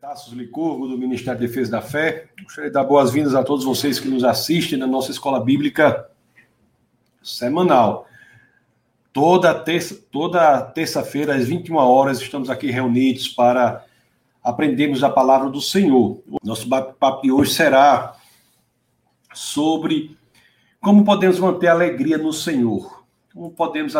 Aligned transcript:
Tassos 0.00 0.32
Licurgo, 0.32 0.88
do 0.88 0.96
Ministério 0.96 1.38
da 1.38 1.46
Defesa 1.46 1.72
da 1.72 1.82
Fé. 1.82 2.30
Gostaria 2.42 2.70
de 2.70 2.74
dar 2.74 2.84
boas-vindas 2.84 3.34
a 3.34 3.42
todos 3.42 3.66
vocês 3.66 4.00
que 4.00 4.08
nos 4.08 4.24
assistem 4.24 4.78
na 4.78 4.86
nossa 4.86 5.10
escola 5.10 5.38
bíblica 5.44 6.08
semanal. 7.22 8.06
Toda 9.12 9.52
terça, 9.52 9.94
toda 10.10 10.62
terça-feira, 10.62 11.34
às 11.34 11.46
21 11.46 11.76
horas, 11.76 12.18
estamos 12.18 12.48
aqui 12.48 12.70
reunidos 12.70 13.28
para 13.28 13.84
aprendermos 14.42 15.04
a 15.04 15.10
palavra 15.10 15.50
do 15.50 15.60
Senhor. 15.60 16.22
Nosso 16.42 16.66
papo 16.66 17.20
de 17.20 17.30
hoje 17.30 17.52
será 17.52 18.16
sobre 19.34 20.16
como 20.80 21.04
podemos 21.04 21.38
manter 21.38 21.66
a 21.66 21.72
alegria 21.72 22.16
no 22.16 22.32
Senhor. 22.32 23.04
Como 23.34 23.50
podemos 23.50 23.92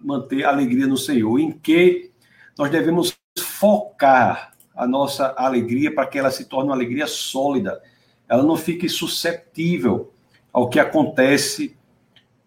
manter 0.00 0.44
a 0.44 0.50
alegria 0.50 0.86
no 0.86 0.96
Senhor? 0.96 1.40
Em 1.40 1.50
que 1.50 2.12
nós 2.56 2.70
devemos 2.70 3.12
focar 3.36 4.51
a 4.74 4.86
nossa 4.86 5.34
alegria 5.36 5.94
para 5.94 6.06
que 6.06 6.18
ela 6.18 6.30
se 6.30 6.46
torne 6.46 6.68
uma 6.70 6.76
alegria 6.76 7.06
sólida. 7.06 7.82
Ela 8.28 8.42
não 8.42 8.56
fique 8.56 8.88
susceptível 8.88 10.12
ao 10.52 10.68
que 10.68 10.78
acontece 10.78 11.76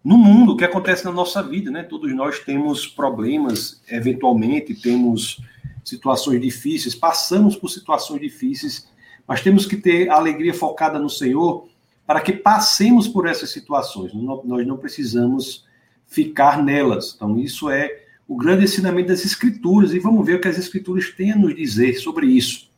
no 0.02 0.16
mundo, 0.16 0.52
o 0.52 0.56
que 0.56 0.64
acontece 0.64 1.04
na 1.04 1.10
nossa 1.10 1.42
vida, 1.42 1.70
né? 1.70 1.82
Todos 1.82 2.14
nós 2.14 2.38
temos 2.38 2.86
problemas, 2.86 3.82
eventualmente 3.88 4.74
temos 4.74 5.40
situações 5.84 6.40
difíceis, 6.40 6.94
passamos 6.94 7.56
por 7.56 7.68
situações 7.68 8.20
difíceis, 8.20 8.88
mas 9.26 9.40
temos 9.40 9.66
que 9.66 9.76
ter 9.76 10.08
a 10.08 10.14
alegria 10.14 10.54
focada 10.54 10.98
no 10.98 11.10
Senhor 11.10 11.68
para 12.06 12.20
que 12.20 12.32
passemos 12.32 13.08
por 13.08 13.26
essas 13.26 13.50
situações. 13.50 14.12
Nós 14.14 14.66
não 14.66 14.76
precisamos 14.76 15.64
ficar 16.06 16.62
nelas. 16.62 17.14
Então, 17.16 17.36
isso 17.36 17.68
é 17.68 18.05
o 18.28 18.36
grande 18.36 18.64
ensinamento 18.64 19.08
das 19.08 19.24
Escrituras 19.24 19.94
e 19.94 19.98
vamos 19.98 20.26
ver 20.26 20.34
o 20.34 20.40
que 20.40 20.48
as 20.48 20.58
Escrituras 20.58 21.10
têm 21.10 21.32
a 21.32 21.36
nos 21.36 21.54
dizer 21.54 21.94
sobre 21.94 22.26
isso. 22.26 22.70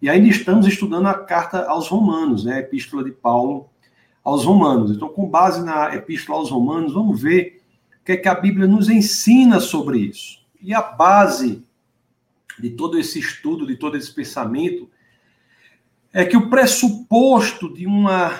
E 0.00 0.08
ainda 0.08 0.28
estamos 0.28 0.66
estudando 0.66 1.06
a 1.06 1.14
carta 1.14 1.66
aos 1.66 1.88
Romanos, 1.88 2.44
né, 2.44 2.54
a 2.54 2.58
epístola 2.58 3.04
de 3.04 3.10
Paulo 3.10 3.68
aos 4.22 4.44
Romanos. 4.44 4.90
Então, 4.90 5.08
com 5.08 5.28
base 5.28 5.64
na 5.64 5.94
epístola 5.94 6.38
aos 6.38 6.50
Romanos, 6.50 6.94
vamos 6.94 7.20
ver 7.20 7.62
o 8.00 8.04
que 8.04 8.12
é 8.12 8.16
que 8.16 8.28
a 8.28 8.34
Bíblia 8.34 8.66
nos 8.66 8.88
ensina 8.88 9.60
sobre 9.60 9.98
isso. 9.98 10.44
E 10.60 10.74
a 10.74 10.82
base 10.82 11.64
de 12.58 12.70
todo 12.70 12.98
esse 12.98 13.18
estudo, 13.18 13.66
de 13.66 13.76
todo 13.76 13.96
esse 13.96 14.12
pensamento, 14.12 14.90
é 16.12 16.24
que 16.24 16.36
o 16.36 16.48
pressuposto 16.48 17.72
de 17.72 17.86
uma 17.86 18.32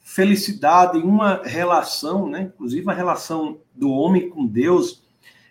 felicidade, 0.00 0.98
uma 0.98 1.42
relação, 1.44 2.28
né, 2.28 2.50
inclusive 2.54 2.90
a 2.90 2.94
relação 2.94 3.58
do 3.74 3.90
homem 3.90 4.30
com 4.30 4.46
Deus, 4.46 5.02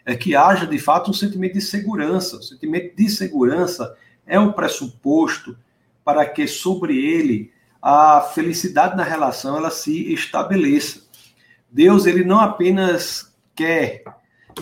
é 0.07 0.15
que 0.15 0.37
haja 0.37 0.65
de 0.65 0.79
fato 0.79 1.11
um 1.11 1.13
sentimento 1.13 1.55
de 1.55 1.61
segurança. 1.61 2.37
O 2.37 2.41
sentimento 2.41 2.95
de 2.95 3.09
segurança 3.09 3.93
é 4.25 4.39
um 4.39 4.53
pressuposto 4.53 5.57
para 6.01 6.25
que 6.25 6.47
sobre 6.47 6.97
ele 6.97 7.51
a 7.81 8.21
felicidade 8.21 8.95
na 8.95 9.03
relação 9.03 9.57
ela 9.57 9.69
se 9.69 10.13
estabeleça. 10.13 11.01
Deus 11.69 12.05
ele 12.05 12.23
não 12.23 12.39
apenas 12.39 13.35
quer 13.53 14.05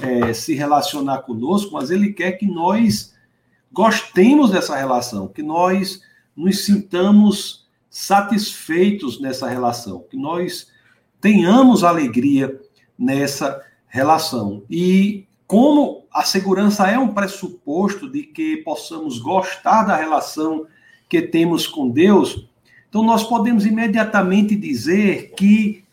é, 0.01 0.33
se 0.33 0.55
relacionar 0.55 1.19
conosco, 1.19 1.73
mas 1.73 1.91
ele 1.91 2.11
quer 2.11 2.31
que 2.31 2.47
nós 2.47 3.13
gostemos 3.71 4.49
dessa 4.49 4.75
relação, 4.75 5.27
que 5.27 5.43
nós 5.43 6.01
nos 6.35 6.65
sintamos 6.65 7.67
satisfeitos 7.87 9.21
nessa 9.21 9.47
relação, 9.47 10.03
que 10.09 10.17
nós 10.17 10.71
tenhamos 11.21 11.83
alegria 11.83 12.59
nessa 12.97 13.63
relação. 13.87 14.63
E 14.67 15.24
como 15.47 16.05
a 16.11 16.23
segurança 16.23 16.87
é 16.87 16.97
um 16.97 17.13
pressuposto 17.13 18.09
de 18.09 18.23
que 18.23 18.57
possamos 18.57 19.19
gostar 19.19 19.83
da 19.83 19.95
relação 19.95 20.65
que 21.07 21.21
temos 21.21 21.67
com 21.67 21.89
Deus, 21.89 22.47
então 22.89 23.03
nós 23.03 23.23
podemos 23.23 23.65
imediatamente 23.65 24.55
dizer 24.55 25.33
que 25.35 25.83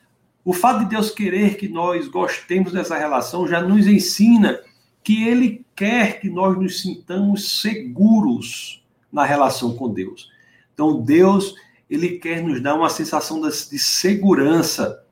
o 0.45 0.53
fato 0.53 0.81
de 0.81 0.87
Deus 0.87 1.11
querer 1.11 1.57
que 1.57 1.69
nós 1.69 2.09
gostemos 2.09 2.73
dessa 2.73 2.97
relação 2.97 3.47
já 3.47 3.61
nos 3.61 3.87
ensina 3.87 4.61
que 5.05 5.27
Ele 5.27 5.65
quer 5.75 6.21
que 6.21 6.31
nós 6.31 6.57
nos 6.57 6.81
sintamos 6.81 7.61
seguros 7.61 8.83
na 9.13 9.25
relação 9.25 9.77
com 9.77 9.93
Deus. 9.93 10.31
Então 10.73 11.01
Deus 11.01 11.55
ele 11.93 12.19
quer 12.19 12.43
nos 12.43 12.63
dar 12.63 12.75
uma 12.75 12.89
sensação 12.89 13.39
de 13.39 13.79
segurança 13.79 15.05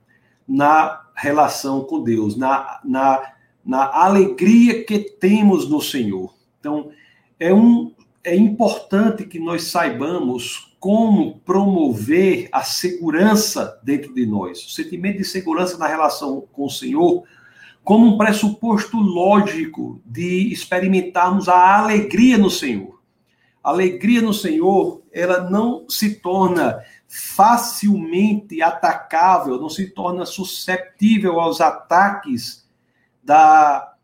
na 0.49 1.03
relação 1.15 1.85
com 1.85 2.03
Deus, 2.03 2.39
na, 2.39 2.81
na 2.83 3.21
na 3.71 3.89
alegria 3.89 4.85
que 4.85 4.99
temos 4.99 5.71
no 5.71 5.81
Senhor. 5.81 6.35
Então, 6.59 6.91
é, 7.39 7.55
um, 7.55 7.95
é 8.25 8.35
importante 8.35 9.25
que 9.25 9.39
nós 9.39 9.63
saibamos 9.69 10.75
como 10.81 11.39
promover 11.45 12.49
a 12.51 12.65
segurança 12.65 13.81
dentro 13.85 14.13
de 14.13 14.27
nós, 14.27 14.59
o 14.67 14.71
sentimento 14.71 15.19
de 15.19 15.25
segurança 15.25 15.79
na 15.79 15.87
relação 15.87 16.49
com 16.53 16.65
o 16.65 16.71
Senhor, 16.71 17.23
como 17.85 18.09
um 18.09 18.19
pressuposto 18.19 18.97
lógico 18.97 20.03
de 20.05 20.53
experimentarmos 20.53 21.49
a 21.49 21.79
alegria 21.79 22.37
no 22.37 22.51
Senhor. 22.51 23.01
A 23.63 23.71
alegria 23.71 24.21
no 24.21 24.35
Senhor, 24.35 25.01
ela 25.13 25.49
não 25.49 25.89
se 25.89 26.17
torna 26.17 26.83
facilmente 27.07 28.61
atacável, 28.61 29.61
não 29.61 29.69
se 29.69 29.91
torna 29.91 30.27
susceptível 30.27 31.39
aos 31.39 31.61
ataques 31.61 32.69
da, 33.31 33.95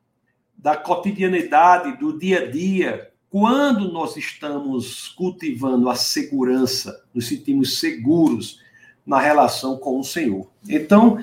da 0.56 0.76
cotidianidade, 0.76 1.98
do 1.98 2.16
dia 2.16 2.44
a 2.44 2.46
dia, 2.48 3.10
quando 3.28 3.90
nós 3.90 4.16
estamos 4.16 5.08
cultivando 5.08 5.90
a 5.90 5.96
segurança, 5.96 7.04
nos 7.12 7.26
sentimos 7.26 7.80
seguros 7.80 8.60
na 9.04 9.18
relação 9.18 9.78
com 9.78 9.98
o 9.98 10.04
Senhor. 10.04 10.48
Então, 10.68 11.18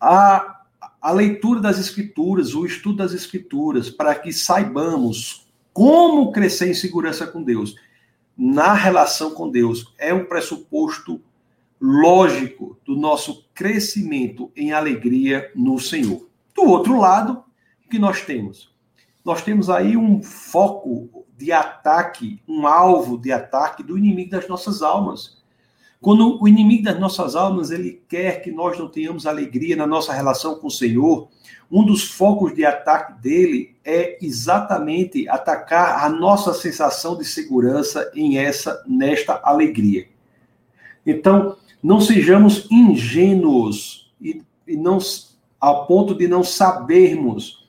a, 0.00 0.60
a 1.02 1.10
leitura 1.10 1.60
das 1.60 1.80
Escrituras, 1.80 2.54
o 2.54 2.64
estudo 2.64 2.98
das 2.98 3.12
Escrituras, 3.12 3.90
para 3.90 4.14
que 4.14 4.32
saibamos 4.32 5.50
como 5.72 6.30
crescer 6.30 6.70
em 6.70 6.74
segurança 6.74 7.26
com 7.26 7.42
Deus, 7.42 7.74
na 8.38 8.74
relação 8.74 9.32
com 9.32 9.50
Deus, 9.50 9.92
é 9.98 10.14
um 10.14 10.24
pressuposto 10.24 11.20
lógico 11.80 12.78
do 12.86 12.94
nosso 12.94 13.44
crescimento 13.52 14.52
em 14.54 14.70
alegria 14.70 15.50
no 15.56 15.80
Senhor. 15.80 16.29
Do 16.60 16.68
outro 16.68 16.98
lado, 16.98 17.42
o 17.86 17.88
que 17.88 17.98
nós 17.98 18.20
temos? 18.20 18.70
Nós 19.24 19.40
temos 19.42 19.70
aí 19.70 19.96
um 19.96 20.22
foco 20.22 21.24
de 21.34 21.50
ataque, 21.50 22.38
um 22.46 22.66
alvo 22.66 23.16
de 23.16 23.32
ataque 23.32 23.82
do 23.82 23.96
inimigo 23.96 24.32
das 24.32 24.46
nossas 24.46 24.82
almas. 24.82 25.42
Quando 26.02 26.38
o 26.38 26.46
inimigo 26.46 26.84
das 26.84 27.00
nossas 27.00 27.34
almas 27.34 27.70
ele 27.70 28.02
quer 28.06 28.42
que 28.42 28.52
nós 28.52 28.78
não 28.78 28.90
tenhamos 28.90 29.26
alegria 29.26 29.74
na 29.74 29.86
nossa 29.86 30.12
relação 30.12 30.56
com 30.56 30.66
o 30.66 30.70
Senhor, 30.70 31.30
um 31.70 31.82
dos 31.82 32.04
focos 32.04 32.54
de 32.54 32.62
ataque 32.62 33.22
dele 33.22 33.74
é 33.82 34.18
exatamente 34.22 35.26
atacar 35.30 36.04
a 36.04 36.10
nossa 36.10 36.52
sensação 36.52 37.16
de 37.16 37.24
segurança 37.24 38.12
em 38.14 38.36
essa 38.36 38.84
nesta 38.86 39.40
alegria. 39.42 40.08
Então, 41.06 41.56
não 41.82 42.02
sejamos 42.02 42.70
ingênuos 42.70 44.12
e, 44.20 44.42
e 44.68 44.76
não 44.76 45.00
a 45.60 45.74
ponto 45.74 46.14
de 46.14 46.26
não 46.26 46.42
sabermos 46.42 47.68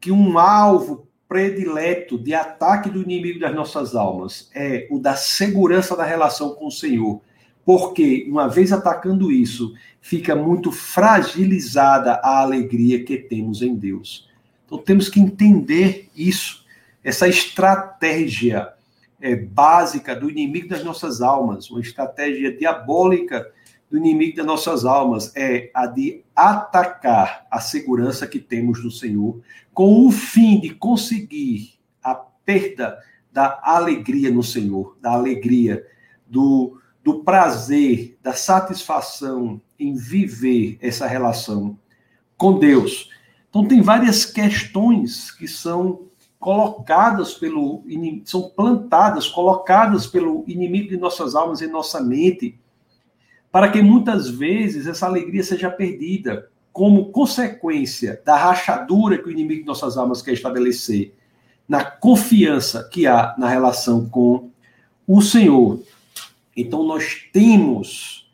que 0.00 0.10
um 0.10 0.38
alvo 0.38 1.06
predileto 1.28 2.18
de 2.18 2.34
ataque 2.34 2.90
do 2.90 3.02
inimigo 3.02 3.38
das 3.38 3.54
nossas 3.54 3.94
almas 3.94 4.50
é 4.52 4.88
o 4.90 4.98
da 4.98 5.14
segurança 5.14 5.96
da 5.96 6.04
relação 6.04 6.54
com 6.54 6.66
o 6.66 6.72
Senhor. 6.72 7.20
Porque, 7.64 8.26
uma 8.28 8.48
vez 8.48 8.72
atacando 8.72 9.30
isso, 9.30 9.72
fica 10.00 10.34
muito 10.34 10.72
fragilizada 10.72 12.14
a 12.14 12.40
alegria 12.40 13.04
que 13.04 13.16
temos 13.16 13.62
em 13.62 13.76
Deus. 13.76 14.28
Então, 14.66 14.78
temos 14.78 15.08
que 15.08 15.20
entender 15.20 16.08
isso, 16.16 16.64
essa 17.04 17.28
estratégia 17.28 18.72
é, 19.20 19.36
básica 19.36 20.16
do 20.16 20.28
inimigo 20.28 20.68
das 20.68 20.82
nossas 20.82 21.20
almas, 21.20 21.70
uma 21.70 21.80
estratégia 21.80 22.56
diabólica 22.56 23.46
do 23.90 23.98
inimigo 23.98 24.36
das 24.36 24.46
nossas 24.46 24.84
almas 24.84 25.32
é 25.34 25.70
a 25.74 25.86
de 25.86 26.22
atacar 26.34 27.44
a 27.50 27.60
segurança 27.60 28.26
que 28.26 28.38
temos 28.38 28.82
no 28.84 28.90
Senhor, 28.90 29.40
com 29.74 30.06
o 30.06 30.12
fim 30.12 30.60
de 30.60 30.70
conseguir 30.70 31.74
a 32.02 32.14
perda 32.14 32.98
da 33.32 33.60
alegria 33.62 34.30
no 34.30 34.44
Senhor, 34.44 34.96
da 35.00 35.12
alegria, 35.12 35.84
do, 36.26 36.80
do 37.02 37.24
prazer, 37.24 38.16
da 38.22 38.32
satisfação 38.32 39.60
em 39.78 39.94
viver 39.94 40.78
essa 40.80 41.06
relação 41.06 41.76
com 42.36 42.58
Deus. 42.58 43.10
Então, 43.48 43.66
tem 43.66 43.82
várias 43.82 44.24
questões 44.24 45.32
que 45.32 45.48
são 45.48 46.06
colocadas 46.38 47.34
pelo 47.34 47.84
são 48.24 48.48
plantadas, 48.50 49.28
colocadas 49.28 50.06
pelo 50.06 50.44
inimigo 50.46 50.88
de 50.88 50.96
nossas 50.96 51.34
almas 51.34 51.60
em 51.60 51.68
nossa 51.68 52.00
mente 52.00 52.58
para 53.50 53.70
que 53.70 53.82
muitas 53.82 54.28
vezes 54.28 54.86
essa 54.86 55.06
alegria 55.06 55.42
seja 55.42 55.70
perdida 55.70 56.48
como 56.72 57.10
consequência 57.10 58.20
da 58.24 58.36
rachadura 58.36 59.18
que 59.18 59.28
o 59.28 59.32
inimigo 59.32 59.62
de 59.62 59.66
nossas 59.66 59.96
almas 59.96 60.22
quer 60.22 60.32
estabelecer 60.32 61.14
na 61.68 61.84
confiança 61.84 62.88
que 62.90 63.06
há 63.06 63.34
na 63.38 63.48
relação 63.48 64.08
com 64.08 64.50
o 65.06 65.20
Senhor. 65.20 65.80
Então, 66.56 66.84
nós 66.84 67.26
temos, 67.32 68.30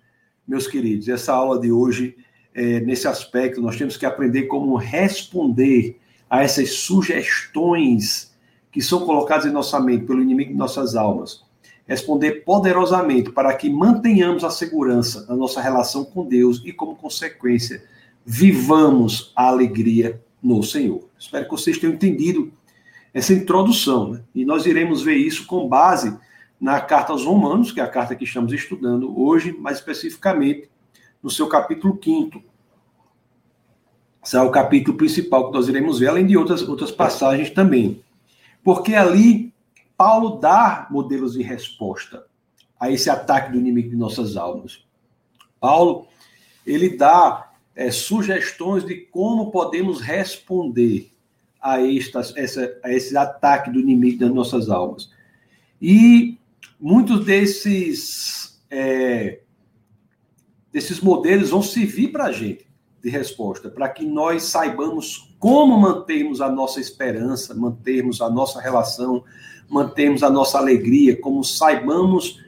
meus 0.47 0.67
queridos, 0.67 1.09
essa 1.09 1.33
aula 1.33 1.59
de 1.59 1.71
hoje, 1.71 2.17
é, 2.55 2.81
nesse 2.81 3.09
aspecto, 3.09 3.61
nós 3.61 3.77
temos 3.77 3.97
que 3.97 4.07
aprender 4.07 4.45
como 4.45 4.77
responder 4.77 5.99
a 6.29 6.43
essas 6.43 6.71
sugestões 6.71 8.35
que 8.73 8.83
são 8.83 9.07
colocadas 9.07 9.47
em 9.47 9.53
nossa 9.53 9.81
mente 9.81 10.05
pelo 10.05 10.21
inimigo 10.21 10.51
de 10.51 10.57
nossas 10.57 10.97
almas. 10.97 11.46
Responder 11.87 12.45
poderosamente 12.45 13.31
para 13.31 13.55
que 13.55 13.71
mantenhamos 13.71 14.43
a 14.43 14.51
segurança 14.51 15.25
na 15.29 15.37
nossa 15.37 15.61
relação 15.61 16.05
com 16.05 16.27
Deus 16.27 16.61
e, 16.65 16.73
como 16.73 16.97
consequência, 16.97 17.85
vivamos 18.25 19.33
a 19.37 19.47
alegria 19.47 20.21
no 20.43 20.63
Senhor. 20.63 21.09
Espero 21.19 21.45
que 21.45 21.51
vocês 21.51 21.79
tenham 21.79 21.95
entendido 21.95 22.53
essa 23.15 23.33
introdução. 23.33 24.11
Né? 24.11 24.21
E 24.35 24.45
nós 24.45 24.67
iremos 24.67 25.03
ver 25.03 25.17
isso 25.17 25.47
com 25.47 25.69
base 25.69 26.17
na 26.61 26.81
carta 26.81 27.13
aos 27.13 27.25
Romanos, 27.25 27.71
que 27.71 27.81
é 27.81 27.83
a 27.83 27.89
carta 27.89 28.15
que 28.15 28.25
estamos 28.25 28.53
estudando 28.53 29.19
hoje, 29.19 29.53
mais 29.53 29.79
especificamente 29.79 30.69
no 31.23 31.31
seu 31.31 31.49
capítulo 31.49 31.99
5. 32.03 32.43
Esse 34.25 34.37
é 34.37 34.41
o 34.43 34.51
capítulo 34.51 34.97
principal 34.97 35.47
que 35.47 35.57
nós 35.57 35.69
iremos 35.69 36.01
ver, 36.01 36.09
além 36.09 36.27
de 36.27 36.37
outras, 36.37 36.63
outras 36.69 36.91
passagens 36.91 37.51
também. 37.51 38.03
Porque 38.65 38.95
ali 38.95 39.55
Paulo 39.97 40.39
dá 40.39 40.87
modelos 40.91 41.33
de 41.33 41.43
resposta 41.43 42.27
a 42.79 42.91
esse 42.91 43.09
ataque 43.09 43.53
do 43.53 43.59
inimigo 43.59 43.91
de 43.91 43.97
nossas 43.97 44.37
almas. 44.37 44.85
Paulo, 45.59 46.07
ele 46.67 46.97
dá 46.97 47.53
é, 47.75 47.91
sugestões 47.91 48.85
de 48.85 48.97
como 48.97 49.51
podemos 49.51 50.01
responder 50.01 51.13
a, 51.61 51.81
estas, 51.83 52.37
essa, 52.37 52.79
a 52.83 52.93
esse 52.93 53.17
ataque 53.17 53.71
do 53.71 53.81
inimigo 53.81 54.21
das 54.21 54.33
nossas 54.33 54.69
almas. 54.69 55.11
E 55.81 56.39
muitos 56.79 57.25
desses, 57.25 58.61
é, 58.71 59.41
desses 60.73 61.01
modelos 61.01 61.51
vão 61.51 61.63
servir 61.63 62.09
para 62.09 62.25
a 62.25 62.33
gente 62.33 62.67
de 63.03 63.11
resposta, 63.11 63.69
para 63.69 63.89
que 63.89 64.05
nós 64.05 64.45
saibamos 64.45 65.35
como 65.39 65.79
mantermos 65.79 66.41
a 66.41 66.51
nossa 66.51 66.81
esperança, 66.81 67.55
mantermos 67.55 68.21
a 68.21 68.29
nossa 68.29 68.61
relação, 68.61 69.23
mantermos 69.69 70.23
a 70.23 70.31
nossa 70.31 70.59
alegria, 70.59 71.21
como 71.21 71.43
saibamos 71.45 72.41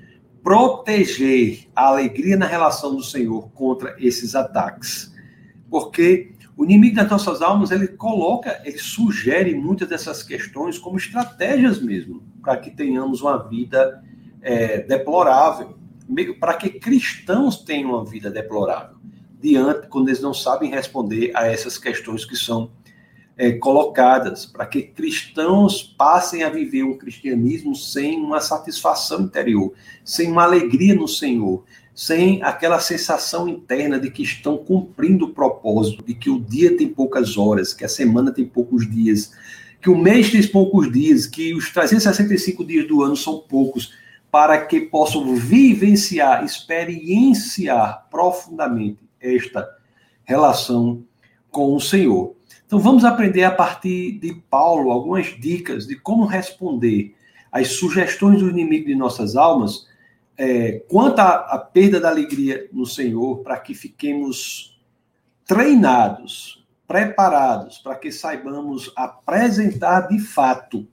proteger 0.42 1.68
a 1.74 1.88
alegria 1.88 2.36
na 2.36 2.46
relação 2.46 2.94
do 2.94 3.02
Senhor 3.02 3.50
contra 3.50 3.94
esses 3.98 4.34
ataques. 4.34 5.12
Porque 5.68 6.32
o 6.56 6.64
inimigo 6.64 6.96
das 6.96 7.10
nossas 7.10 7.42
almas, 7.42 7.70
ele 7.70 7.86
coloca, 7.86 8.60
ele 8.64 8.78
sugere 8.78 9.54
muitas 9.54 9.88
dessas 9.88 10.22
questões 10.22 10.78
como 10.78 10.96
estratégias 10.96 11.80
mesmo, 11.80 12.22
para 12.42 12.56
que 12.56 12.70
tenhamos 12.70 13.20
uma 13.20 13.36
vida 13.48 14.02
é, 14.40 14.78
deplorável, 14.82 15.78
para 16.40 16.54
que 16.54 16.70
cristãos 16.70 17.58
tenham 17.58 17.90
uma 17.90 18.04
vida 18.04 18.30
deplorável, 18.30 18.96
diante, 19.40 19.86
quando 19.88 20.08
eles 20.08 20.20
não 20.20 20.34
sabem 20.34 20.70
responder 20.70 21.30
a 21.34 21.46
essas 21.46 21.78
questões 21.78 22.24
que 22.24 22.36
são 22.36 22.72
é, 23.38 23.52
colocadas, 23.52 24.44
para 24.44 24.66
que 24.66 24.82
cristãos 24.82 25.80
passem 25.96 26.42
a 26.42 26.50
viver 26.50 26.82
um 26.82 26.98
cristianismo 26.98 27.72
sem 27.72 28.18
uma 28.18 28.40
satisfação 28.40 29.20
interior, 29.20 29.72
sem 30.04 30.30
uma 30.32 30.42
alegria 30.42 30.92
no 30.92 31.06
Senhor, 31.06 31.62
sem 31.94 32.42
aquela 32.42 32.80
sensação 32.80 33.48
interna 33.48 33.98
de 33.98 34.10
que 34.10 34.24
estão 34.24 34.58
cumprindo 34.58 35.26
o 35.26 35.32
propósito, 35.32 36.04
de 36.04 36.14
que 36.14 36.28
o 36.28 36.40
dia 36.40 36.76
tem 36.76 36.88
poucas 36.88 37.38
horas, 37.38 37.72
que 37.72 37.84
a 37.84 37.88
semana 37.88 38.32
tem 38.32 38.44
poucos 38.44 38.90
dias, 38.90 39.32
que 39.80 39.88
o 39.88 39.96
mês 39.96 40.32
tem 40.32 40.44
poucos 40.48 40.90
dias, 40.92 41.24
que 41.24 41.54
os 41.54 41.70
365 41.70 42.64
dias 42.64 42.88
do 42.88 43.02
ano 43.04 43.16
são 43.16 43.38
poucos, 43.38 43.92
para 44.32 44.66
que 44.66 44.80
possam 44.80 45.34
vivenciar, 45.36 46.44
experienciar 46.44 48.06
profundamente 48.10 48.98
esta 49.20 49.68
relação 50.24 51.02
com 51.50 51.74
o 51.74 51.80
Senhor. 51.80 52.37
Então 52.68 52.78
vamos 52.78 53.02
aprender 53.02 53.44
a 53.44 53.50
partir 53.50 54.18
de 54.18 54.34
Paulo 54.34 54.90
algumas 54.90 55.28
dicas 55.40 55.86
de 55.86 55.96
como 55.96 56.26
responder 56.26 57.14
às 57.50 57.68
sugestões 57.68 58.40
do 58.40 58.50
inimigo 58.50 58.88
de 58.88 58.94
nossas 58.94 59.36
almas 59.36 59.88
é, 60.36 60.82
quanto 60.86 61.18
à, 61.18 61.30
à 61.30 61.58
perda 61.58 61.98
da 61.98 62.10
alegria 62.10 62.68
no 62.70 62.84
Senhor, 62.84 63.38
para 63.38 63.58
que 63.58 63.72
fiquemos 63.72 64.78
treinados, 65.46 66.62
preparados, 66.86 67.78
para 67.78 67.94
que 67.94 68.12
saibamos 68.12 68.92
apresentar 68.94 70.02
de 70.02 70.18
fato 70.18 70.86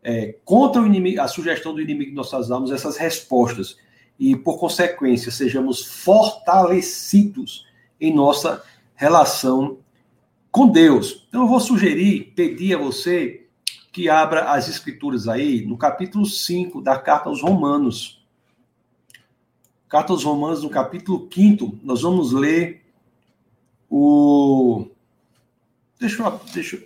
é, 0.00 0.36
contra 0.44 0.80
o 0.80 0.86
inimigo, 0.86 1.20
a 1.20 1.26
sugestão 1.26 1.74
do 1.74 1.82
inimigo 1.82 2.10
de 2.10 2.16
nossas 2.16 2.48
almas 2.48 2.70
essas 2.70 2.96
respostas. 2.96 3.76
E, 4.20 4.36
por 4.36 4.56
consequência, 4.56 5.32
sejamos 5.32 5.84
fortalecidos 5.84 7.66
em 8.00 8.14
nossa 8.14 8.62
relação 8.94 9.78
com 10.50 10.68
Deus. 10.68 11.26
Então, 11.28 11.42
eu 11.42 11.48
vou 11.48 11.60
sugerir, 11.60 12.32
pedir 12.34 12.74
a 12.74 12.78
você 12.78 13.46
que 13.92 14.08
abra 14.08 14.52
as 14.52 14.68
escrituras 14.68 15.28
aí 15.28 15.64
no 15.66 15.76
capítulo 15.76 16.24
5 16.24 16.80
da 16.80 16.98
carta 16.98 17.28
aos 17.28 17.42
Romanos. 17.42 18.24
Carta 19.88 20.12
aos 20.12 20.24
Romanos, 20.24 20.62
no 20.62 20.70
capítulo 20.70 21.28
5, 21.32 21.78
nós 21.82 22.02
vamos 22.02 22.32
ler 22.32 22.84
o. 23.90 24.86
Deixa 25.98 26.22
eu, 26.22 26.40
deixa, 26.52 26.84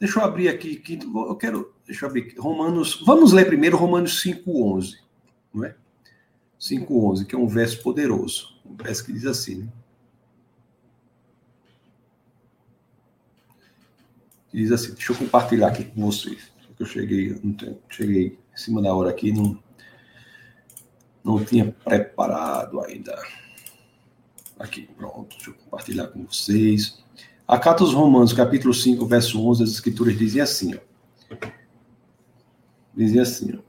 deixa 0.00 0.18
eu 0.18 0.24
abrir 0.24 0.48
aqui. 0.48 0.82
Eu 1.04 1.36
quero. 1.36 1.72
Deixa 1.86 2.04
eu 2.04 2.08
abrir 2.08 2.22
aqui. 2.22 2.38
Romanos. 2.38 3.02
Vamos 3.04 3.32
ler 3.32 3.46
primeiro 3.46 3.76
Romanos 3.76 4.22
5,11. 4.22 4.96
Não 5.52 5.64
é? 5.64 5.74
5,11, 6.58 7.26
que 7.26 7.34
é 7.34 7.38
um 7.38 7.46
verso 7.46 7.82
poderoso. 7.82 8.54
Um 8.64 8.74
verso 8.74 9.04
que 9.04 9.12
diz 9.12 9.26
assim, 9.26 9.56
né? 9.56 9.68
Diz 14.58 14.72
assim, 14.72 14.92
deixa 14.92 15.12
eu 15.12 15.16
compartilhar 15.16 15.68
aqui 15.68 15.84
com 15.84 16.04
vocês. 16.10 16.50
Eu 16.78 16.86
cheguei, 16.86 17.40
cheguei 17.88 18.26
em 18.52 18.56
cima 18.56 18.82
da 18.82 18.92
hora 18.94 19.10
aqui, 19.10 19.32
não, 19.32 19.58
não 21.24 21.44
tinha 21.44 21.74
preparado 21.84 22.80
ainda. 22.80 23.16
Aqui, 24.58 24.88
pronto, 24.96 25.28
deixa 25.36 25.50
eu 25.50 25.54
compartilhar 25.54 26.08
com 26.08 26.24
vocês. 26.24 27.02
A 27.46 27.58
carta 27.58 27.82
aos 27.82 27.94
Romanos, 27.94 28.32
capítulo 28.32 28.74
5, 28.74 29.06
verso 29.06 29.40
11, 29.40 29.62
as 29.62 29.70
escrituras 29.70 30.18
dizem 30.18 30.42
assim, 30.42 30.74
ó. 30.74 31.36
Dizem 32.94 33.20
assim, 33.20 33.56
ó. 33.56 33.68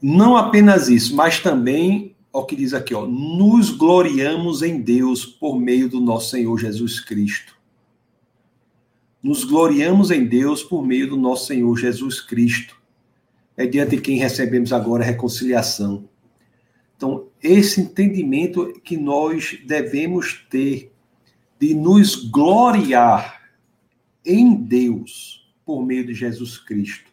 Não 0.00 0.36
apenas 0.36 0.88
isso, 0.88 1.16
mas 1.16 1.40
também, 1.40 2.14
o 2.32 2.44
que 2.44 2.54
diz 2.54 2.72
aqui, 2.72 2.94
ó, 2.94 3.06
nos 3.06 3.70
gloriamos 3.70 4.62
em 4.62 4.80
Deus 4.80 5.26
por 5.26 5.58
meio 5.58 5.88
do 5.88 6.00
nosso 6.00 6.30
Senhor 6.30 6.56
Jesus 6.56 7.00
Cristo 7.00 7.57
nos 9.22 9.44
gloriamos 9.44 10.10
em 10.10 10.24
Deus 10.24 10.62
por 10.62 10.86
meio 10.86 11.08
do 11.08 11.16
nosso 11.16 11.46
Senhor 11.46 11.76
Jesus 11.76 12.20
Cristo, 12.20 12.76
é 13.56 13.66
diante 13.66 13.96
de 13.96 14.02
quem 14.02 14.18
recebemos 14.18 14.72
agora 14.72 15.02
a 15.02 15.06
reconciliação. 15.06 16.08
Então, 16.96 17.26
esse 17.42 17.80
entendimento 17.80 18.72
que 18.84 18.96
nós 18.96 19.58
devemos 19.66 20.46
ter 20.48 20.92
de 21.58 21.74
nos 21.74 22.16
gloriar 22.16 23.50
em 24.24 24.54
Deus 24.54 25.48
por 25.64 25.84
meio 25.84 26.06
de 26.06 26.14
Jesus 26.14 26.58
Cristo. 26.58 27.10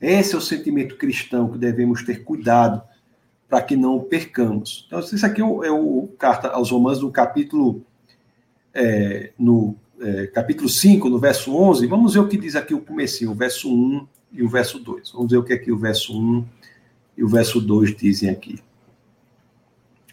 Esse 0.00 0.34
é 0.34 0.38
o 0.38 0.40
sentimento 0.40 0.96
cristão 0.96 1.50
que 1.50 1.58
devemos 1.58 2.02
ter 2.04 2.22
cuidado 2.22 2.82
para 3.48 3.62
que 3.62 3.76
não 3.76 3.96
o 3.96 4.02
percamos. 4.02 4.84
Então, 4.86 5.00
isso 5.00 5.24
aqui 5.24 5.40
é 5.40 5.44
o, 5.44 5.64
é 5.64 5.70
o 5.70 6.08
carta 6.18 6.48
aos 6.48 6.70
Romanos, 6.70 7.00
no 7.00 7.10
capítulo, 7.10 7.84
é, 8.74 9.32
no 9.38 9.76
é, 10.00 10.26
capítulo 10.26 10.68
5, 10.68 11.08
no 11.08 11.18
verso 11.18 11.54
11, 11.54 11.86
vamos 11.86 12.14
ver 12.14 12.20
o 12.20 12.28
que 12.28 12.36
diz 12.36 12.54
aqui 12.54 12.74
o 12.74 12.80
comecinho, 12.80 13.30
o 13.30 13.34
verso 13.34 13.72
1 13.72 14.06
e 14.32 14.42
o 14.42 14.48
verso 14.48 14.78
2. 14.78 15.10
Vamos 15.12 15.30
ver 15.30 15.38
o 15.38 15.42
que 15.42 15.52
aqui 15.52 15.72
o 15.72 15.78
verso 15.78 16.18
1 16.18 16.44
e 17.16 17.24
o 17.24 17.28
verso 17.28 17.60
2 17.60 17.96
dizem 17.96 18.30
aqui. 18.30 18.58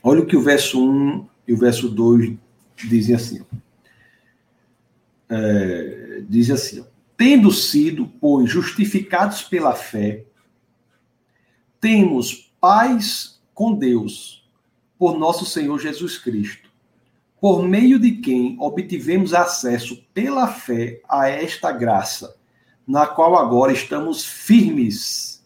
Olha 0.01 0.21
o 0.21 0.25
que 0.25 0.35
o 0.35 0.41
verso 0.41 0.83
1 0.83 1.27
e 1.47 1.53
o 1.53 1.57
verso 1.57 1.89
2 1.89 2.33
dizem 2.75 3.15
assim. 3.15 3.41
É, 5.29 6.23
diz 6.27 6.49
assim: 6.49 6.85
Tendo 7.17 7.51
sido, 7.51 8.07
pois, 8.19 8.49
justificados 8.49 9.43
pela 9.43 9.73
fé, 9.73 10.23
temos 11.79 12.51
paz 12.59 13.41
com 13.53 13.73
Deus 13.73 14.47
por 14.97 15.17
nosso 15.17 15.45
Senhor 15.45 15.77
Jesus 15.79 16.17
Cristo 16.17 16.73
por 17.43 17.62
meio 17.62 18.00
de 18.00 18.13
quem 18.13 18.55
obtivemos 18.57 19.33
acesso 19.33 20.01
pela 20.13 20.47
fé 20.47 21.01
a 21.09 21.27
esta 21.27 21.73
graça, 21.73 22.38
na 22.88 23.05
qual 23.05 23.35
agora 23.35 23.73
estamos 23.73 24.23
firmes 24.23 25.45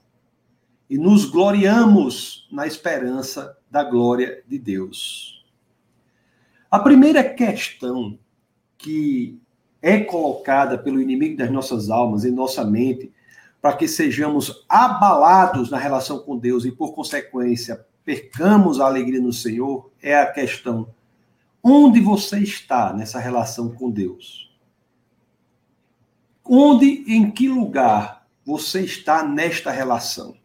e 0.88 0.96
nos 0.96 1.25
gloriamos 1.25 2.48
na 2.51 2.68
esperança 2.68 3.58
da 3.68 3.84
glória 3.84 4.44
de 4.48 4.60
Deus. 4.60 5.44
A 6.70 6.77
primeira 6.77 7.24
questão 7.24 8.20
que 8.77 9.42
é 9.82 10.00
colocada 10.00 10.77
pelo 10.77 11.01
inimigo 11.01 11.36
das 11.36 11.50
nossas 11.50 11.89
almas, 11.89 12.24
em 12.24 12.32
nossa 12.32 12.63
mente, 12.63 13.12
para 13.60 13.75
que 13.75 13.88
sejamos 13.88 14.63
abalados 14.70 15.72
na 15.72 15.80
relação 15.80 16.20
com 16.20 16.38
Deus 16.38 16.63
e, 16.63 16.72
por 16.72 16.94
consequência, 16.94 17.84
percamos 18.06 18.80
a 18.80 18.86
alegria 18.86 19.20
no 19.20 19.34
Senhor, 19.34 19.89
é 20.00 20.16
a 20.16 20.32
questão: 20.32 20.96
onde 21.70 22.00
você 22.00 22.40
está 22.40 22.94
nessa 22.94 23.20
relação 23.20 23.70
com 23.76 23.92
Deus? 23.92 24.50
Onde, 26.46 27.04
em 27.06 27.30
que 27.30 27.50
lugar 27.50 28.26
você 28.46 28.86
está 28.86 29.22
nesta 29.22 29.70
relação? 29.70 30.38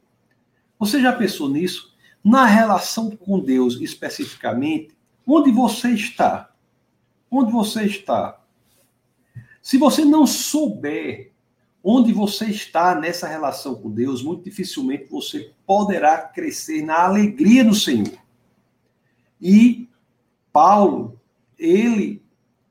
Você 0.81 1.01
já 1.01 1.13
pensou 1.13 1.49
nisso? 1.49 1.97
Na 2.25 2.45
relação 2.45 3.11
com 3.15 3.39
Deus, 3.39 3.81
especificamente, 3.81 4.97
onde 5.25 5.53
você 5.53 5.91
está? 5.91 6.53
Onde 7.31 7.53
você 7.53 7.85
está? 7.85 8.41
Se 9.63 9.79
você 9.79 10.05
não 10.05 10.27
souber 10.27 11.31
onde 11.85 12.13
você 12.13 12.47
está 12.47 12.97
nessa 12.97 13.29
relação 13.29 13.77
com 13.77 13.93
Deus, 13.93 14.25
muito 14.25 14.43
dificilmente 14.43 15.07
você 15.09 15.53
poderá 15.65 16.19
crescer 16.19 16.83
na 16.83 17.05
alegria 17.05 17.65
do 17.65 17.77
Senhor. 17.77 18.19
E 19.41 19.89
Paulo, 20.53 21.21
ele 21.59 22.23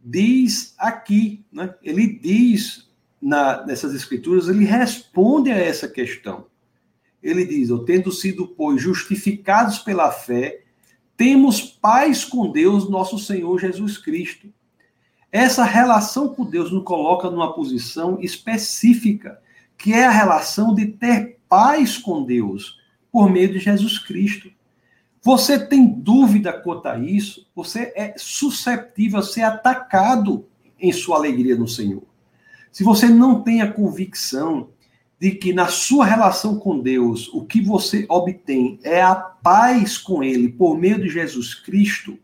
diz 0.04 0.74
aqui, 0.78 1.44
né? 1.52 1.74
ele 1.82 2.08
diz 2.08 2.90
na, 3.22 3.66
nessas 3.66 3.94
escrituras, 3.94 4.48
ele 4.48 4.66
responde 4.66 5.52
a 5.52 5.58
essa 5.58 5.88
questão. 5.88 6.46
Ele 7.22 7.46
diz: 7.46 7.70
tendo 7.86 8.12
sido, 8.12 8.48
pois, 8.48 8.82
justificados 8.82 9.80
pela 9.80 10.12
fé, 10.12 10.62
temos 11.16 11.62
paz 11.62 12.26
com 12.26 12.52
Deus, 12.52 12.90
nosso 12.90 13.20
Senhor 13.20 13.60
Jesus 13.60 13.98
Cristo 13.98 14.52
essa 15.32 15.64
relação 15.64 16.28
com 16.28 16.44
Deus 16.44 16.72
nos 16.72 16.84
coloca 16.84 17.30
numa 17.30 17.54
posição 17.54 18.20
específica, 18.20 19.40
que 19.78 19.94
é 19.94 20.06
a 20.06 20.12
relação 20.12 20.76
de 20.76 20.88
ter 20.88 21.40
paz 21.48 21.98
com 21.98 22.24
Deus 22.24 22.80
por 23.12 23.32
meio 23.32 23.52
de 23.54 23.60
Jesus 23.60 23.98
Cristo. 23.98 24.52
Você 25.24 25.60
tem 25.60 25.88
dúvida 25.88 26.52
quanto 26.52 26.88
a 26.88 26.98
isso? 26.98 27.48
Você 27.56 27.94
é 27.96 28.16
susceptível 28.18 29.20
a 29.20 29.24
ser 29.24 29.44
atacado 29.44 30.48
em 30.80 30.92
sua 30.92 31.18
alegria 31.18 31.56
no 31.56 31.68
Senhor. 31.68 32.04
Se 32.72 32.84
você 32.84 33.08
não 33.08 33.44
tem 33.44 33.62
a 33.62 33.72
convicção 33.72 34.70
de 35.20 35.32
que 35.32 35.54
na 35.54 35.68
sua 35.68 36.06
relação 36.06 36.58
com 36.58 36.80
Deus, 36.80 37.32
o 37.32 37.46
que 37.46 37.62
você 37.62 38.08
obtém 38.10 38.80
é 38.82 39.00
a 39.04 39.14
paz 39.14 39.96
com 39.98 40.24
Ele 40.24 40.50
por 40.50 40.76
meio 40.76 41.00
de 41.00 41.08
Jesus 41.08 41.54
Cristo, 41.54 42.18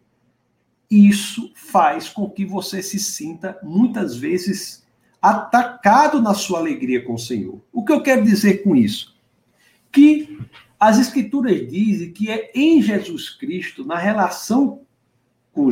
isso 0.90 1.52
faz 1.54 2.10
com 2.10 2.28
que 2.28 2.46
você 2.46 2.82
se 2.82 2.98
sinta 2.98 3.60
muitas 3.62 4.16
vezes 4.18 4.84
atacado 5.22 6.20
na 6.22 6.34
sua 6.34 6.58
alegria 6.58 7.04
com 7.06 7.14
o 7.14 7.20
Senhor. 7.20 7.62
O 7.72 7.86
que 7.86 7.92
eu 7.92 8.02
quero 8.02 8.24
dizer 8.24 8.64
com 8.64 8.76
isso? 8.76 9.16
Que 9.92 10.40
as 10.80 11.00
escrituras 11.00 11.68
dizem 11.68 12.12
que 12.12 12.30
é 12.30 12.52
em 12.54 12.82
Jesus 12.82 13.30
Cristo, 13.30 13.86
na 13.86 13.98
relação 13.98 14.82
com 15.52 15.70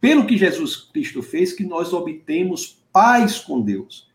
pelo 0.00 0.26
que 0.26 0.36
Jesus 0.36 0.76
Cristo 0.76 1.22
fez, 1.22 1.52
que 1.52 1.64
nós 1.64 1.92
obtemos 1.92 2.82
paz 2.92 3.38
com 3.38 3.60
Deus. 3.60 4.10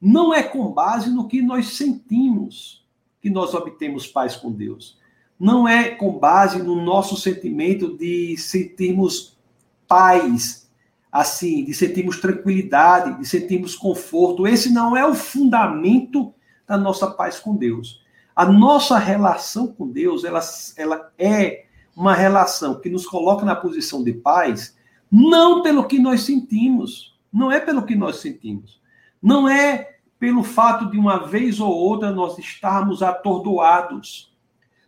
Não 0.00 0.34
é 0.34 0.42
com 0.42 0.70
base 0.70 1.08
no 1.08 1.26
que 1.26 1.40
nós 1.40 1.68
sentimos 1.68 2.82
que 3.22 3.30
nós 3.30 3.54
obtemos 3.54 4.06
paz 4.06 4.36
com 4.36 4.50
Deus. 4.50 4.98
Não 5.38 5.66
é 5.66 5.90
com 5.90 6.18
base 6.18 6.60
no 6.60 6.84
nosso 6.84 7.16
sentimento 7.16 7.96
de 7.96 8.36
sentirmos 8.36 9.38
paz, 9.86 10.68
assim, 11.10 11.64
de 11.64 11.72
sentirmos 11.72 12.20
tranquilidade, 12.20 13.18
de 13.18 13.26
sentirmos 13.26 13.76
conforto. 13.76 14.46
Esse 14.46 14.72
não 14.72 14.96
é 14.96 15.06
o 15.06 15.14
fundamento 15.14 16.34
da 16.66 16.76
nossa 16.76 17.10
paz 17.10 17.38
com 17.38 17.56
Deus. 17.56 18.01
A 18.34 18.46
nossa 18.46 18.98
relação 18.98 19.68
com 19.68 19.88
Deus, 19.88 20.24
ela, 20.24 20.40
ela 20.76 21.12
é 21.18 21.66
uma 21.96 22.14
relação 22.14 22.80
que 22.80 22.88
nos 22.88 23.06
coloca 23.06 23.44
na 23.44 23.54
posição 23.54 24.02
de 24.02 24.12
paz, 24.12 24.76
não 25.10 25.62
pelo 25.62 25.86
que 25.86 25.98
nós 25.98 26.22
sentimos, 26.22 27.18
não 27.32 27.52
é 27.52 27.60
pelo 27.60 27.84
que 27.84 27.94
nós 27.94 28.16
sentimos, 28.16 28.80
não 29.22 29.48
é 29.48 29.96
pelo 30.18 30.42
fato 30.42 30.90
de 30.90 30.98
uma 30.98 31.26
vez 31.26 31.60
ou 31.60 31.70
outra 31.70 32.10
nós 32.10 32.38
estarmos 32.38 33.02
atordoados, 33.02 34.32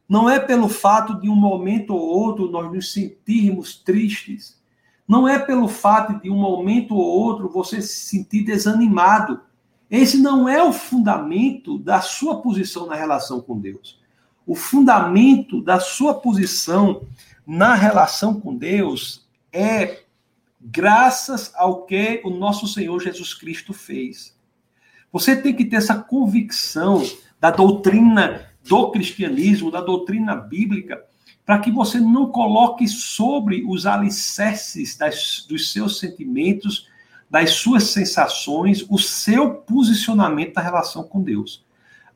não 0.09 0.29
é 0.31 0.39
pelo 0.39 0.69
fato 0.69 1.21
de 1.21 1.29
um 1.29 1.35
momento 1.35 1.95
ou 1.95 2.01
outro 2.01 2.51
nós 2.51 2.73
nos 2.73 2.93
sentirmos 2.93 3.77
tristes, 3.77 4.63
não 5.07 5.29
é 5.29 5.39
pelo 5.39 5.69
fato 5.69 6.21
de 6.23 6.31
um 6.31 6.37
momento 6.37 6.95
ou 6.95 7.05
outro 7.05 7.49
você 7.49 7.83
se 7.83 8.09
sentir 8.09 8.45
desanimado. 8.45 9.41
Esse 9.95 10.19
não 10.19 10.49
é 10.49 10.61
o 10.61 10.73
fundamento 10.73 11.79
da 11.79 12.01
sua 12.01 12.43
posição 12.43 12.85
na 12.87 12.97
relação 12.97 13.41
com 13.41 13.57
Deus. 13.57 13.97
O 14.45 14.57
fundamento 14.57 15.63
da 15.63 15.79
sua 15.79 16.15
posição 16.15 17.07
na 17.47 17.75
relação 17.75 18.41
com 18.41 18.57
Deus 18.57 19.25
é 19.53 20.03
graças 20.61 21.53
ao 21.55 21.87
que 21.87 22.21
o 22.25 22.31
nosso 22.31 22.67
Senhor 22.67 23.01
Jesus 23.01 23.35
Cristo 23.35 23.73
fez. 23.73 24.37
Você 25.13 25.37
tem 25.37 25.55
que 25.55 25.65
ter 25.65 25.77
essa 25.77 25.95
convicção 25.95 27.09
da 27.39 27.53
doutrina 27.53 28.51
do 28.69 28.91
cristianismo, 28.91 29.71
da 29.71 29.81
doutrina 29.81 30.35
bíblica, 30.35 31.05
para 31.47 31.61
que 31.61 31.71
você 31.71 32.01
não 32.01 32.33
coloque 32.33 32.89
sobre 32.89 33.65
os 33.65 33.87
alicerces 33.87 34.97
das, 34.97 35.47
dos 35.49 35.71
seus 35.71 36.01
sentimentos, 36.01 36.89
das 37.31 37.53
suas 37.53 37.85
sensações, 37.85 38.85
o 38.89 38.99
seu 38.99 39.55
posicionamento 39.55 40.55
da 40.55 40.61
relação 40.61 41.05
com 41.05 41.23
Deus. 41.23 41.65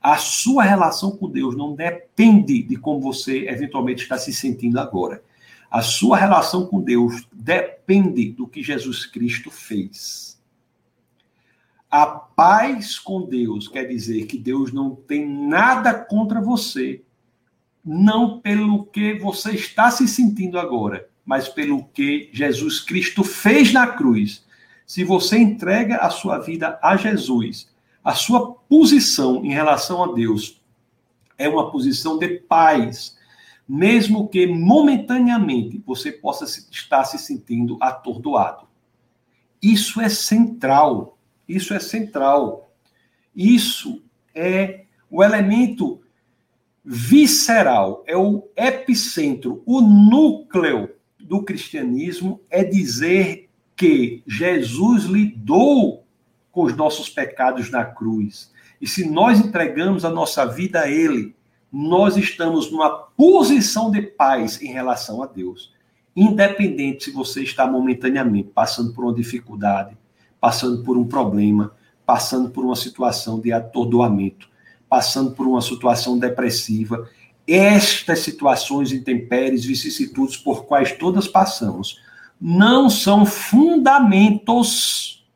A 0.00 0.16
sua 0.16 0.62
relação 0.62 1.10
com 1.16 1.28
Deus 1.28 1.56
não 1.56 1.74
depende 1.74 2.62
de 2.62 2.76
como 2.76 3.00
você 3.00 3.48
eventualmente 3.48 4.02
está 4.02 4.16
se 4.16 4.32
sentindo 4.32 4.78
agora. 4.78 5.22
A 5.70 5.82
sua 5.82 6.16
relação 6.16 6.66
com 6.66 6.80
Deus 6.80 7.26
depende 7.32 8.30
do 8.30 8.46
que 8.46 8.62
Jesus 8.62 9.04
Cristo 9.04 9.50
fez. 9.50 10.38
A 11.90 12.06
paz 12.06 12.98
com 12.98 13.22
Deus 13.22 13.66
quer 13.66 13.84
dizer 13.84 14.26
que 14.26 14.38
Deus 14.38 14.72
não 14.72 14.94
tem 14.94 15.26
nada 15.26 15.94
contra 15.94 16.40
você, 16.40 17.02
não 17.84 18.40
pelo 18.40 18.84
que 18.84 19.14
você 19.14 19.52
está 19.52 19.90
se 19.90 20.06
sentindo 20.06 20.58
agora, 20.58 21.08
mas 21.24 21.48
pelo 21.48 21.84
que 21.84 22.30
Jesus 22.32 22.80
Cristo 22.80 23.24
fez 23.24 23.72
na 23.72 23.86
cruz. 23.86 24.44
Se 24.88 25.04
você 25.04 25.36
entrega 25.36 25.98
a 25.98 26.08
sua 26.08 26.38
vida 26.38 26.78
a 26.82 26.96
Jesus, 26.96 27.70
a 28.02 28.14
sua 28.14 28.54
posição 28.54 29.44
em 29.44 29.52
relação 29.52 30.02
a 30.02 30.14
Deus 30.14 30.62
é 31.36 31.46
uma 31.46 31.70
posição 31.70 32.18
de 32.18 32.26
paz, 32.26 33.14
mesmo 33.68 34.26
que 34.28 34.46
momentaneamente 34.46 35.82
você 35.86 36.10
possa 36.10 36.46
estar 36.70 37.04
se 37.04 37.18
sentindo 37.18 37.76
atordoado. 37.82 38.66
Isso 39.62 40.00
é 40.00 40.08
central. 40.08 41.18
Isso 41.46 41.74
é 41.74 41.78
central. 41.78 42.72
Isso 43.36 44.02
é 44.34 44.86
o 45.10 45.22
elemento 45.22 46.00
visceral, 46.82 48.02
é 48.06 48.16
o 48.16 48.48
epicentro, 48.56 49.62
o 49.66 49.82
núcleo 49.82 50.94
do 51.20 51.42
cristianismo 51.42 52.40
é 52.48 52.64
dizer 52.64 53.47
que 53.78 54.22
Jesus 54.26 55.04
lidou 55.04 56.04
com 56.52 56.64
os 56.64 56.76
nossos 56.76 57.08
pecados 57.08 57.70
na 57.70 57.84
cruz. 57.84 58.52
E 58.80 58.86
se 58.86 59.08
nós 59.08 59.40
entregamos 59.40 60.04
a 60.04 60.10
nossa 60.10 60.44
vida 60.44 60.80
a 60.82 60.90
Ele, 60.90 61.34
nós 61.72 62.16
estamos 62.16 62.70
numa 62.70 62.90
posição 62.90 63.90
de 63.90 64.02
paz 64.02 64.60
em 64.60 64.72
relação 64.72 65.22
a 65.22 65.26
Deus. 65.26 65.72
Independente 66.14 67.04
se 67.04 67.10
você 67.12 67.42
está 67.42 67.66
momentaneamente 67.66 68.50
passando 68.54 68.92
por 68.92 69.04
uma 69.04 69.14
dificuldade, 69.14 69.96
passando 70.40 70.82
por 70.82 70.98
um 70.98 71.06
problema, 71.06 71.72
passando 72.04 72.50
por 72.50 72.64
uma 72.64 72.76
situação 72.76 73.40
de 73.40 73.52
atordoamento 73.52 74.48
passando 74.88 75.32
por 75.32 75.46
uma 75.46 75.60
situação 75.60 76.18
depressiva. 76.18 77.08
Estas 77.46 78.20
situações, 78.20 78.92
intempéries, 78.92 79.64
vicissitudes 79.64 80.36
por 80.36 80.64
quais 80.64 80.92
todas 80.92 81.28
passamos, 81.28 82.00
não 82.40 82.88
são 82.88 83.26
fundamentos, 83.26 85.26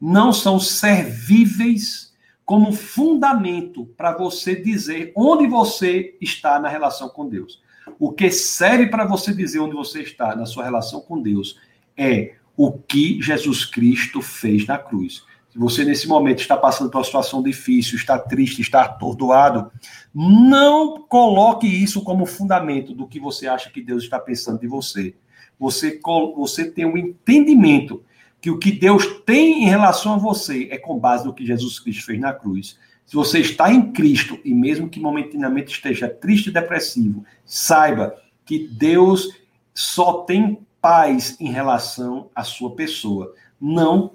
não 0.00 0.32
são 0.32 0.58
servíveis 0.58 2.12
como 2.44 2.72
fundamento 2.72 3.86
para 3.96 4.16
você 4.16 4.56
dizer 4.56 5.12
onde 5.16 5.46
você 5.46 6.16
está 6.20 6.58
na 6.58 6.68
relação 6.68 7.08
com 7.08 7.28
Deus. 7.28 7.62
O 7.98 8.12
que 8.12 8.30
serve 8.30 8.88
para 8.88 9.06
você 9.06 9.32
dizer 9.32 9.60
onde 9.60 9.74
você 9.74 10.02
está 10.02 10.34
na 10.34 10.46
sua 10.46 10.64
relação 10.64 11.00
com 11.00 11.20
Deus 11.20 11.58
é 11.96 12.34
o 12.56 12.72
que 12.72 13.20
Jesus 13.22 13.64
Cristo 13.64 14.20
fez 14.20 14.66
na 14.66 14.76
cruz. 14.76 15.24
Se 15.50 15.58
você 15.58 15.84
nesse 15.84 16.08
momento 16.08 16.40
está 16.40 16.56
passando 16.56 16.90
por 16.90 16.98
uma 16.98 17.04
situação 17.04 17.42
difícil, 17.42 17.96
está 17.96 18.18
triste, 18.18 18.62
está 18.62 18.82
atordoado, 18.82 19.70
não 20.14 21.02
coloque 21.02 21.66
isso 21.66 22.02
como 22.02 22.24
fundamento 22.24 22.94
do 22.94 23.06
que 23.06 23.20
você 23.20 23.46
acha 23.46 23.70
que 23.70 23.82
Deus 23.82 24.04
está 24.04 24.18
pensando 24.18 24.60
de 24.60 24.66
você. 24.66 25.14
Você, 25.62 26.00
você 26.34 26.68
tem 26.68 26.84
um 26.84 26.98
entendimento 26.98 28.02
que 28.40 28.50
o 28.50 28.58
que 28.58 28.72
Deus 28.72 29.06
tem 29.24 29.62
em 29.62 29.68
relação 29.68 30.14
a 30.14 30.18
você 30.18 30.66
é 30.72 30.76
com 30.76 30.98
base 30.98 31.24
no 31.24 31.32
que 31.32 31.46
Jesus 31.46 31.78
Cristo 31.78 32.04
fez 32.04 32.18
na 32.18 32.32
cruz. 32.32 32.76
Se 33.06 33.14
você 33.14 33.38
está 33.38 33.72
em 33.72 33.92
Cristo 33.92 34.40
e 34.44 34.52
mesmo 34.52 34.88
que 34.88 34.98
momentaneamente 34.98 35.72
esteja 35.72 36.08
triste 36.08 36.48
e 36.48 36.52
depressivo, 36.52 37.24
saiba 37.46 38.20
que 38.44 38.66
Deus 38.66 39.28
só 39.72 40.24
tem 40.24 40.58
paz 40.80 41.36
em 41.38 41.52
relação 41.52 42.28
à 42.34 42.42
sua 42.42 42.74
pessoa, 42.74 43.32
não 43.60 44.14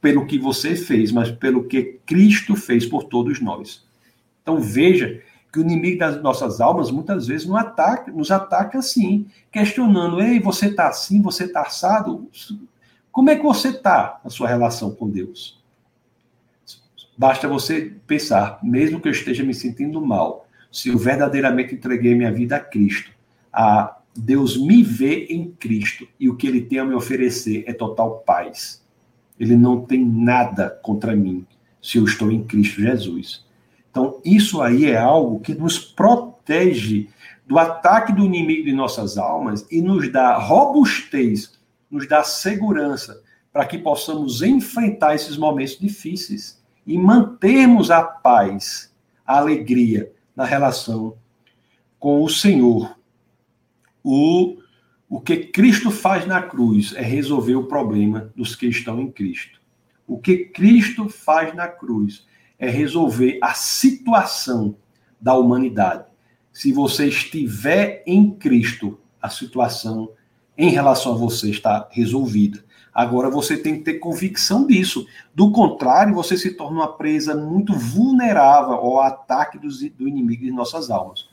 pelo 0.00 0.24
que 0.24 0.38
você 0.38 0.74
fez, 0.74 1.12
mas 1.12 1.30
pelo 1.30 1.64
que 1.64 1.98
Cristo 2.06 2.56
fez 2.56 2.86
por 2.86 3.04
todos 3.04 3.42
nós. 3.42 3.86
Então 4.42 4.58
veja 4.58 5.22
que 5.52 5.58
o 5.58 5.62
inimigo 5.62 5.98
das 5.98 6.20
nossas 6.22 6.60
almas 6.60 6.90
muitas 6.90 7.26
vezes 7.26 7.46
nos 7.46 7.56
ataca, 7.56 8.12
nos 8.12 8.30
ataca 8.30 8.78
assim, 8.78 9.26
questionando: 9.50 10.20
ei, 10.20 10.40
você 10.40 10.66
está 10.66 10.88
assim, 10.88 11.22
você 11.22 11.44
está 11.44 11.62
assado? 11.62 12.28
Como 13.10 13.30
é 13.30 13.36
que 13.36 13.42
você 13.42 13.70
está 13.70 14.20
na 14.22 14.30
sua 14.30 14.48
relação 14.48 14.90
com 14.90 15.08
Deus? 15.08 15.58
Basta 17.16 17.48
você 17.48 17.96
pensar, 18.06 18.60
mesmo 18.62 19.00
que 19.00 19.08
eu 19.08 19.12
esteja 19.12 19.42
me 19.42 19.52
sentindo 19.52 20.00
mal, 20.00 20.46
se 20.70 20.88
eu 20.88 20.96
verdadeiramente 20.96 21.74
entreguei 21.74 22.14
minha 22.14 22.32
vida 22.32 22.56
a 22.56 22.60
Cristo, 22.60 23.10
a 23.52 23.96
Deus 24.16 24.56
me 24.56 24.82
vê 24.82 25.26
em 25.26 25.50
Cristo 25.50 26.06
e 26.20 26.28
o 26.28 26.36
que 26.36 26.46
Ele 26.46 26.60
tem 26.60 26.78
a 26.78 26.84
me 26.84 26.94
oferecer 26.94 27.64
é 27.66 27.72
total 27.72 28.18
paz. 28.20 28.84
Ele 29.38 29.56
não 29.56 29.80
tem 29.84 30.04
nada 30.04 30.70
contra 30.82 31.16
mim 31.16 31.46
se 31.82 31.98
eu 31.98 32.04
estou 32.04 32.30
em 32.30 32.44
Cristo 32.44 32.80
Jesus. 32.80 33.44
Então, 33.90 34.20
isso 34.24 34.60
aí 34.60 34.86
é 34.86 34.96
algo 34.96 35.40
que 35.40 35.54
nos 35.54 35.78
protege 35.78 37.08
do 37.46 37.58
ataque 37.58 38.12
do 38.12 38.24
inimigo 38.24 38.64
de 38.64 38.72
nossas 38.72 39.16
almas 39.16 39.66
e 39.70 39.80
nos 39.80 40.12
dá 40.12 40.36
robustez, 40.36 41.58
nos 41.90 42.06
dá 42.06 42.22
segurança 42.22 43.22
para 43.52 43.64
que 43.64 43.78
possamos 43.78 44.42
enfrentar 44.42 45.14
esses 45.14 45.36
momentos 45.36 45.78
difíceis 45.78 46.62
e 46.86 46.98
mantermos 46.98 47.90
a 47.90 48.02
paz, 48.02 48.94
a 49.26 49.38
alegria 49.38 50.12
na 50.36 50.44
relação 50.44 51.16
com 51.98 52.22
o 52.22 52.28
Senhor. 52.28 52.96
O, 54.04 54.58
o 55.08 55.20
que 55.20 55.38
Cristo 55.38 55.90
faz 55.90 56.26
na 56.26 56.42
cruz 56.42 56.94
é 56.94 57.02
resolver 57.02 57.56
o 57.56 57.66
problema 57.66 58.30
dos 58.36 58.54
que 58.54 58.66
estão 58.66 59.00
em 59.00 59.10
Cristo. 59.10 59.60
O 60.06 60.18
que 60.18 60.44
Cristo 60.44 61.08
faz 61.08 61.54
na 61.54 61.66
cruz 61.66 62.26
é 62.58 62.68
resolver 62.68 63.38
a 63.42 63.54
situação 63.54 64.76
da 65.20 65.34
humanidade. 65.34 66.04
Se 66.52 66.72
você 66.72 67.06
estiver 67.06 68.02
em 68.06 68.30
Cristo, 68.30 68.98
a 69.22 69.28
situação 69.28 70.10
em 70.56 70.70
relação 70.70 71.12
a 71.12 71.16
você 71.16 71.50
está 71.50 71.88
resolvida. 71.90 72.64
Agora 72.92 73.30
você 73.30 73.56
tem 73.56 73.76
que 73.76 73.84
ter 73.84 73.94
convicção 73.94 74.66
disso. 74.66 75.06
Do 75.32 75.52
contrário, 75.52 76.12
você 76.12 76.36
se 76.36 76.54
torna 76.54 76.80
uma 76.80 76.96
presa 76.96 77.36
muito 77.36 77.72
vulnerável 77.72 78.74
ao 78.74 79.00
ataque 79.00 79.56
dos, 79.56 79.78
do 79.90 80.08
inimigo 80.08 80.42
de 80.42 80.50
nossas 80.50 80.90
almas. 80.90 81.28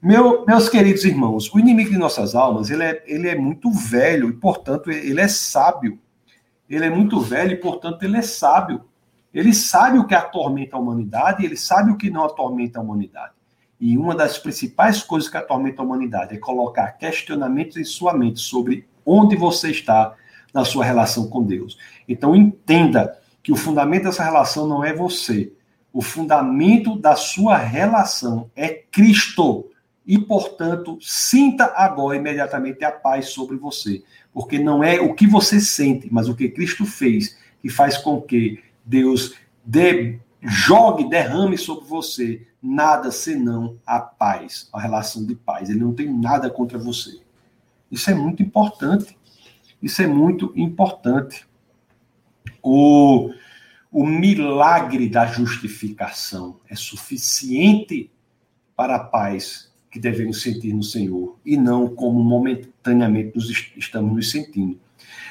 Meu, 0.00 0.44
meus 0.46 0.68
queridos 0.68 1.04
irmãos, 1.04 1.52
o 1.52 1.58
inimigo 1.58 1.90
de 1.90 1.98
nossas 1.98 2.36
almas 2.36 2.70
ele 2.70 2.84
é, 2.84 3.02
ele 3.06 3.28
é 3.28 3.34
muito 3.34 3.68
velho 3.72 4.28
e, 4.28 4.34
portanto, 4.34 4.88
ele 4.88 5.20
é 5.20 5.26
sábio. 5.26 5.98
Ele 6.70 6.84
é 6.84 6.90
muito 6.90 7.18
velho 7.18 7.52
e, 7.52 7.56
portanto, 7.56 8.04
ele 8.04 8.16
é 8.16 8.22
sábio. 8.22 8.84
Ele 9.36 9.52
sabe 9.52 9.98
o 9.98 10.06
que 10.06 10.14
atormenta 10.14 10.76
a 10.76 10.80
humanidade 10.80 11.42
e 11.42 11.44
ele 11.44 11.58
sabe 11.58 11.90
o 11.90 11.96
que 11.98 12.08
não 12.08 12.24
atormenta 12.24 12.78
a 12.78 12.82
humanidade. 12.82 13.34
E 13.78 13.98
uma 13.98 14.14
das 14.14 14.38
principais 14.38 15.02
coisas 15.02 15.28
que 15.28 15.36
atormenta 15.36 15.82
a 15.82 15.84
humanidade 15.84 16.34
é 16.34 16.38
colocar 16.38 16.92
questionamentos 16.92 17.76
em 17.76 17.84
sua 17.84 18.14
mente 18.14 18.40
sobre 18.40 18.88
onde 19.04 19.36
você 19.36 19.70
está 19.70 20.14
na 20.54 20.64
sua 20.64 20.86
relação 20.86 21.28
com 21.28 21.42
Deus. 21.42 21.76
Então 22.08 22.34
entenda 22.34 23.18
que 23.42 23.52
o 23.52 23.56
fundamento 23.56 24.04
dessa 24.04 24.24
relação 24.24 24.66
não 24.66 24.82
é 24.82 24.94
você. 24.94 25.52
O 25.92 26.00
fundamento 26.00 26.98
da 26.98 27.14
sua 27.14 27.58
relação 27.58 28.50
é 28.56 28.70
Cristo. 28.90 29.66
E, 30.06 30.18
portanto, 30.18 30.96
sinta 30.98 31.74
agora 31.76 32.16
imediatamente 32.16 32.82
a 32.86 32.90
paz 32.90 33.28
sobre 33.28 33.58
você. 33.58 34.02
Porque 34.32 34.58
não 34.58 34.82
é 34.82 34.98
o 34.98 35.12
que 35.12 35.26
você 35.26 35.60
sente, 35.60 36.08
mas 36.10 36.26
o 36.26 36.34
que 36.34 36.48
Cristo 36.48 36.86
fez 36.86 37.36
que 37.60 37.68
faz 37.68 37.98
com 37.98 38.20
que 38.20 38.60
Deus 38.86 39.34
dê, 39.64 40.20
jogue, 40.40 41.10
derrame 41.10 41.58
sobre 41.58 41.84
você 41.86 42.46
nada 42.62 43.10
senão 43.10 43.78
a 43.84 44.00
paz, 44.00 44.68
a 44.72 44.80
relação 44.80 45.24
de 45.26 45.34
paz. 45.34 45.68
Ele 45.68 45.80
não 45.80 45.92
tem 45.92 46.12
nada 46.12 46.48
contra 46.48 46.78
você. 46.78 47.20
Isso 47.90 48.10
é 48.10 48.14
muito 48.14 48.42
importante. 48.42 49.16
Isso 49.82 50.02
é 50.02 50.06
muito 50.06 50.52
importante. 50.56 51.46
O, 52.62 53.30
o 53.92 54.06
milagre 54.06 55.08
da 55.08 55.26
justificação 55.26 56.58
é 56.68 56.74
suficiente 56.74 58.10
para 58.74 58.96
a 58.96 59.04
paz 59.04 59.70
que 59.90 60.00
devemos 60.00 60.42
sentir 60.42 60.72
no 60.72 60.82
Senhor 60.82 61.38
e 61.44 61.56
não 61.56 61.88
como 61.88 62.22
momentaneamente 62.22 63.32
nos 63.34 63.50
estamos 63.76 64.14
nos 64.14 64.30
sentindo. 64.30 64.78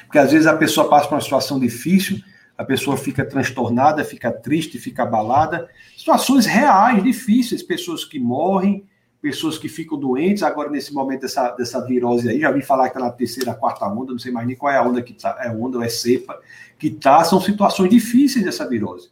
Porque 0.04 0.18
às 0.18 0.32
vezes 0.32 0.46
a 0.46 0.56
pessoa 0.56 0.88
passa 0.88 1.08
por 1.08 1.14
uma 1.14 1.20
situação 1.20 1.60
difícil 1.60 2.22
a 2.56 2.64
pessoa 2.64 2.96
fica 2.96 3.24
transtornada, 3.24 4.04
fica 4.04 4.32
triste, 4.32 4.78
fica 4.78 5.02
abalada. 5.02 5.68
Situações 5.96 6.46
reais, 6.46 7.02
difíceis, 7.02 7.62
pessoas 7.62 8.04
que 8.04 8.18
morrem, 8.18 8.84
pessoas 9.20 9.58
que 9.58 9.68
ficam 9.68 9.98
doentes, 9.98 10.42
agora 10.42 10.70
nesse 10.70 10.94
momento 10.94 11.22
dessa, 11.22 11.50
dessa 11.50 11.84
virose 11.84 12.28
aí, 12.28 12.40
já 12.40 12.50
vi 12.50 12.62
falar 12.62 12.88
que 12.88 12.96
está 12.96 13.00
na 13.06 13.12
terceira, 13.12 13.54
quarta 13.54 13.86
onda, 13.86 14.12
não 14.12 14.18
sei 14.18 14.30
mais 14.30 14.46
nem 14.46 14.56
qual 14.56 14.72
é 14.72 14.76
a 14.78 14.82
onda 14.82 15.02
que 15.02 15.12
está, 15.12 15.36
é 15.40 15.50
onda 15.50 15.78
ou 15.78 15.84
é 15.84 15.88
cepa, 15.88 16.38
que 16.78 16.88
está, 16.88 17.24
são 17.24 17.40
situações 17.40 17.90
difíceis 17.90 18.44
dessa 18.44 18.68
virose. 18.68 19.10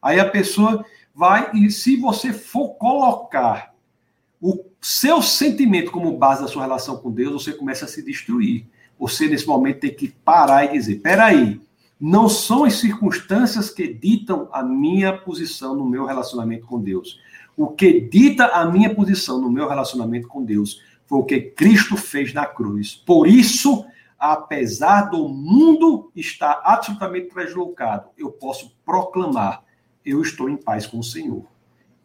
Aí 0.00 0.20
a 0.20 0.28
pessoa 0.28 0.84
vai, 1.14 1.50
e 1.54 1.70
se 1.70 1.96
você 1.96 2.32
for 2.32 2.70
colocar 2.74 3.74
o 4.40 4.64
seu 4.80 5.20
sentimento 5.20 5.90
como 5.90 6.16
base 6.16 6.42
da 6.42 6.48
sua 6.48 6.62
relação 6.62 6.96
com 6.96 7.10
Deus, 7.10 7.44
você 7.44 7.52
começa 7.52 7.84
a 7.84 7.88
se 7.88 8.02
destruir. 8.02 8.66
Você, 8.98 9.26
nesse 9.26 9.46
momento, 9.46 9.80
tem 9.80 9.94
que 9.94 10.08
parar 10.08 10.64
e 10.64 10.72
dizer: 10.72 10.96
peraí, 11.00 11.60
não 12.00 12.28
são 12.28 12.64
as 12.64 12.74
circunstâncias 12.74 13.68
que 13.68 13.92
ditam 13.92 14.48
a 14.52 14.62
minha 14.62 15.16
posição 15.18 15.74
no 15.74 15.84
meu 15.84 16.06
relacionamento 16.06 16.66
com 16.66 16.80
Deus. 16.80 17.20
O 17.56 17.68
que 17.68 18.00
dita 18.00 18.46
a 18.46 18.64
minha 18.64 18.94
posição 18.94 19.38
no 19.38 19.50
meu 19.50 19.68
relacionamento 19.68 20.26
com 20.26 20.42
Deus 20.42 20.80
foi 21.06 21.18
o 21.18 21.24
que 21.24 21.40
Cristo 21.40 21.96
fez 21.96 22.32
na 22.32 22.46
cruz. 22.46 22.94
Por 22.94 23.26
isso, 23.26 23.84
apesar 24.18 25.10
do 25.10 25.28
mundo 25.28 26.10
estar 26.16 26.62
absolutamente 26.64 27.34
deslocado, 27.34 28.08
eu 28.16 28.30
posso 28.30 28.74
proclamar: 28.84 29.62
eu 30.04 30.22
estou 30.22 30.48
em 30.48 30.56
paz 30.56 30.86
com 30.86 31.00
o 31.00 31.04
Senhor. 31.04 31.44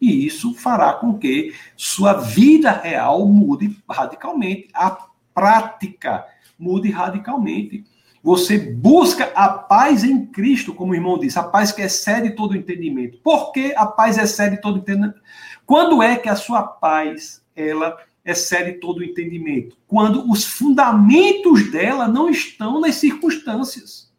E 0.01 0.25
isso 0.25 0.53
fará 0.53 0.93
com 0.93 1.17
que 1.17 1.53
sua 1.77 2.13
vida 2.13 2.69
real 2.71 3.25
mude 3.25 3.81
radicalmente, 3.89 4.67
a 4.73 5.07
prática 5.33 6.25
mude 6.59 6.91
radicalmente. 6.91 7.85
Você 8.25 8.57
busca 8.57 9.31
a 9.35 9.47
paz 9.47 10.03
em 10.03 10.25
Cristo, 10.25 10.73
como 10.73 10.93
o 10.93 10.95
irmão 10.95 11.19
disse, 11.19 11.37
a 11.37 11.43
paz 11.43 11.71
que 11.71 11.83
excede 11.83 12.31
todo 12.31 12.57
entendimento. 12.57 13.19
Por 13.19 13.51
que 13.51 13.71
a 13.75 13.85
paz 13.85 14.17
excede 14.17 14.59
todo 14.59 14.79
entendimento? 14.79 15.21
Quando 15.63 16.01
é 16.01 16.15
que 16.15 16.27
a 16.27 16.35
sua 16.35 16.63
paz 16.63 17.45
ela 17.55 17.95
excede 18.25 18.79
todo 18.79 18.97
o 18.97 19.03
entendimento? 19.03 19.77
Quando 19.85 20.27
os 20.27 20.43
fundamentos 20.43 21.69
dela 21.69 22.07
não 22.07 22.27
estão 22.27 22.81
nas 22.81 22.95
circunstâncias. 22.95 24.11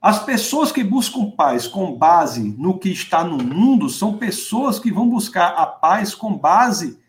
As 0.00 0.24
pessoas 0.24 0.72
que 0.72 0.82
buscam 0.82 1.30
paz 1.30 1.66
com 1.66 1.94
base 1.94 2.56
no 2.56 2.78
que 2.78 2.88
está 2.88 3.22
no 3.22 3.36
mundo 3.36 3.90
são 3.90 4.16
pessoas 4.16 4.78
que 4.78 4.90
vão 4.90 5.10
buscar 5.10 5.48
a 5.48 5.66
paz 5.66 6.14
com 6.14 6.38
base 6.38 7.03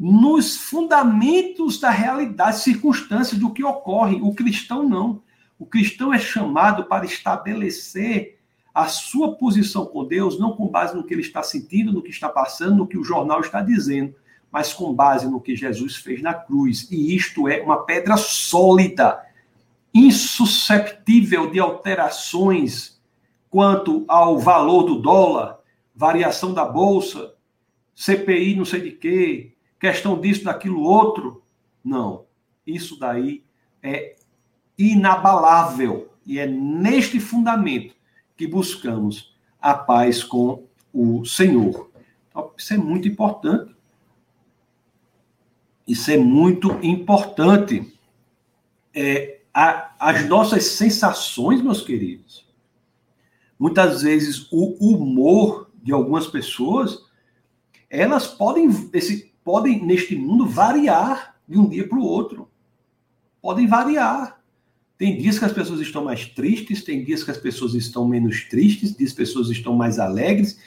nos 0.00 0.56
fundamentos 0.56 1.78
da 1.78 1.90
realidade, 1.90 2.60
circunstâncias 2.60 3.38
do 3.38 3.52
que 3.52 3.62
ocorre. 3.62 4.18
O 4.22 4.34
cristão 4.34 4.88
não. 4.88 5.22
O 5.58 5.66
cristão 5.66 6.14
é 6.14 6.18
chamado 6.18 6.84
para 6.84 7.04
estabelecer 7.04 8.38
a 8.72 8.86
sua 8.86 9.34
posição 9.34 9.84
com 9.84 10.06
Deus, 10.06 10.38
não 10.38 10.56
com 10.56 10.66
base 10.68 10.96
no 10.96 11.04
que 11.04 11.12
ele 11.12 11.20
está 11.20 11.42
sentindo, 11.42 11.92
no 11.92 12.00
que 12.00 12.08
está 12.08 12.30
passando, 12.30 12.76
no 12.76 12.86
que 12.86 12.96
o 12.96 13.04
jornal 13.04 13.40
está 13.40 13.60
dizendo, 13.60 14.14
mas 14.50 14.72
com 14.72 14.94
base 14.94 15.28
no 15.28 15.38
que 15.38 15.54
Jesus 15.54 15.96
fez 15.96 16.22
na 16.22 16.32
cruz. 16.32 16.90
E 16.90 17.14
isto 17.14 17.46
é 17.46 17.60
uma 17.60 17.84
pedra 17.84 18.16
sólida, 18.16 19.20
insusceptível 19.92 21.50
de 21.50 21.60
alterações 21.60 22.98
quanto 23.50 24.06
ao 24.08 24.38
valor 24.38 24.84
do 24.84 25.02
dólar, 25.02 25.58
variação 25.94 26.54
da 26.54 26.64
bolsa, 26.64 27.34
CPI, 27.94 28.56
não 28.56 28.64
sei 28.64 28.80
de 28.80 28.92
quê, 28.92 29.52
questão 29.80 30.20
disso, 30.20 30.44
daquilo 30.44 30.82
outro. 30.82 31.42
Não. 31.82 32.26
Isso 32.66 32.98
daí 32.98 33.42
é 33.82 34.16
inabalável. 34.78 36.10
E 36.24 36.38
é 36.38 36.46
neste 36.46 37.18
fundamento 37.18 37.94
que 38.36 38.46
buscamos 38.46 39.34
a 39.60 39.74
paz 39.74 40.22
com 40.22 40.64
o 40.92 41.24
Senhor. 41.24 41.90
Então, 42.28 42.52
isso 42.56 42.74
é 42.74 42.76
muito 42.76 43.08
importante. 43.08 43.74
Isso 45.88 46.10
é 46.10 46.18
muito 46.18 46.78
importante. 46.82 47.98
É, 48.94 49.40
a, 49.52 49.92
as 49.98 50.28
nossas 50.28 50.64
sensações, 50.64 51.60
meus 51.62 51.82
queridos, 51.82 52.48
Muitas 53.60 54.00
vezes 54.00 54.50
o 54.50 54.72
humor 54.82 55.70
de 55.82 55.92
algumas 55.92 56.26
pessoas, 56.26 56.98
elas 57.90 58.26
podem, 58.26 58.70
esse, 58.94 59.29
podem 59.50 59.84
neste 59.84 60.14
mundo 60.14 60.46
variar 60.46 61.34
de 61.48 61.58
um 61.58 61.68
dia 61.68 61.88
para 61.88 61.98
o 61.98 62.04
outro. 62.04 62.48
Podem 63.42 63.66
variar. 63.66 64.40
Tem 64.96 65.18
dias 65.18 65.40
que 65.40 65.44
as 65.44 65.52
pessoas 65.52 65.80
estão 65.80 66.04
mais 66.04 66.24
tristes, 66.24 66.84
tem 66.84 67.02
dias 67.02 67.24
que 67.24 67.32
as 67.32 67.36
pessoas 67.36 67.74
estão 67.74 68.06
menos 68.06 68.44
tristes, 68.44 68.96
dias 68.96 69.12
que 69.12 69.22
as 69.22 69.28
pessoas 69.28 69.50
estão 69.50 69.74
mais 69.74 69.98
alegres, 69.98 70.60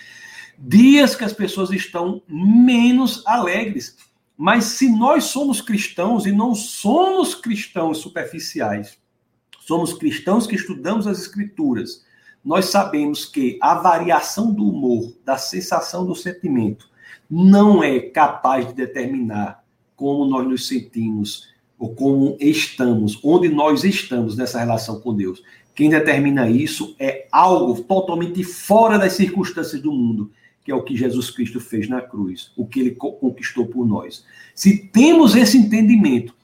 dias 0.60 1.16
que 1.16 1.24
as 1.24 1.32
pessoas 1.32 1.72
estão 1.72 2.22
menos 2.28 3.26
alegres. 3.26 3.96
Mas 4.36 4.66
se 4.66 4.90
nós 4.90 5.26
somos 5.26 5.62
cristãos 5.62 6.26
e 6.26 6.34
não 6.34 6.54
somos 6.54 7.34
cristãos 7.34 8.00
superficiais, 8.00 8.98
somos 9.62 9.94
cristãos 9.94 10.46
que 10.46 10.56
estudamos 10.56 11.08
as 11.08 11.22
escrituras, 11.22 12.04
nós 12.44 12.66
sabemos 12.66 13.24
que 13.24 13.58
a 13.62 13.76
variação 13.76 14.52
do 14.54 14.68
humor, 14.68 15.16
da 15.24 15.38
sensação 15.38 16.06
do 16.06 16.14
sentimento, 16.14 16.92
não 17.36 17.84
é 17.84 18.00
capaz 18.00 18.68
de 18.68 18.74
determinar 18.74 19.64
como 19.96 20.24
nós 20.24 20.48
nos 20.48 20.68
sentimos 20.68 21.48
ou 21.80 21.96
como 21.96 22.38
estamos, 22.40 23.20
onde 23.24 23.50
nós 23.50 23.84
estamos 23.84 24.38
nessa 24.38 24.60
relação 24.60 25.02
com 25.02 25.16
Deus. 25.16 25.42
Quem 25.74 25.90
determina 25.90 26.48
isso 26.48 26.96
é 27.00 27.28
algo 27.32 27.82
totalmente 27.82 28.44
fora 28.44 29.00
das 29.00 29.14
circunstâncias 29.14 29.82
do 29.82 29.92
mundo, 29.92 30.32
que 30.64 30.72
é 30.72 30.76
o 30.76 30.84
que 30.84 30.96
Jesus 30.96 31.32
Cristo 31.32 31.60
fez 31.60 31.90
na 31.90 32.02
cruz, 32.02 32.52
o 32.56 32.68
que 32.68 32.80
ele 32.80 32.92
conquistou 32.92 33.66
por 33.66 33.84
nós. 33.84 34.24
Se 34.54 34.78
temos 34.78 35.36
esse 35.36 35.58
entendimento, 35.58 36.36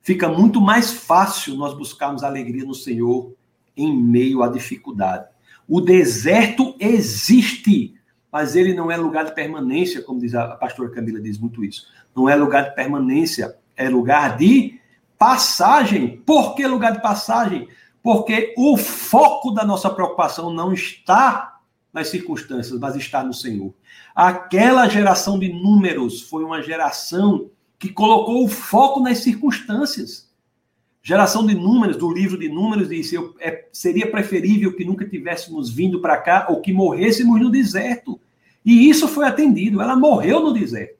fica 0.00 0.28
muito 0.28 0.60
mais 0.60 0.92
fácil 0.92 1.56
nós 1.56 1.76
buscarmos 1.76 2.22
alegria 2.22 2.64
no 2.64 2.74
Senhor 2.74 3.34
em 3.76 4.00
meio 4.00 4.44
à 4.44 4.48
dificuldade. 4.48 5.26
O 5.66 5.80
deserto 5.80 6.76
existe, 6.78 7.97
mas 8.30 8.54
ele 8.54 8.74
não 8.74 8.90
é 8.90 8.96
lugar 8.96 9.24
de 9.24 9.34
permanência, 9.34 10.02
como 10.02 10.20
diz 10.20 10.34
a 10.34 10.48
pastora 10.48 10.90
Camila 10.90 11.20
diz 11.20 11.38
muito 11.38 11.64
isso. 11.64 11.86
Não 12.14 12.28
é 12.28 12.34
lugar 12.34 12.68
de 12.68 12.74
permanência, 12.74 13.56
é 13.76 13.88
lugar 13.88 14.36
de 14.36 14.78
passagem. 15.18 16.22
Por 16.24 16.54
que 16.54 16.66
lugar 16.66 16.92
de 16.92 17.02
passagem? 17.02 17.68
Porque 18.02 18.54
o 18.56 18.76
foco 18.76 19.50
da 19.50 19.64
nossa 19.64 19.90
preocupação 19.90 20.52
não 20.52 20.72
está 20.72 21.58
nas 21.92 22.08
circunstâncias, 22.08 22.78
mas 22.78 22.96
está 22.96 23.22
no 23.22 23.32
Senhor. 23.32 23.74
Aquela 24.14 24.88
geração 24.88 25.38
de 25.38 25.52
números 25.52 26.22
foi 26.22 26.44
uma 26.44 26.62
geração 26.62 27.50
que 27.78 27.88
colocou 27.88 28.44
o 28.44 28.48
foco 28.48 29.00
nas 29.00 29.18
circunstâncias. 29.18 30.27
Geração 31.08 31.46
de 31.46 31.54
números, 31.54 31.96
do 31.96 32.12
livro 32.12 32.38
de 32.38 32.50
números, 32.50 32.90
disse: 32.90 33.14
eu, 33.14 33.34
é, 33.40 33.64
seria 33.72 34.10
preferível 34.10 34.76
que 34.76 34.84
nunca 34.84 35.08
tivéssemos 35.08 35.70
vindo 35.70 36.02
para 36.02 36.18
cá 36.18 36.48
ou 36.50 36.60
que 36.60 36.70
morrêssemos 36.70 37.40
no 37.40 37.48
deserto. 37.48 38.20
E 38.62 38.90
isso 38.90 39.08
foi 39.08 39.24
atendido. 39.24 39.80
Ela 39.80 39.96
morreu 39.96 40.42
no 40.42 40.52
deserto 40.52 40.98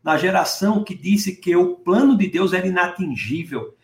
na 0.00 0.16
geração 0.16 0.84
que 0.84 0.94
disse 0.94 1.34
que 1.34 1.56
o 1.56 1.74
plano 1.74 2.16
de 2.16 2.28
Deus 2.28 2.52
era 2.52 2.68
inatingível. 2.68 3.74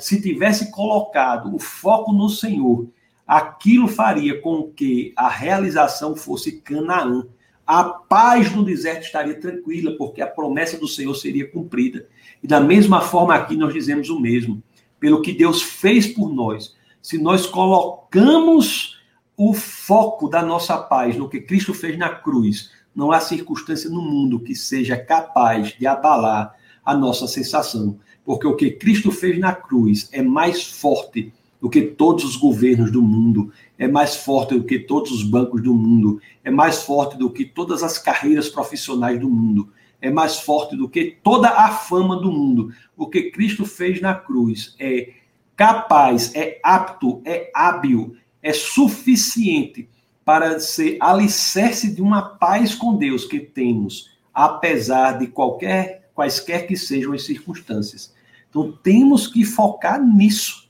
Se 0.00 0.18
tivesse 0.18 0.70
colocado 0.70 1.54
o 1.54 1.58
foco 1.58 2.10
no 2.10 2.30
Senhor, 2.30 2.88
aquilo 3.26 3.88
faria 3.88 4.40
com 4.40 4.70
que 4.70 5.12
a 5.14 5.28
realização 5.28 6.16
fosse 6.16 6.52
Canaã. 6.52 7.26
A 7.66 7.84
paz 7.84 8.50
no 8.50 8.64
deserto 8.64 9.02
estaria 9.02 9.38
tranquila, 9.38 9.94
porque 9.98 10.22
a 10.22 10.26
promessa 10.26 10.78
do 10.78 10.88
Senhor 10.88 11.14
seria 11.14 11.46
cumprida. 11.50 12.08
E 12.42 12.46
da 12.46 12.60
mesma 12.60 13.02
forma 13.02 13.34
aqui 13.34 13.56
nós 13.56 13.74
dizemos 13.74 14.08
o 14.08 14.18
mesmo. 14.18 14.62
Pelo 15.02 15.20
que 15.20 15.32
Deus 15.32 15.60
fez 15.60 16.06
por 16.06 16.32
nós, 16.32 16.76
se 17.02 17.18
nós 17.18 17.44
colocamos 17.44 19.00
o 19.36 19.52
foco 19.52 20.28
da 20.28 20.40
nossa 20.44 20.78
paz 20.78 21.16
no 21.16 21.28
que 21.28 21.40
Cristo 21.40 21.74
fez 21.74 21.98
na 21.98 22.08
cruz, 22.08 22.70
não 22.94 23.10
há 23.10 23.18
circunstância 23.18 23.90
no 23.90 24.00
mundo 24.00 24.38
que 24.38 24.54
seja 24.54 24.96
capaz 24.96 25.76
de 25.76 25.88
abalar 25.88 26.54
a 26.84 26.96
nossa 26.96 27.26
sensação, 27.26 27.98
porque 28.24 28.46
o 28.46 28.54
que 28.54 28.70
Cristo 28.70 29.10
fez 29.10 29.40
na 29.40 29.52
cruz 29.52 30.08
é 30.12 30.22
mais 30.22 30.62
forte 30.62 31.32
do 31.60 31.68
que 31.68 31.82
todos 31.82 32.22
os 32.22 32.36
governos 32.36 32.92
do 32.92 33.02
mundo, 33.02 33.52
é 33.76 33.88
mais 33.88 34.14
forte 34.14 34.54
do 34.54 34.62
que 34.62 34.78
todos 34.78 35.10
os 35.10 35.24
bancos 35.24 35.60
do 35.60 35.74
mundo, 35.74 36.20
é 36.44 36.50
mais 36.52 36.84
forte 36.84 37.18
do 37.18 37.28
que 37.28 37.44
todas 37.44 37.82
as 37.82 37.98
carreiras 37.98 38.48
profissionais 38.48 39.18
do 39.18 39.28
mundo, 39.28 39.68
é 40.02 40.10
mais 40.10 40.40
forte 40.40 40.76
do 40.76 40.88
que 40.88 41.16
toda 41.22 41.48
a 41.48 41.70
fama 41.70 42.20
do 42.20 42.30
mundo. 42.30 42.74
O 42.96 43.06
que 43.06 43.30
Cristo 43.30 43.64
fez 43.64 44.00
na 44.00 44.14
cruz 44.14 44.74
é 44.78 45.14
capaz, 45.56 46.34
é 46.34 46.60
apto, 46.62 47.22
é 47.24 47.50
hábil, 47.54 48.16
é 48.42 48.52
suficiente 48.52 49.88
para 50.24 50.58
ser 50.58 50.98
alicerce 51.00 51.94
de 51.94 52.02
uma 52.02 52.20
paz 52.20 52.74
com 52.74 52.96
Deus 52.96 53.24
que 53.24 53.38
temos, 53.38 54.10
apesar 54.34 55.18
de 55.18 55.28
qualquer 55.28 56.10
quaisquer 56.14 56.66
que 56.66 56.76
sejam 56.76 57.12
as 57.12 57.24
circunstâncias. 57.24 58.12
Então 58.50 58.72
temos 58.82 59.26
que 59.28 59.44
focar 59.44 60.02
nisso. 60.04 60.68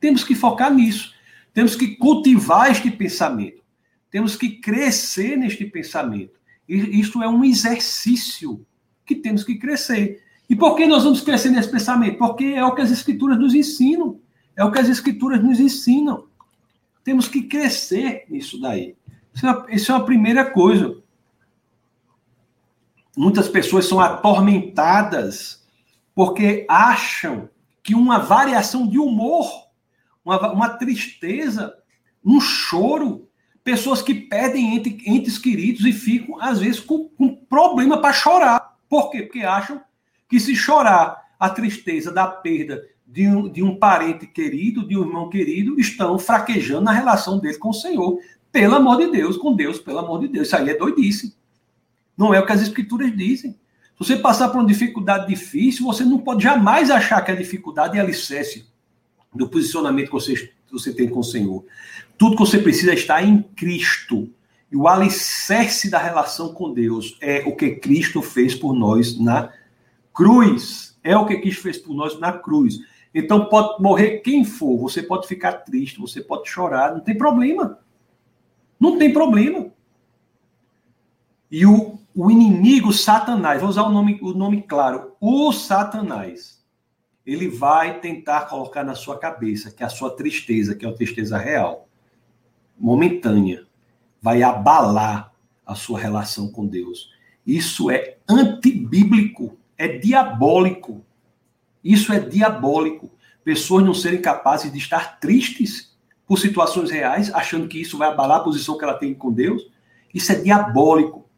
Temos 0.00 0.24
que 0.24 0.34
focar 0.34 0.74
nisso. 0.74 1.14
Temos 1.54 1.76
que 1.76 1.96
cultivar 1.96 2.70
este 2.70 2.90
pensamento. 2.90 3.62
Temos 4.10 4.36
que 4.36 4.60
crescer 4.60 5.36
neste 5.36 5.64
pensamento. 5.64 6.38
Isto 6.68 7.22
é 7.22 7.28
um 7.28 7.44
exercício 7.44 8.64
que 9.04 9.14
temos 9.14 9.44
que 9.44 9.56
crescer. 9.56 10.22
E 10.48 10.56
por 10.56 10.76
que 10.76 10.86
nós 10.86 11.04
vamos 11.04 11.20
crescer 11.20 11.50
nesse 11.50 11.70
pensamento? 11.70 12.18
Porque 12.18 12.44
é 12.44 12.64
o 12.64 12.74
que 12.74 12.82
as 12.82 12.90
escrituras 12.90 13.38
nos 13.38 13.54
ensinam. 13.54 14.20
É 14.56 14.64
o 14.64 14.70
que 14.70 14.78
as 14.78 14.88
escrituras 14.88 15.42
nos 15.42 15.58
ensinam. 15.58 16.26
Temos 17.04 17.26
que 17.26 17.42
crescer 17.42 18.24
nisso 18.28 18.60
daí. 18.60 18.94
Isso 19.34 19.46
é, 19.46 19.64
isso 19.70 19.92
é 19.92 19.94
a 19.94 20.00
primeira 20.00 20.44
coisa. 20.44 20.96
Muitas 23.16 23.48
pessoas 23.48 23.86
são 23.86 24.00
atormentadas 24.00 25.66
porque 26.14 26.66
acham 26.68 27.48
que 27.82 27.94
uma 27.94 28.18
variação 28.18 28.86
de 28.86 28.98
humor, 28.98 29.50
uma, 30.24 30.52
uma 30.52 30.68
tristeza, 30.68 31.74
um 32.24 32.40
choro, 32.40 33.28
pessoas 33.64 34.02
que 34.02 34.14
perdem 34.14 34.76
ente, 34.76 35.02
entes 35.06 35.38
queridos 35.38 35.84
e 35.84 35.92
ficam, 35.92 36.40
às 36.40 36.60
vezes, 36.60 36.80
com, 36.80 37.08
com 37.08 37.34
problema 37.34 38.00
para 38.00 38.12
chorar. 38.12 38.71
Por 38.92 39.10
quê? 39.10 39.22
Porque 39.22 39.40
acham 39.40 39.80
que 40.28 40.38
se 40.38 40.54
chorar 40.54 41.18
a 41.40 41.48
tristeza 41.48 42.12
da 42.12 42.26
perda 42.26 42.86
de 43.06 43.26
um, 43.26 43.48
de 43.48 43.62
um 43.62 43.74
parente 43.74 44.26
querido, 44.26 44.86
de 44.86 44.94
um 44.98 45.00
irmão 45.00 45.30
querido, 45.30 45.80
estão 45.80 46.18
fraquejando 46.18 46.82
na 46.82 46.92
relação 46.92 47.38
dele 47.38 47.56
com 47.56 47.70
o 47.70 47.72
Senhor. 47.72 48.18
Pelo 48.52 48.74
amor 48.74 48.98
de 48.98 49.10
Deus, 49.10 49.38
com 49.38 49.56
Deus, 49.56 49.78
pelo 49.78 50.00
amor 50.00 50.20
de 50.20 50.28
Deus. 50.28 50.48
Isso 50.48 50.56
aí 50.56 50.68
é 50.68 50.76
doidice. 50.76 51.34
Não 52.14 52.34
é 52.34 52.40
o 52.40 52.44
que 52.44 52.52
as 52.52 52.60
escrituras 52.60 53.16
dizem. 53.16 53.52
Se 53.52 53.58
você 53.98 54.16
passar 54.16 54.50
por 54.50 54.58
uma 54.58 54.68
dificuldade 54.68 55.26
difícil, 55.26 55.86
você 55.86 56.04
não 56.04 56.18
pode 56.18 56.44
jamais 56.44 56.90
achar 56.90 57.22
que 57.22 57.30
a 57.30 57.34
dificuldade 57.34 57.96
é 57.96 58.00
alicerce 58.02 58.66
do 59.34 59.48
posicionamento 59.48 60.08
que 60.08 60.12
você, 60.12 60.34
que 60.34 60.70
você 60.70 60.92
tem 60.92 61.08
com 61.08 61.20
o 61.20 61.24
Senhor. 61.24 61.64
Tudo 62.18 62.36
que 62.36 62.42
você 62.42 62.58
precisa 62.58 62.90
é 62.90 62.94
estar 62.94 63.24
em 63.24 63.42
Cristo. 63.56 64.28
E 64.72 64.76
o 64.76 64.88
alicerce 64.88 65.90
da 65.90 65.98
relação 65.98 66.54
com 66.54 66.72
Deus 66.72 67.18
é 67.20 67.40
o 67.46 67.54
que 67.54 67.72
Cristo 67.72 68.22
fez 68.22 68.54
por 68.54 68.72
nós 68.72 69.20
na 69.20 69.52
cruz. 70.14 70.98
É 71.04 71.14
o 71.14 71.26
que 71.26 71.36
Cristo 71.42 71.60
fez 71.60 71.76
por 71.76 71.94
nós 71.94 72.18
na 72.18 72.32
cruz. 72.32 72.78
Então 73.14 73.50
pode 73.50 73.82
morrer 73.82 74.20
quem 74.20 74.46
for, 74.46 74.78
você 74.78 75.02
pode 75.02 75.28
ficar 75.28 75.52
triste, 75.52 76.00
você 76.00 76.22
pode 76.22 76.48
chorar, 76.48 76.94
não 76.94 77.00
tem 77.00 77.18
problema. 77.18 77.80
Não 78.80 78.98
tem 78.98 79.12
problema. 79.12 79.70
E 81.50 81.66
o, 81.66 81.98
o 82.14 82.30
inimigo 82.30 82.94
Satanás, 82.94 83.60
vou 83.60 83.68
usar 83.68 83.82
o 83.82 83.90
nome, 83.90 84.18
o 84.22 84.32
nome 84.32 84.62
claro, 84.62 85.14
o 85.20 85.52
Satanás, 85.52 86.64
ele 87.26 87.46
vai 87.46 88.00
tentar 88.00 88.46
colocar 88.46 88.82
na 88.82 88.94
sua 88.94 89.18
cabeça 89.18 89.70
que 89.70 89.84
a 89.84 89.90
sua 89.90 90.16
tristeza, 90.16 90.74
que 90.74 90.86
é 90.86 90.88
uma 90.88 90.96
tristeza 90.96 91.36
real, 91.36 91.86
momentânea, 92.78 93.66
vai 94.22 94.42
abalar 94.42 95.32
a 95.66 95.74
sua 95.74 95.98
relação 95.98 96.48
com 96.48 96.64
Deus. 96.64 97.10
Isso 97.44 97.90
é 97.90 98.18
antibíblico, 98.28 99.58
é 99.76 99.88
diabólico. 99.88 101.04
Isso 101.82 102.12
é 102.12 102.20
diabólico. 102.20 103.10
Pessoas 103.42 103.84
não 103.84 103.92
serem 103.92 104.22
capazes 104.22 104.72
de 104.72 104.78
estar 104.78 105.18
tristes 105.18 105.92
por 106.26 106.38
situações 106.38 106.90
reais, 106.90 107.34
achando 107.34 107.66
que 107.66 107.80
isso 107.80 107.98
vai 107.98 108.08
abalar 108.08 108.38
a 108.38 108.44
posição 108.44 108.78
que 108.78 108.84
ela 108.84 108.94
tem 108.94 109.12
com 109.12 109.32
Deus. 109.32 109.68
Isso 110.14 110.30
é 110.30 110.36
diabólico. 110.36 111.28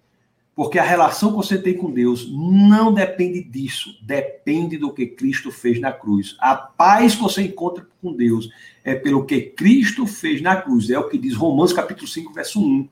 Porque 0.55 0.79
a 0.79 0.85
relação 0.85 1.31
que 1.31 1.37
você 1.37 1.59
tem 1.59 1.77
com 1.77 1.91
Deus 1.91 2.31
não 2.31 2.95
depende 2.95 3.43
disso, 3.43 3.91
depende 4.03 4.79
do 4.79 4.93
que 4.93 5.07
Cristo 5.07 5.51
fez 5.51 5.81
na 5.81 5.93
cruz. 5.93 6.37
A 6.39 6.55
paz 6.55 7.17
que 7.17 7.23
você 7.23 7.43
encontra 7.43 7.87
com 8.01 8.13
Deus 8.13 8.49
é 8.85 8.95
pelo 8.95 9.27
que 9.27 9.41
Cristo 9.41 10.07
fez 10.07 10.41
na 10.41 10.55
cruz. 10.55 10.91
É 10.91 10.99
o 10.99 11.09
que 11.09 11.19
diz 11.19 11.35
Romanos 11.35 11.73
capítulo 11.73 12.07
5, 12.07 12.33
verso 12.33 12.65
1. 12.65 12.89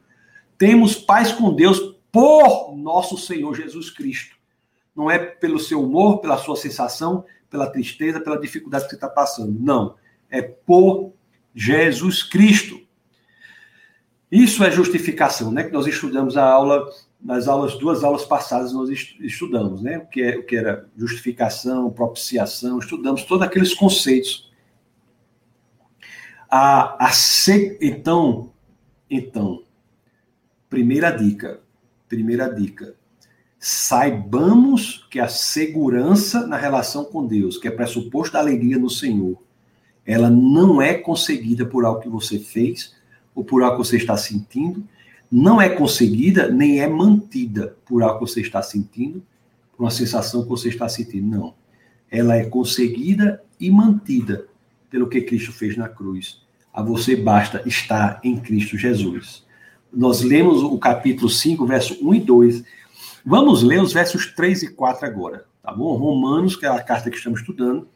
Temos 0.59 0.97
paz 0.97 1.31
com 1.31 1.55
Deus 1.55 1.95
por 2.11 2.75
nosso 2.77 3.17
Senhor 3.17 3.55
Jesus 3.55 3.91
Cristo. 3.91 4.37
Não 4.95 5.09
é 5.11 5.19
pelo 5.19 5.59
seu 5.59 5.83
humor, 5.83 6.19
pela 6.19 6.39
sua 6.39 6.57
sensação, 6.57 7.25
pela 7.49 7.71
tristeza, 7.71 8.21
pela 8.21 8.41
dificuldade 8.41 8.85
que 8.85 8.91
você 8.91 8.97
está 8.97 9.09
passando. 9.09 9.57
Não. 9.59 9.95
É 10.29 10.43
por 10.43 11.13
Jesus 11.55 12.23
Cristo. 12.23 12.81
Isso 14.31 14.65
é 14.65 14.71
justificação, 14.71 15.53
né? 15.53 15.63
Que 15.63 15.73
nós 15.73 15.87
estudamos 15.87 16.37
a 16.37 16.45
aula, 16.45 16.89
nas 17.23 17.47
aulas, 17.47 17.79
duas 17.79 18.03
aulas 18.03 18.25
passadas 18.25 18.73
nós 18.73 18.89
estudamos, 19.21 19.81
né? 19.81 19.99
O 19.99 20.07
que, 20.07 20.23
é, 20.23 20.39
o 20.39 20.45
que 20.45 20.57
era 20.57 20.89
justificação, 20.97 21.91
propiciação, 21.91 22.79
estudamos 22.79 23.23
todos 23.25 23.47
aqueles 23.47 23.73
conceitos. 23.75 24.51
A, 26.51 27.07
a 27.07 27.11
então, 27.81 28.53
então, 29.09 29.63
primeira 30.69 31.11
dica, 31.11 31.61
primeira 32.09 32.53
dica, 32.53 32.95
saibamos 33.59 35.07
que 35.09 35.21
a 35.21 35.29
segurança 35.29 36.47
na 36.47 36.57
relação 36.57 37.05
com 37.05 37.25
Deus, 37.25 37.57
que 37.57 37.69
é 37.69 37.71
pressuposto 37.71 38.33
da 38.33 38.41
alegria 38.41 38.77
no 38.77 38.91
Senhor, 38.91 39.41
ela 40.05 40.29
não 40.29 40.83
é 40.83 40.95
conseguida 40.95 41.65
por 41.65 41.85
algo 41.85 42.01
que 42.01 42.09
você 42.09 42.39
fez 42.39 42.95
ou 43.35 43.45
por 43.45 43.63
algo 43.63 43.81
que 43.81 43.87
você 43.87 43.97
está 43.97 44.17
sentindo, 44.17 44.87
não 45.33 45.59
é 45.59 45.71
conseguida 45.71 46.49
nem 46.49 46.81
é 46.81 46.87
mantida 46.87 47.75
por 47.87 48.03
algo 48.03 48.19
que 48.19 48.31
você 48.31 48.43
está 48.43 48.61
sentindo, 48.61 49.23
por 49.75 49.85
uma 49.85 49.91
sensação 49.91 50.43
que 50.43 50.49
você 50.51 50.69
está 50.69 50.87
sentindo. 50.91 51.27
Não. 51.27 51.55
Ela 52.11 52.37
é 52.37 52.45
conseguida 52.45 53.43
e 53.59 53.71
mantida 53.71 54.47
pelo 54.91 55.09
que 55.09 55.23
Cristo 55.23 55.51
fez 55.51 55.75
na 55.75 55.89
cruz. 55.89 56.43
A 56.71 56.83
você 56.83 57.17
basta 57.17 57.63
estar 57.65 58.21
em 58.23 58.37
Cristo 58.37 58.77
Jesus. 58.77 59.47
Nós 59.91 60.21
lemos 60.21 60.63
o 60.63 60.77
capítulo 60.79 61.31
5, 61.31 61.67
verso 61.67 62.07
1 62.07 62.15
e 62.15 62.21
2. 62.21 62.65
Vamos 63.25 63.63
ler 63.63 63.81
os 63.81 63.93
versos 63.95 64.27
3 64.35 64.65
e 64.65 64.69
4 64.69 65.07
agora, 65.07 65.47
tá 65.63 65.73
bom? 65.73 65.97
Romanos, 65.97 66.57
que 66.57 66.67
é 66.67 66.69
a 66.69 66.83
carta 66.83 67.11
que 67.11 67.17
estamos 67.17 67.41
estudando, 67.41 67.89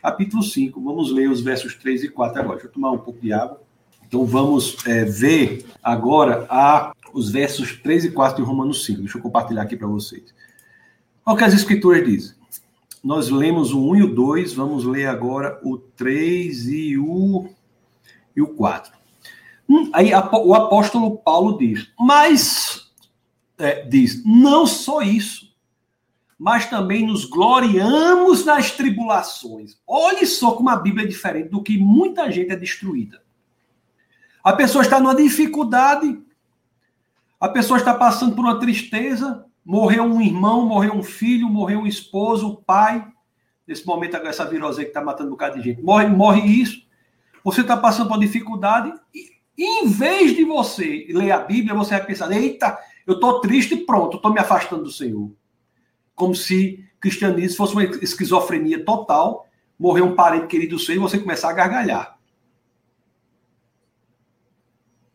capítulo 0.00 0.44
5. 0.44 0.80
Vamos 0.80 1.10
ler 1.10 1.28
os 1.28 1.40
versos 1.40 1.74
3 1.74 2.04
e 2.04 2.08
4 2.08 2.40
agora. 2.40 2.56
Deixa 2.56 2.68
eu 2.68 2.72
tomar 2.72 2.92
um 2.92 2.98
pouco 2.98 3.20
de 3.20 3.32
água. 3.32 3.63
Então 4.06 4.24
vamos 4.24 4.76
é, 4.86 5.04
ver 5.04 5.66
agora 5.82 6.46
a, 6.48 6.92
os 7.12 7.30
versos 7.30 7.76
3 7.80 8.06
e 8.06 8.10
4 8.10 8.42
de 8.42 8.48
Romanos 8.48 8.84
5. 8.84 9.00
Deixa 9.00 9.18
eu 9.18 9.22
compartilhar 9.22 9.62
aqui 9.62 9.76
para 9.76 9.86
vocês. 9.86 10.34
Olha 11.24 11.34
o 11.34 11.38
que 11.38 11.44
as 11.44 11.54
escrituras 11.54 12.04
dizem. 12.04 12.34
Nós 13.02 13.28
lemos 13.28 13.72
o 13.72 13.90
1 13.90 13.96
e 13.96 14.02
o 14.02 14.14
2, 14.14 14.54
vamos 14.54 14.84
ler 14.84 15.06
agora 15.06 15.60
o 15.62 15.76
3 15.76 16.68
e 16.68 16.98
o, 16.98 17.48
e 18.34 18.40
o 18.40 18.48
4. 18.48 18.92
Hum, 19.68 19.90
aí 19.92 20.12
a, 20.12 20.26
o 20.36 20.54
apóstolo 20.54 21.18
Paulo 21.18 21.58
diz, 21.58 21.90
mas 21.98 22.90
é, 23.58 23.82
diz, 23.82 24.22
não 24.24 24.66
só 24.66 25.02
isso, 25.02 25.54
mas 26.38 26.68
também 26.68 27.06
nos 27.06 27.24
gloriamos 27.24 28.44
nas 28.44 28.70
tribulações. 28.70 29.78
Olhe 29.86 30.26
só 30.26 30.52
como 30.52 30.68
a 30.68 30.76
Bíblia 30.76 31.04
é 31.04 31.08
diferente 31.08 31.48
do 31.48 31.62
que 31.62 31.78
muita 31.78 32.30
gente 32.30 32.52
é 32.52 32.56
destruída. 32.56 33.23
A 34.44 34.52
pessoa 34.52 34.82
está 34.82 35.00
numa 35.00 35.14
dificuldade, 35.14 36.22
a 37.40 37.48
pessoa 37.48 37.78
está 37.78 37.94
passando 37.94 38.36
por 38.36 38.44
uma 38.44 38.60
tristeza, 38.60 39.46
morreu 39.64 40.04
um 40.04 40.20
irmão, 40.20 40.66
morreu 40.66 40.92
um 40.92 41.02
filho, 41.02 41.48
morreu 41.48 41.80
um 41.80 41.86
esposo, 41.86 42.48
o 42.48 42.56
pai. 42.56 43.08
Nesse 43.66 43.86
momento, 43.86 44.18
essa 44.18 44.44
virose 44.44 44.82
que 44.82 44.88
está 44.88 45.02
matando 45.02 45.28
um 45.28 45.32
bocado 45.32 45.56
de 45.56 45.62
gente. 45.62 45.82
Morre, 45.82 46.06
morre 46.08 46.42
isso. 46.42 46.86
Você 47.42 47.62
está 47.62 47.74
passando 47.74 48.08
por 48.08 48.18
uma 48.18 48.26
dificuldade 48.26 48.92
e, 49.14 49.30
em 49.56 49.88
vez 49.88 50.36
de 50.36 50.44
você 50.44 51.06
ler 51.08 51.30
a 51.32 51.38
Bíblia, 51.38 51.74
você 51.74 51.96
vai 51.96 52.04
pensar: 52.04 52.30
eita, 52.30 52.78
eu 53.06 53.14
estou 53.14 53.40
triste 53.40 53.72
e 53.72 53.86
pronto, 53.86 54.18
estou 54.18 54.30
me 54.30 54.40
afastando 54.40 54.82
do 54.82 54.92
Senhor. 54.92 55.32
Como 56.14 56.34
se 56.34 56.84
cristianismo 57.00 57.56
fosse 57.56 57.72
uma 57.72 57.84
esquizofrenia 57.84 58.84
total, 58.84 59.46
morrer 59.78 60.02
um 60.02 60.14
parente 60.14 60.48
querido 60.48 60.78
seu 60.78 60.96
e 60.96 60.98
você 60.98 61.18
começar 61.18 61.48
a 61.48 61.54
gargalhar. 61.54 62.13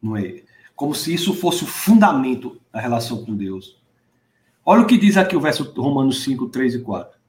Não 0.01 0.15
é? 0.15 0.43
Como 0.75 0.95
se 0.95 1.13
isso 1.13 1.33
fosse 1.33 1.63
o 1.63 1.67
fundamento 1.67 2.59
da 2.71 2.79
relação 2.79 3.23
com 3.23 3.35
Deus. 3.35 3.77
Olha 4.65 4.81
o 4.81 4.85
que 4.85 4.97
diz 4.97 5.17
aqui 5.17 5.35
o 5.35 5.41
verso 5.41 5.63
Romanos 5.75 6.23
5, 6.23 6.47
3 6.49 6.75
e 6.75 6.79
4. 6.79 7.19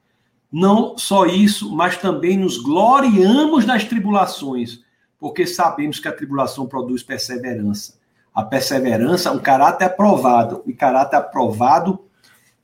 Não 0.52 0.98
só 0.98 1.26
isso, 1.26 1.74
mas 1.74 1.96
também 1.96 2.36
nos 2.36 2.58
gloriamos 2.58 3.64
nas 3.64 3.84
tribulações, 3.84 4.80
porque 5.18 5.46
sabemos 5.46 6.00
que 6.00 6.08
a 6.08 6.12
tribulação 6.12 6.66
produz 6.66 7.02
perseverança. 7.02 7.98
A 8.34 8.42
perseverança, 8.42 9.32
um 9.32 9.38
caráter 9.38 9.84
aprovado, 9.84 10.62
e 10.66 10.72
caráter 10.72 11.16
aprovado 11.16 12.04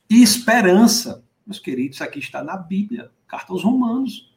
e 0.09 0.21
esperança. 0.21 1.23
Meus 1.45 1.59
queridos, 1.59 2.01
aqui 2.01 2.19
está 2.19 2.43
na 2.43 2.57
Bíblia, 2.57 3.09
carta 3.27 3.53
aos 3.53 3.63
Romanos. 3.63 4.33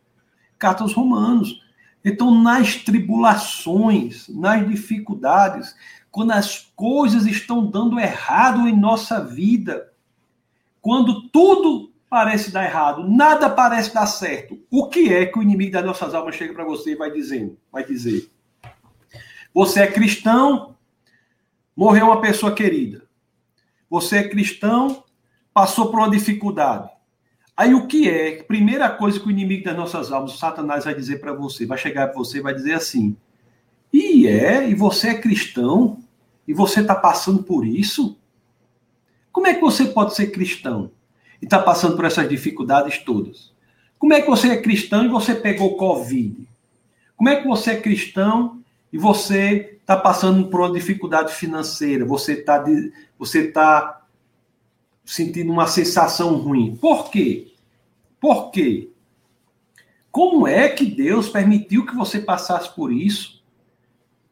Carta 0.59 0.83
aos 0.83 0.93
Romanos. 0.93 1.61
Então, 2.05 2.31
nas 2.35 2.77
tribulações, 2.77 4.29
nas 4.29 4.67
dificuldades, 4.67 5.75
quando 6.11 6.33
as 6.33 6.73
coisas 6.75 7.27
estão 7.27 7.67
dando 7.67 8.01
errado 8.01 8.67
em 8.67 8.77
nossa 8.77 9.23
vida, 9.23 9.93
quando 10.81 11.29
tudo 11.29 11.93
parece 12.09 12.51
dar 12.51 12.65
errado, 12.65 13.09
nada 13.09 13.49
parece 13.49 13.95
dar 13.95 14.07
certo, 14.07 14.59
o 14.71 14.89
que 14.89 15.13
é 15.13 15.27
que 15.27 15.39
o 15.39 15.43
inimigo 15.43 15.73
das 15.73 15.85
nossas 15.85 16.15
almas 16.15 16.35
chega 16.35 16.53
para 16.53 16.65
você 16.65 16.93
e 16.93 16.97
vai 16.97 17.11
dizendo? 17.11 17.57
Vai 17.71 17.85
dizer: 17.85 18.29
Você 19.55 19.81
é 19.81 19.87
cristão, 19.87 20.75
morreu 21.77 22.07
uma 22.07 22.21
pessoa 22.21 22.53
querida. 22.53 23.09
Você 23.89 24.19
é 24.19 24.29
cristão, 24.29 25.05
passou 25.53 25.91
por 25.91 26.01
uma 26.01 26.11
dificuldade. 26.11 26.91
Aí 27.57 27.75
o 27.75 27.87
que 27.87 28.09
é? 28.09 28.43
Primeira 28.43 28.89
coisa 28.89 29.21
que 29.21 29.27
o 29.27 29.31
inimigo 29.31 29.65
das 29.65 29.77
nossas 29.77 30.11
almas, 30.11 30.35
o 30.35 30.39
Satanás, 30.39 30.85
vai 30.85 30.95
dizer 30.95 31.21
para 31.21 31.33
você, 31.33 31.67
vai 31.67 31.77
chegar 31.77 32.09
para 32.09 32.17
você 32.17 32.39
e 32.39 32.43
vai 32.43 32.55
dizer 32.55 32.73
assim: 32.73 33.17
e 33.93 34.27
é, 34.27 34.69
e 34.69 34.75
você 34.75 35.09
é 35.09 35.21
cristão, 35.21 35.99
e 36.47 36.55
você 36.55 36.81
está 36.81 36.95
passando 36.95 37.43
por 37.43 37.67
isso? 37.67 38.17
Como 39.33 39.47
é 39.47 39.55
que 39.55 39.61
você 39.61 39.87
pode 39.87 40.15
ser 40.15 40.29
cristão 40.29 40.91
e 41.41 41.45
está 41.45 41.59
passando 41.59 41.97
por 41.97 42.05
essas 42.05 42.29
dificuldades 42.29 42.99
todas? 42.99 43.53
Como 43.99 44.13
é 44.15 44.21
que 44.21 44.29
você 44.29 44.49
é 44.49 44.61
cristão 44.61 45.05
e 45.05 45.09
você 45.09 45.35
pegou 45.35 45.77
Covid? 45.77 46.49
Como 47.17 47.29
é 47.29 47.37
que 47.37 47.47
você 47.47 47.73
é 47.73 47.81
cristão 47.81 48.63
e 48.93 48.99
você 48.99 49.79
está 49.81 49.97
passando 49.97 50.49
por 50.49 50.61
uma 50.61 50.73
dificuldade 50.73 51.35
financeira? 51.35 52.05
Você 52.05 52.33
está 52.33 52.65
você 53.19 53.49
tá 53.49 54.00
sentindo 55.11 55.53
uma 55.53 55.67
sensação 55.67 56.37
ruim? 56.37 56.77
Por 56.77 57.11
quê? 57.11 57.53
Por 58.21 58.53
quê? 58.53 58.93
Como 60.13 60.47
é 60.47 60.69
que 60.69 60.87
Deus 60.87 61.29
permitiu 61.29 61.85
que 61.85 61.97
você 61.97 62.21
passasse 62.21 62.73
por 62.77 62.93
isso? 62.93 63.43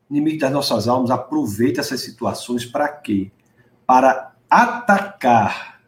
Inimigo 0.09 0.39
das 0.39 0.53
nossas 0.53 0.87
almas 0.87 1.11
aproveita 1.11 1.81
essas 1.81 2.01
situações 2.01 2.65
para 2.65 2.89
quê? 2.89 3.33
Para 3.85 4.33
atacar 4.49 5.81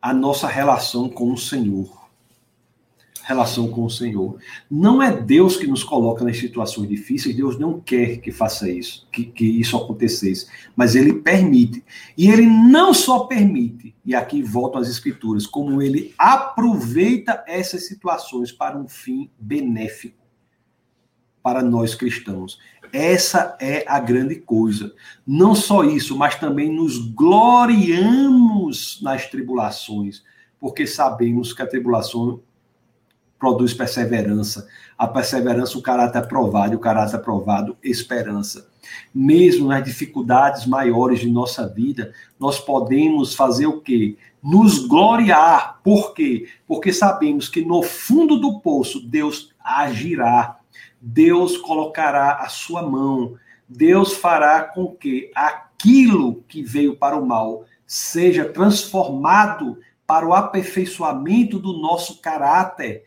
a 0.00 0.14
nossa 0.14 0.46
relação 0.46 1.08
com 1.08 1.32
o 1.32 1.38
Senhor 1.38 2.01
relação 3.24 3.68
com 3.68 3.84
o 3.84 3.90
Senhor. 3.90 4.38
Não 4.70 5.02
é 5.02 5.14
Deus 5.14 5.56
que 5.56 5.66
nos 5.66 5.84
coloca 5.84 6.24
nas 6.24 6.38
situações 6.38 6.88
difíceis, 6.88 7.36
Deus 7.36 7.58
não 7.58 7.80
quer 7.80 8.18
que 8.18 8.32
faça 8.32 8.70
isso, 8.70 9.06
que, 9.12 9.24
que 9.24 9.44
isso 9.44 9.76
acontecesse, 9.76 10.46
mas 10.76 10.94
Ele 10.94 11.14
permite. 11.14 11.84
E 12.16 12.30
Ele 12.30 12.46
não 12.46 12.92
só 12.92 13.20
permite, 13.20 13.94
e 14.04 14.14
aqui 14.14 14.42
voltam 14.42 14.80
as 14.80 14.88
Escrituras, 14.88 15.46
como 15.46 15.80
Ele 15.80 16.14
aproveita 16.18 17.44
essas 17.46 17.86
situações 17.86 18.50
para 18.50 18.78
um 18.78 18.88
fim 18.88 19.30
benéfico 19.38 20.22
para 21.42 21.62
nós 21.62 21.94
cristãos. 21.94 22.58
Essa 22.92 23.56
é 23.60 23.84
a 23.88 23.98
grande 23.98 24.36
coisa. 24.36 24.94
Não 25.26 25.54
só 25.54 25.82
isso, 25.82 26.16
mas 26.16 26.36
também 26.36 26.70
nos 26.70 26.98
gloriamos 26.98 29.00
nas 29.02 29.28
tribulações, 29.28 30.22
porque 30.60 30.86
sabemos 30.86 31.52
que 31.52 31.62
a 31.62 31.66
tribulação 31.66 32.40
produz 33.42 33.74
perseverança. 33.74 34.68
A 34.96 35.08
perseverança, 35.08 35.76
o 35.76 35.82
caráter 35.82 36.18
aprovado, 36.18 36.74
e 36.74 36.76
o 36.76 36.78
caráter 36.78 37.16
aprovado, 37.16 37.76
esperança. 37.82 38.68
Mesmo 39.12 39.66
nas 39.66 39.82
dificuldades 39.82 40.64
maiores 40.64 41.18
de 41.18 41.28
nossa 41.28 41.66
vida, 41.66 42.12
nós 42.38 42.60
podemos 42.60 43.34
fazer 43.34 43.66
o 43.66 43.80
quê? 43.80 44.16
Nos 44.40 44.86
gloriar. 44.86 45.80
Por 45.82 46.14
quê? 46.14 46.46
Porque 46.68 46.92
sabemos 46.92 47.48
que 47.48 47.64
no 47.64 47.82
fundo 47.82 48.38
do 48.38 48.60
poço 48.60 49.04
Deus 49.04 49.52
agirá. 49.58 50.60
Deus 51.00 51.56
colocará 51.56 52.34
a 52.34 52.48
sua 52.48 52.88
mão. 52.88 53.34
Deus 53.68 54.12
fará 54.12 54.62
com 54.62 54.94
que 54.94 55.32
aquilo 55.34 56.44
que 56.46 56.62
veio 56.62 56.96
para 56.96 57.16
o 57.16 57.26
mal 57.26 57.64
seja 57.84 58.44
transformado 58.44 59.78
para 60.06 60.28
o 60.28 60.32
aperfeiçoamento 60.32 61.58
do 61.58 61.72
nosso 61.72 62.20
caráter 62.20 63.02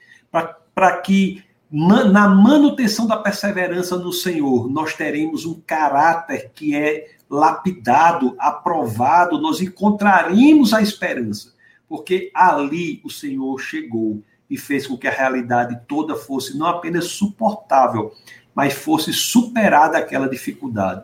para 0.73 0.97
que 0.97 1.43
na 1.71 2.27
manutenção 2.29 3.07
da 3.07 3.17
perseverança 3.17 3.97
no 3.97 4.13
Senhor 4.13 4.69
nós 4.69 4.93
teremos 4.93 5.45
um 5.45 5.59
caráter 5.65 6.51
que 6.53 6.75
é 6.75 7.15
lapidado, 7.29 8.35
aprovado, 8.37 9.39
nós 9.39 9.59
encontraremos 9.59 10.73
a 10.73 10.81
esperança, 10.81 11.53
porque 11.89 12.31
ali 12.33 13.01
o 13.03 13.09
Senhor 13.09 13.59
chegou 13.59 14.21
e 14.49 14.57
fez 14.57 14.85
com 14.85 14.97
que 14.97 15.07
a 15.07 15.11
realidade 15.11 15.79
toda 15.87 16.15
fosse 16.15 16.57
não 16.57 16.67
apenas 16.67 17.05
suportável, 17.05 18.11
mas 18.53 18.73
fosse 18.73 19.11
superada 19.11 19.97
aquela 19.97 20.29
dificuldade. 20.29 21.03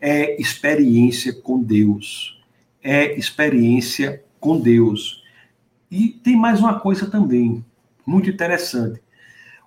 é 0.00 0.40
experiência 0.40 1.32
com 1.32 1.62
Deus. 1.62 2.40
É 2.82 3.18
experiência 3.18 4.24
com 4.40 4.58
Deus. 4.58 5.22
E 5.90 6.08
tem 6.08 6.36
mais 6.36 6.60
uma 6.60 6.80
coisa 6.80 7.10
também, 7.10 7.64
muito 8.10 8.28
interessante. 8.28 9.00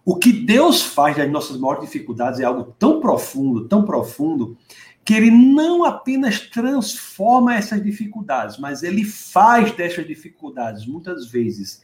O 0.06 0.17
que 0.17 0.34
Deus 0.34 0.82
faz 0.82 1.15
das 1.15 1.32
nossas 1.32 1.58
maiores 1.58 1.86
dificuldades 1.86 2.41
é 2.41 2.43
algo 2.43 2.75
tão 2.77 2.99
profundo, 2.99 3.69
tão 3.69 3.86
profundo, 3.86 4.58
que 5.06 5.13
ele 5.13 5.32
não 5.32 5.86
apenas 5.86 6.41
transforma 6.41 7.56
essas 7.56 7.82
dificuldades, 7.82 8.58
mas 8.58 8.84
ele 8.84 9.06
faz 9.06 9.71
dessas 9.71 10.06
dificuldades, 10.06 10.86
muitas 10.86 11.27
vezes, 11.27 11.84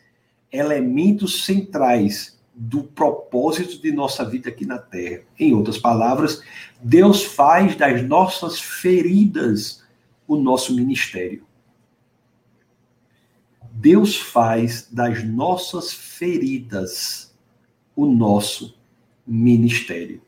elementos 0.51 1.45
centrais 1.45 2.37
do 2.53 2.83
propósito 2.83 3.81
de 3.81 3.91
nossa 3.91 4.25
vida 4.25 4.49
aqui 4.49 4.65
na 4.65 4.77
Terra. 4.77 5.21
Em 5.39 5.53
outras 5.53 5.77
palavras, 5.77 6.41
Deus 6.81 7.23
faz 7.23 7.75
das 7.77 8.03
nossas 8.03 8.59
feridas 8.59 9.81
o 10.27 10.35
nosso 10.35 10.75
ministério. 10.75 11.48
Deus 13.71 14.17
faz 14.17 14.88
das 14.91 15.23
nossas 15.23 15.93
feridas 15.93 17.34
o 17.95 18.05
nosso 18.05 18.75
ministério. 19.25 20.21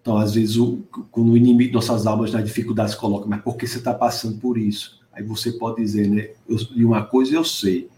Então, 0.00 0.16
às 0.16 0.34
vezes, 0.34 0.56
o, 0.56 0.78
quando 1.10 1.32
o 1.32 1.36
inimigo 1.36 1.74
nossas 1.74 2.06
almas, 2.06 2.32
nas 2.32 2.44
dificuldades, 2.44 2.94
coloca, 2.94 3.26
mas 3.26 3.42
por 3.42 3.56
que 3.56 3.66
você 3.66 3.78
está 3.78 3.92
passando 3.92 4.38
por 4.38 4.56
isso? 4.56 5.00
Aí 5.12 5.22
você 5.22 5.52
pode 5.52 5.82
dizer, 5.82 6.08
né? 6.08 6.30
Eu, 6.48 6.56
uma 6.86 7.04
coisa 7.04 7.34
eu 7.34 7.44
sei, 7.44 7.88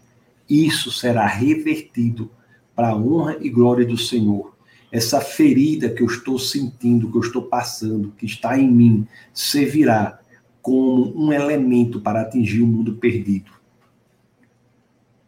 isso 0.49 0.91
será 0.91 1.25
revertido 1.25 2.29
para 2.75 2.89
a 2.89 2.95
honra 2.97 3.37
e 3.39 3.49
glória 3.49 3.85
do 3.85 3.97
Senhor. 3.97 4.55
Essa 4.91 5.21
ferida 5.21 5.89
que 5.89 6.01
eu 6.01 6.07
estou 6.07 6.37
sentindo, 6.37 7.09
que 7.09 7.17
eu 7.17 7.21
estou 7.21 7.43
passando, 7.43 8.11
que 8.17 8.25
está 8.25 8.59
em 8.59 8.69
mim, 8.69 9.07
servirá 9.33 10.19
como 10.61 11.13
um 11.15 11.33
elemento 11.33 11.99
para 11.99 12.21
atingir 12.21 12.61
o 12.61 12.67
mundo 12.67 12.95
perdido. 12.95 13.51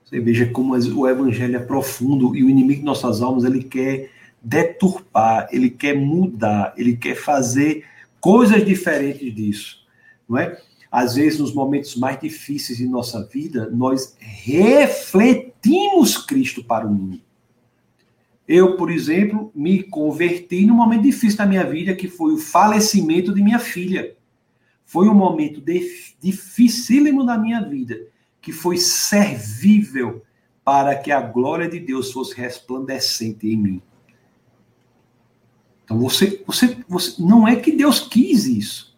Você 0.04 0.20
veja 0.20 0.46
como 0.48 0.76
o 0.76 1.08
evangelho 1.08 1.56
é 1.56 1.60
profundo 1.60 2.36
e 2.36 2.44
o 2.44 2.50
inimigo 2.50 2.82
de 2.82 2.86
nossas 2.86 3.22
almas, 3.22 3.44
ele 3.44 3.64
quer 3.64 4.12
deturpar, 4.44 5.48
ele 5.52 5.70
quer 5.70 5.96
mudar, 5.96 6.74
ele 6.78 6.96
quer 6.96 7.16
fazer 7.16 7.86
coisas 8.20 8.64
diferentes 8.64 9.34
disso, 9.34 9.88
não 10.30 10.38
é? 10.38 10.58
Às 10.92 11.16
vezes, 11.16 11.40
nos 11.40 11.52
momentos 11.52 11.96
mais 11.96 12.20
difíceis 12.20 12.78
de 12.78 12.88
nossa 12.88 13.26
vida, 13.26 13.68
nós 13.72 14.16
refletimos 14.20 16.16
Cristo 16.18 16.64
para 16.64 16.86
o 16.86 16.94
mundo. 16.94 17.20
Eu, 18.48 18.76
por 18.78 18.92
exemplo, 18.92 19.52
me 19.56 19.82
converti 19.82 20.66
num 20.66 20.76
momento 20.76 21.02
difícil 21.02 21.40
da 21.40 21.48
minha 21.48 21.64
vida, 21.64 21.96
que 21.96 22.08
foi 22.08 22.34
o 22.34 22.38
falecimento 22.38 23.34
de 23.34 23.42
minha 23.42 23.58
filha. 23.58 24.16
Foi 24.94 25.10
um 25.10 25.16
momento 25.16 25.60
dificílimo 26.22 27.26
da 27.26 27.36
minha 27.36 27.60
vida, 27.62 28.00
que 28.40 28.52
foi 28.52 28.78
servível 28.78 30.24
para 30.64 30.96
que 30.96 31.12
a 31.12 31.20
glória 31.20 31.68
de 31.68 31.80
Deus 31.80 32.12
fosse 32.12 32.36
resplandecente 32.36 33.48
em 33.48 33.58
mim. 33.58 33.82
Então 35.84 35.98
você, 35.98 36.44
você, 36.46 36.78
você 36.88 37.20
não 37.24 37.48
é 37.48 37.56
que 37.56 37.72
Deus 37.72 38.02
quis 38.02 38.46
isso, 38.46 38.96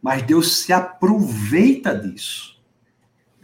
mas 0.00 0.22
Deus 0.22 0.62
se 0.62 0.72
aproveita 0.72 1.94
disso. 1.94 2.58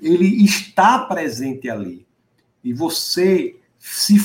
Ele 0.00 0.46
está 0.46 1.00
presente 1.00 1.68
ali. 1.68 2.06
E 2.64 2.72
você, 2.72 3.60
se 3.78 4.16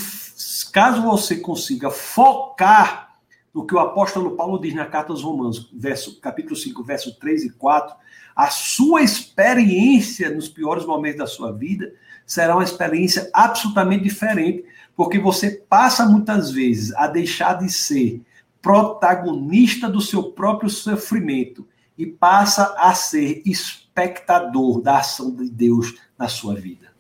caso 0.72 1.02
você 1.02 1.36
consiga 1.36 1.92
focar 1.92 3.11
no 3.54 3.66
que 3.66 3.76
o 3.76 3.80
apóstolo 3.80 4.36
Paulo 4.36 4.60
diz 4.60 4.74
na 4.74 4.86
carta 4.86 5.12
aos 5.12 5.24
Romanos, 5.24 5.70
verso, 5.74 6.20
capítulo 6.20 6.56
5, 6.56 6.84
verso 6.84 7.20
3 7.20 7.46
e 7.46 7.50
4, 7.52 7.96
a 8.36 8.50
sua 8.50 9.02
experiência 9.02 10.30
nos 10.30 10.48
piores 10.48 10.86
momentos 10.86 11.20
da 11.20 11.28
sua 11.28 11.52
vida 11.52 11.94
será 12.26 12.56
uma 12.56 12.64
experiência 12.64 13.30
absolutamente 13.34 14.04
diferente, 14.04 14.64
porque 14.96 15.20
você 15.20 15.52
passa 15.52 16.06
muitas 16.06 16.52
vezes 16.52 16.94
a 16.96 17.08
deixar 17.08 17.56
de 17.60 17.70
ser 17.70 18.22
protagonista 18.62 19.90
do 19.90 20.00
seu 20.00 20.32
próprio 20.32 20.70
sofrimento 20.70 21.68
e 21.98 22.06
passa 22.06 22.74
a 22.78 22.94
ser 22.94 23.42
espectador 23.46 24.82
da 24.82 25.00
ação 25.00 25.36
de 25.36 25.50
Deus 25.50 25.96
na 26.18 26.28
sua 26.28 26.56
vida. 26.56 26.91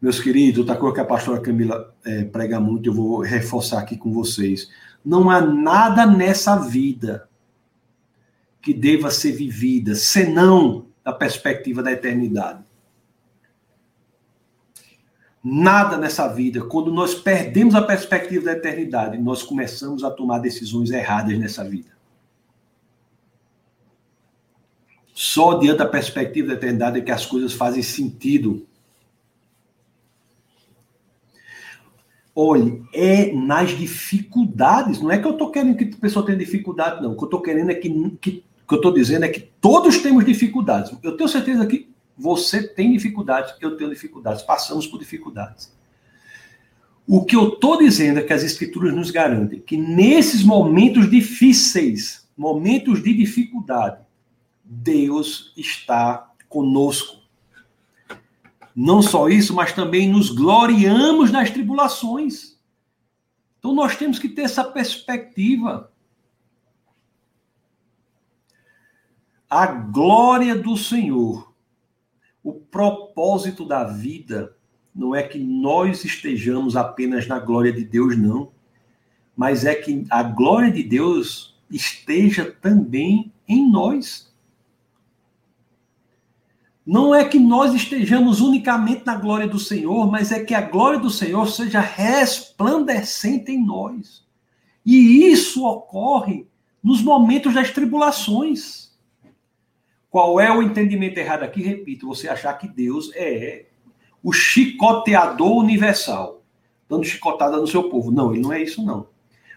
Meus 0.00 0.18
queridos, 0.18 0.60
outra 0.60 0.76
coisa 0.76 0.94
que 0.94 1.00
a 1.00 1.04
pastora 1.04 1.40
Camila 1.40 1.94
é, 2.04 2.24
prega 2.24 2.58
muito, 2.58 2.88
eu 2.88 2.94
vou 2.94 3.20
reforçar 3.20 3.80
aqui 3.80 3.96
com 3.96 4.12
vocês. 4.12 4.70
Não 5.04 5.28
há 5.28 5.40
nada 5.40 6.06
nessa 6.06 6.56
vida 6.56 7.28
que 8.62 8.72
deva 8.72 9.10
ser 9.10 9.32
vivida 9.32 9.94
senão 9.94 10.86
da 11.04 11.12
perspectiva 11.12 11.82
da 11.82 11.92
eternidade. 11.92 12.64
Nada 15.42 15.96
nessa 15.96 16.28
vida, 16.28 16.62
quando 16.62 16.92
nós 16.92 17.14
perdemos 17.14 17.74
a 17.74 17.80
perspectiva 17.80 18.44
da 18.46 18.52
eternidade, 18.52 19.16
nós 19.16 19.42
começamos 19.42 20.04
a 20.04 20.10
tomar 20.10 20.38
decisões 20.38 20.90
erradas 20.90 21.38
nessa 21.38 21.64
vida. 21.64 21.90
Só 25.14 25.58
diante 25.58 25.78
da 25.78 25.86
perspectiva 25.86 26.48
da 26.48 26.54
eternidade 26.54 26.98
é 26.98 27.02
que 27.02 27.10
as 27.10 27.24
coisas 27.24 27.52
fazem 27.54 27.82
sentido. 27.82 28.66
Olhe, 32.42 32.82
é 32.94 33.34
nas 33.34 33.76
dificuldades. 33.76 34.98
Não 34.98 35.10
é 35.10 35.18
que 35.18 35.26
eu 35.26 35.32
estou 35.32 35.50
querendo 35.50 35.76
que 35.76 35.84
a 35.84 36.00
pessoa 36.00 36.24
tenha 36.24 36.38
dificuldade, 36.38 37.02
não. 37.02 37.12
O 37.12 37.14
que 37.14 37.22
eu 37.22 37.26
estou 37.26 37.42
querendo 37.42 37.70
é 37.70 37.74
que, 37.74 37.90
que, 38.18 38.30
que 38.30 38.74
eu 38.74 38.76
estou 38.76 38.94
dizendo 38.94 39.26
é 39.26 39.28
que 39.28 39.40
todos 39.60 39.98
temos 39.98 40.24
dificuldades. 40.24 40.90
Eu 41.02 41.18
tenho 41.18 41.28
certeza 41.28 41.66
que 41.66 41.90
você 42.16 42.66
tem 42.66 42.92
dificuldades, 42.92 43.54
eu 43.60 43.76
tenho 43.76 43.90
dificuldades, 43.90 44.42
passamos 44.42 44.86
por 44.86 44.98
dificuldades. 44.98 45.70
O 47.06 47.26
que 47.26 47.36
eu 47.36 47.48
estou 47.48 47.76
dizendo 47.76 48.20
é 48.20 48.22
que 48.22 48.32
as 48.32 48.42
escrituras 48.42 48.94
nos 48.94 49.10
garantem 49.10 49.60
que 49.60 49.76
nesses 49.76 50.42
momentos 50.42 51.10
difíceis, 51.10 52.26
momentos 52.34 53.02
de 53.02 53.12
dificuldade, 53.12 54.00
Deus 54.64 55.52
está 55.58 56.32
conosco. 56.48 57.19
Não 58.80 59.02
só 59.02 59.28
isso, 59.28 59.54
mas 59.54 59.72
também 59.72 60.08
nos 60.08 60.30
gloriamos 60.30 61.30
nas 61.30 61.50
tribulações. 61.50 62.58
Então 63.58 63.74
nós 63.74 63.96
temos 63.96 64.18
que 64.18 64.28
ter 64.28 64.42
essa 64.42 64.64
perspectiva. 64.64 65.92
A 69.48 69.66
glória 69.66 70.56
do 70.56 70.76
Senhor 70.76 71.50
o 72.42 72.52
propósito 72.52 73.66
da 73.66 73.84
vida 73.84 74.56
não 74.94 75.14
é 75.14 75.22
que 75.22 75.38
nós 75.38 76.04
estejamos 76.04 76.76
apenas 76.76 77.26
na 77.26 77.38
glória 77.38 77.72
de 77.72 77.84
Deus, 77.84 78.16
não, 78.16 78.50
mas 79.36 79.64
é 79.64 79.74
que 79.74 80.06
a 80.10 80.22
glória 80.22 80.70
de 80.70 80.82
Deus 80.82 81.58
esteja 81.70 82.50
também 82.50 83.32
em 83.46 83.70
nós. 83.70 84.29
Não 86.90 87.14
é 87.14 87.24
que 87.24 87.38
nós 87.38 87.72
estejamos 87.72 88.40
unicamente 88.40 89.06
na 89.06 89.14
glória 89.14 89.46
do 89.46 89.60
Senhor, 89.60 90.10
mas 90.10 90.32
é 90.32 90.42
que 90.42 90.52
a 90.52 90.60
glória 90.60 90.98
do 90.98 91.08
Senhor 91.08 91.46
seja 91.46 91.78
resplandecente 91.78 93.52
em 93.52 93.64
nós. 93.64 94.26
E 94.84 95.30
isso 95.30 95.64
ocorre 95.64 96.48
nos 96.82 97.00
momentos 97.00 97.54
das 97.54 97.70
tribulações. 97.70 98.90
Qual 100.10 100.40
é 100.40 100.50
o 100.50 100.64
entendimento 100.64 101.16
errado 101.16 101.44
aqui? 101.44 101.62
Repito, 101.62 102.08
você 102.08 102.28
achar 102.28 102.54
que 102.54 102.66
Deus 102.66 103.12
é 103.14 103.66
o 104.20 104.32
chicoteador 104.32 105.58
universal, 105.58 106.42
dando 106.88 107.04
chicotada 107.04 107.56
no 107.56 107.68
seu 107.68 107.84
povo. 107.88 108.10
Não, 108.10 108.34
ele 108.34 108.42
não 108.42 108.52
é 108.52 108.60
isso, 108.60 108.84
não. 108.84 109.06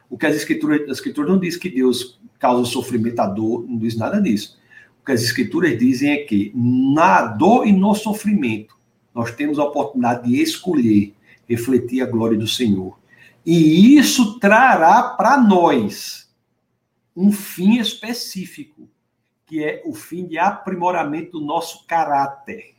O 0.08 0.20
que 0.20 0.28
as 0.28 0.36
escrituras, 0.36 0.84
as 0.84 0.98
escrituras 0.98 1.32
não 1.32 1.40
diz 1.40 1.58
que 1.58 1.72
Deus 1.72 2.22
causa 2.38 2.70
sofrimento, 2.70 3.20
a 3.22 3.26
dor, 3.26 3.66
não 3.68 3.80
diz 3.80 3.98
nada 3.98 4.22
disso. 4.22 4.56
O 5.04 5.06
que 5.06 5.12
as 5.12 5.22
escrituras 5.22 5.78
dizem 5.78 6.12
é 6.12 6.24
que 6.24 6.49
na 6.56 7.24
dor 7.24 7.68
e 7.68 7.74
no 7.74 7.93
sofrimento, 7.93 8.78
nós 9.14 9.36
temos 9.36 9.60
a 9.60 9.66
oportunidade 9.66 10.30
de 10.30 10.41
escolher 10.41 11.14
refletir 11.45 12.01
a 12.01 12.06
glória 12.06 12.38
do 12.38 12.47
Senhor. 12.47 12.97
E 13.45 13.97
isso 13.97 14.39
trará 14.39 15.04
para 15.10 15.38
nós 15.38 16.34
um 17.14 17.34
fim 17.34 17.80
específico 17.80 18.88
que 19.45 19.62
é 19.62 19.84
o 19.86 19.93
fim 19.93 20.26
de 20.26 20.38
aprimoramento 20.39 21.38
do 21.38 21.45
nosso 21.45 21.86
caráter. 21.86 22.74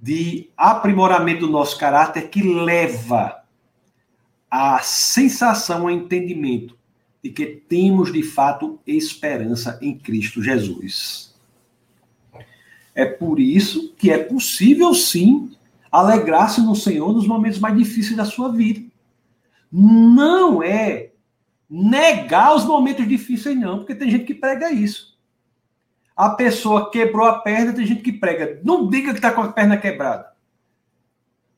De 0.00 0.50
aprimoramento 0.56 1.46
do 1.46 1.52
nosso 1.52 1.76
caráter 1.76 2.30
que 2.30 2.42
leva 2.42 3.42
à 4.48 4.78
sensação, 4.78 5.82
ao 5.82 5.90
entendimento 5.90 6.78
de 7.22 7.30
que 7.30 7.46
temos 7.46 8.12
de 8.12 8.22
fato 8.22 8.80
esperança 8.86 9.78
em 9.80 9.96
Cristo 9.96 10.42
Jesus. 10.42 11.34
É 12.94 13.04
por 13.04 13.40
isso 13.40 13.94
que 13.96 14.10
é 14.10 14.18
possível 14.18 14.92
sim 14.94 15.52
Alegrar-se 15.92 16.62
no 16.62 16.74
Senhor 16.74 17.12
nos 17.12 17.26
momentos 17.26 17.58
mais 17.58 17.76
difíceis 17.76 18.16
da 18.16 18.24
sua 18.24 18.50
vida. 18.50 18.82
Não 19.70 20.62
é 20.62 21.10
negar 21.68 22.56
os 22.56 22.64
momentos 22.64 23.06
difíceis, 23.06 23.58
não, 23.58 23.78
porque 23.78 23.94
tem 23.94 24.10
gente 24.10 24.24
que 24.24 24.34
prega 24.34 24.72
isso. 24.72 25.18
A 26.16 26.30
pessoa 26.30 26.90
quebrou 26.90 27.26
a 27.26 27.40
perna, 27.40 27.74
tem 27.74 27.84
gente 27.84 28.02
que 28.02 28.12
prega. 28.12 28.58
Não 28.64 28.88
diga 28.88 29.10
que 29.10 29.18
está 29.18 29.30
com 29.30 29.42
a 29.42 29.52
perna 29.52 29.76
quebrada. 29.76 30.32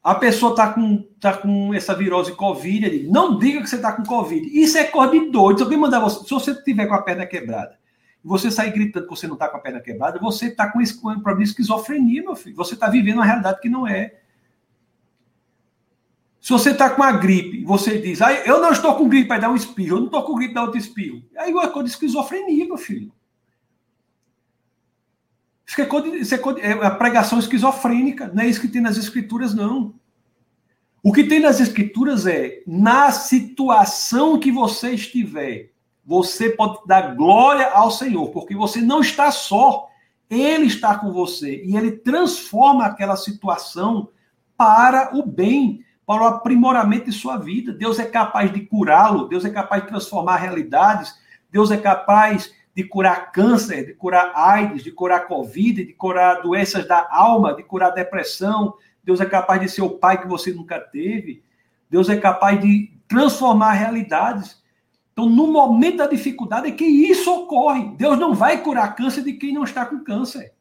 A 0.03 0.17
pessoa 0.17 0.51
está 0.51 0.73
com, 0.73 1.07
tá 1.33 1.37
com 1.39 1.73
essa 1.75 1.95
virose 1.95 2.33
Covid, 2.33 2.87
ele, 2.87 3.09
não 3.09 3.39
diga 3.39 3.61
que 3.63 3.69
você 3.69 3.77
está 3.77 3.93
com 3.93 4.03
Covid. 4.03 4.47
Isso 4.53 4.77
é 4.79 4.85
cor 4.85 5.11
de 5.11 5.31
doido. 5.31 5.59
Se 5.59 5.63
alguém 5.65 5.79
mandar 5.79 6.01
você, 6.01 6.25
se 6.25 6.31
você 6.31 6.55
tiver 6.63 6.87
com 6.87 6.95
a 6.95 7.03
perna 7.03 7.27
quebrada, 7.27 7.79
você 8.23 8.51
sair 8.51 8.73
gritando 8.73 9.07
que 9.07 9.11
você 9.15 9.27
não 9.27 9.35
está 9.35 9.49
com 9.49 9.57
a 9.57 9.61
perna 9.61 9.81
quebrada, 9.81 10.19
você 10.19 10.47
está 10.47 10.71
com 10.71 10.81
esse 10.81 11.01
problema 11.01 11.37
de 11.37 11.45
esquizofrenia, 11.45 12.23
meu 12.23 12.35
filho. 12.35 12.57
Você 12.57 12.75
está 12.75 12.89
vivendo 12.89 13.17
uma 13.17 13.25
realidade 13.25 13.61
que 13.61 13.69
não 13.69 13.87
é. 13.87 14.21
Se 16.41 16.51
você 16.51 16.71
está 16.71 16.91
com 16.91 17.03
a 17.03 17.13
gripe, 17.13 17.65
você 17.65 17.99
diz, 17.99 18.21
ah, 18.21 18.33
eu 18.33 18.61
não 18.61 18.71
estou 18.71 18.95
com 18.95 19.09
gripe, 19.09 19.29
vai 19.29 19.41
dar 19.41 19.51
um 19.51 19.57
espirro, 19.57 19.97
eu 19.97 20.01
não 20.01 20.07
estou 20.07 20.23
com 20.25 20.35
gripe, 20.35 20.55
dá 20.55 20.63
outro 20.63 20.79
espirro. 20.79 21.23
Aí 21.39 21.51
é 21.51 21.69
coisa 21.69 21.85
de 21.85 21.91
esquizofrenia, 21.91 22.67
meu 22.67 22.77
filho. 22.77 23.13
Isso 25.67 25.81
é, 25.81 25.89
isso 26.17 26.35
é, 26.35 26.67
é 26.67 26.73
a 26.87 26.91
pregação 26.91 27.39
esquizofrênica, 27.39 28.31
não 28.35 28.43
é 28.43 28.47
isso 28.47 28.61
que 28.61 28.69
tem 28.69 28.83
nas 28.83 28.99
escrituras, 28.99 29.55
não. 29.55 29.95
O 31.05 31.13
que 31.13 31.25
tem 31.25 31.39
nas 31.39 31.61
escrituras 31.61 32.27
é, 32.27 32.63
na 32.67 33.13
situação 33.13 34.41
que 34.41 34.51
você 34.51 34.93
estiver, 34.93 35.71
você 36.03 36.49
pode 36.49 36.79
dar 36.87 37.15
glória 37.15 37.69
ao 37.73 37.91
Senhor, 37.91 38.31
porque 38.31 38.57
você 38.57 38.81
não 38.81 39.03
está 39.03 39.31
só, 39.31 39.87
Ele 40.31 40.65
está 40.65 40.97
com 40.97 41.13
você, 41.13 41.63
e 41.63 41.77
Ele 41.77 41.93
transforma 41.93 42.87
aquela 42.87 43.17
situação 43.17 44.09
para 44.57 45.15
o 45.15 45.23
bem 45.23 45.85
para 46.07 46.23
o 46.23 46.27
aprimoramento 46.27 47.07
de 47.07 47.13
sua 47.13 47.37
vida. 47.37 47.71
Deus 47.71 47.99
é 47.99 48.07
capaz 48.07 48.51
de 48.51 48.63
curá-lo, 48.63 49.29
Deus 49.29 49.45
é 49.45 49.51
capaz 49.51 49.83
de 49.83 49.89
transformar 49.89 50.37
realidades, 50.37 51.15
Deus 51.51 51.71
é 51.71 51.77
capaz 51.77 52.51
de 52.75 52.83
curar 52.83 53.31
câncer, 53.31 53.87
de 53.87 53.95
curar 53.95 54.33
AIDS, 54.35 54.83
de 54.83 54.91
curar 54.91 55.27
Covid, 55.27 55.85
de 55.85 55.93
curar 55.93 56.41
doenças 56.41 56.89
da 56.89 57.07
alma, 57.11 57.55
de 57.55 57.63
curar 57.63 57.91
depressão. 57.91 58.75
Deus 59.05 59.21
é 59.21 59.27
capaz 59.27 59.61
de 59.61 59.69
ser 59.69 59.83
o 59.83 59.91
pai 59.91 60.21
que 60.21 60.29
você 60.29 60.53
nunca 60.53 60.81
teve. 60.81 61.43
Deus 61.91 62.09
é 62.09 62.17
capaz 62.17 62.61
de 62.61 62.93
transformar 63.07 63.73
realidades. 63.73 64.63
Então, 65.13 65.29
no 65.29 65.47
momento 65.47 65.99
da 65.99 66.07
dificuldade 66.07 66.69
é 66.69 66.73
que 66.73 66.85
isso 66.85 67.33
ocorre. 67.33 67.95
Deus 67.97 68.19
não 68.19 68.35
vai 68.35 68.63
curar 68.63 68.97
câncer 68.97 69.23
de 69.23 69.35
quem 69.35 69.53
não 69.53 69.63
está 69.63 69.87
com 69.87 70.03
câncer. 70.03 70.55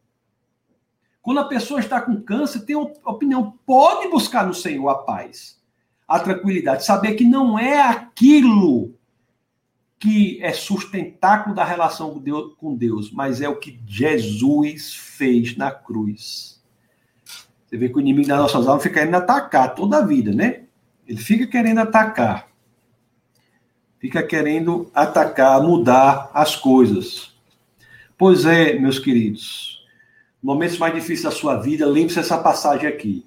Quando 1.21 1.39
a 1.39 1.47
pessoa 1.47 1.79
está 1.79 2.01
com 2.01 2.21
câncer, 2.21 2.65
tem 2.65 2.75
opinião, 2.75 3.57
pode 3.65 4.09
buscar 4.09 4.45
no 4.45 4.53
Senhor 4.53 4.89
a 4.89 4.95
paz, 4.95 5.57
a 6.05 6.19
tranquilidade, 6.19 6.85
saber 6.85 7.15
que 7.15 7.23
não 7.23 7.57
é 7.57 7.81
aquilo 7.81 8.93
que 9.97 10.37
é 10.43 10.51
sustentáculo 10.51 11.55
da 11.55 11.63
relação 11.63 12.21
com 12.57 12.75
Deus, 12.75 13.09
mas 13.09 13.39
é 13.39 13.47
o 13.47 13.57
que 13.57 13.79
Jesus 13.87 14.93
fez 14.93 15.55
na 15.55 15.71
cruz. 15.71 16.61
Você 17.73 17.77
vê 17.79 17.89
que 17.89 17.97
o 17.97 18.01
inimigo 18.01 18.27
das 18.27 18.37
nossas 18.37 18.67
almas 18.67 18.83
fica 18.83 18.99
querendo 18.99 19.15
atacar 19.15 19.73
toda 19.73 19.97
a 19.97 20.05
vida, 20.05 20.31
né? 20.31 20.65
Ele 21.07 21.17
fica 21.17 21.47
querendo 21.47 21.79
atacar. 21.79 22.47
Fica 23.97 24.21
querendo 24.21 24.91
atacar, 24.93 25.59
mudar 25.59 26.29
as 26.35 26.55
coisas. 26.55 27.33
Pois 28.15 28.45
é, 28.45 28.77
meus 28.77 28.99
queridos 28.99 29.83
momentos 30.39 30.77
mais 30.77 30.93
difíceis 30.93 31.23
da 31.23 31.31
sua 31.31 31.55
vida, 31.55 31.87
lembre-se 31.87 32.17
dessa 32.17 32.37
passagem 32.37 32.87
aqui. 32.87 33.25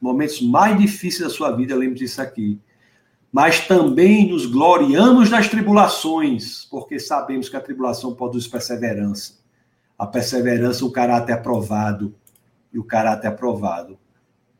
Momentos 0.00 0.40
mais 0.40 0.78
difíceis 0.78 1.28
da 1.28 1.34
sua 1.34 1.50
vida, 1.50 1.74
lembre-se 1.74 2.04
disso 2.04 2.22
aqui. 2.22 2.60
Mas 3.32 3.66
também 3.66 4.30
nos 4.30 4.46
gloriamos 4.46 5.30
das 5.30 5.48
tribulações, 5.48 6.64
porque 6.66 7.00
sabemos 7.00 7.48
que 7.48 7.56
a 7.56 7.60
tribulação 7.60 8.14
produz 8.14 8.46
perseverança. 8.46 9.32
A 9.98 10.06
perseverança, 10.06 10.84
o 10.84 10.92
caráter 10.92 11.32
aprovado. 11.32 12.14
E 12.72 12.78
o 12.78 12.84
caráter 12.84 13.28
aprovado, 13.28 13.98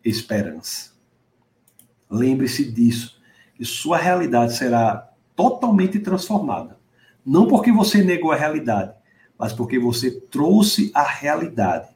esperança. 0.04 0.92
Lembre-se 2.10 2.70
disso, 2.70 3.20
que 3.54 3.64
sua 3.64 3.98
realidade 3.98 4.56
será 4.56 5.10
totalmente 5.36 5.98
transformada. 5.98 6.78
Não 7.24 7.46
porque 7.46 7.70
você 7.70 8.02
negou 8.02 8.32
a 8.32 8.36
realidade, 8.36 8.94
mas 9.38 9.52
porque 9.52 9.78
você 9.78 10.10
trouxe 10.10 10.90
a 10.94 11.02
realidade 11.02 11.88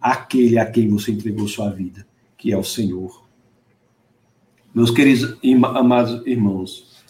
aquele 0.00 0.58
a 0.58 0.70
quem 0.70 0.88
você 0.88 1.10
entregou 1.10 1.48
sua 1.48 1.70
vida, 1.70 2.06
que 2.36 2.52
é 2.52 2.56
o 2.56 2.64
Senhor. 2.64 3.26
Meus 4.72 4.90
queridos 4.90 5.36
amados 5.64 6.24
irmãos, 6.26 7.02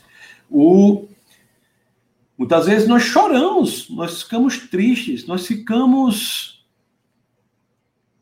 o, 0.50 1.06
muitas 2.36 2.66
vezes 2.66 2.88
nós 2.88 3.02
choramos, 3.02 3.90
nós 3.90 4.22
ficamos 4.22 4.58
tristes, 4.68 5.26
nós 5.26 5.46
ficamos 5.46 6.57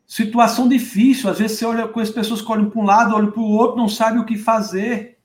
situação 0.07 0.69
difícil. 0.69 1.29
Às 1.29 1.37
vezes 1.37 1.59
você 1.59 1.65
olha 1.65 1.87
com 1.87 1.99
as 1.99 2.09
pessoas 2.09 2.41
que 2.41 2.51
olham 2.51 2.69
para 2.69 2.79
um 2.79 2.85
lado, 2.85 3.13
olham 3.13 3.29
para 3.29 3.41
o 3.41 3.51
outro, 3.51 3.77
não 3.77 3.89
sabe 3.89 4.17
o 4.17 4.25
que 4.25 4.37
fazer. 4.37 5.19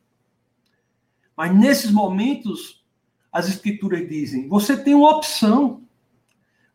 Mas 1.36 1.54
nesses 1.54 1.90
momentos, 1.90 2.84
as 3.30 3.48
escrituras 3.48 4.06
dizem: 4.08 4.48
você 4.48 4.76
tem 4.76 4.94
uma 4.94 5.16
opção. 5.16 5.80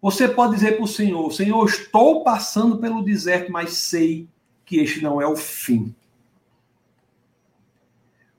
Você 0.01 0.27
pode 0.27 0.55
dizer 0.55 0.77
para 0.77 0.85
o 0.85 0.87
Senhor: 0.87 1.31
Senhor, 1.33 1.67
estou 1.67 2.23
passando 2.23 2.77
pelo 2.77 3.03
deserto, 3.03 3.51
mas 3.51 3.73
sei 3.73 4.29
que 4.65 4.77
este 4.77 5.01
não 5.01 5.21
é 5.21 5.27
o 5.27 5.35
fim. 5.35 5.93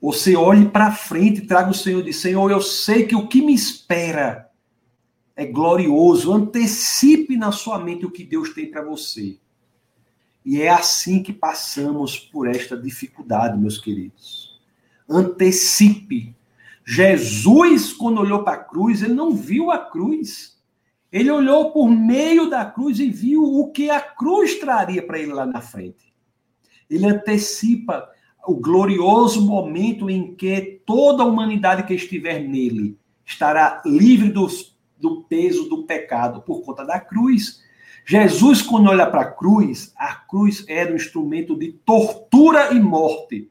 Você 0.00 0.36
olhe 0.36 0.68
para 0.68 0.92
frente 0.92 1.38
e 1.38 1.46
traga 1.46 1.70
o 1.70 1.74
Senhor 1.74 2.02
de 2.02 2.12
Senhor, 2.12 2.50
eu 2.50 2.60
sei 2.60 3.04
que 3.04 3.16
o 3.16 3.26
que 3.26 3.42
me 3.42 3.52
espera 3.52 4.48
é 5.34 5.44
glorioso. 5.44 6.32
Antecipe 6.32 7.36
na 7.36 7.50
sua 7.50 7.80
mente 7.80 8.06
o 8.06 8.10
que 8.10 8.22
Deus 8.22 8.54
tem 8.54 8.70
para 8.70 8.82
você. 8.82 9.36
E 10.44 10.62
é 10.62 10.68
assim 10.68 11.22
que 11.22 11.32
passamos 11.32 12.18
por 12.18 12.48
esta 12.48 12.76
dificuldade, 12.76 13.58
meus 13.58 13.78
queridos. 13.78 14.58
Antecipe. 15.08 16.34
Jesus, 16.86 17.92
quando 17.92 18.20
olhou 18.20 18.42
para 18.42 18.56
a 18.56 18.64
cruz, 18.64 19.02
ele 19.02 19.14
não 19.14 19.32
viu 19.32 19.70
a 19.70 19.78
cruz. 19.78 20.58
Ele 21.10 21.30
olhou 21.30 21.70
por 21.70 21.88
meio 21.88 22.48
da 22.48 22.64
cruz 22.64 22.98
e 22.98 23.10
viu 23.10 23.42
o 23.42 23.70
que 23.70 23.90
a 23.90 24.00
cruz 24.00 24.58
traria 24.58 25.06
para 25.06 25.18
ele 25.18 25.32
lá 25.32 25.46
na 25.46 25.60
frente. 25.60 26.12
Ele 26.88 27.06
antecipa 27.06 28.08
o 28.46 28.54
glorioso 28.54 29.44
momento 29.44 30.08
em 30.08 30.34
que 30.34 30.80
toda 30.86 31.22
a 31.22 31.26
humanidade 31.26 31.82
que 31.82 31.94
estiver 31.94 32.40
nele 32.40 32.98
estará 33.24 33.82
livre 33.84 34.30
dos, 34.30 34.74
do 34.98 35.22
peso 35.24 35.68
do 35.68 35.84
pecado 35.84 36.40
por 36.42 36.62
conta 36.62 36.84
da 36.84 36.98
cruz. 36.98 37.62
Jesus, 38.10 38.62
quando 38.62 38.88
olha 38.88 39.06
para 39.06 39.20
a 39.20 39.30
cruz, 39.30 39.92
a 39.94 40.14
cruz 40.14 40.64
era 40.66 40.90
um 40.90 40.96
instrumento 40.96 41.54
de 41.54 41.72
tortura 41.72 42.72
e 42.72 42.80
morte. 42.80 43.50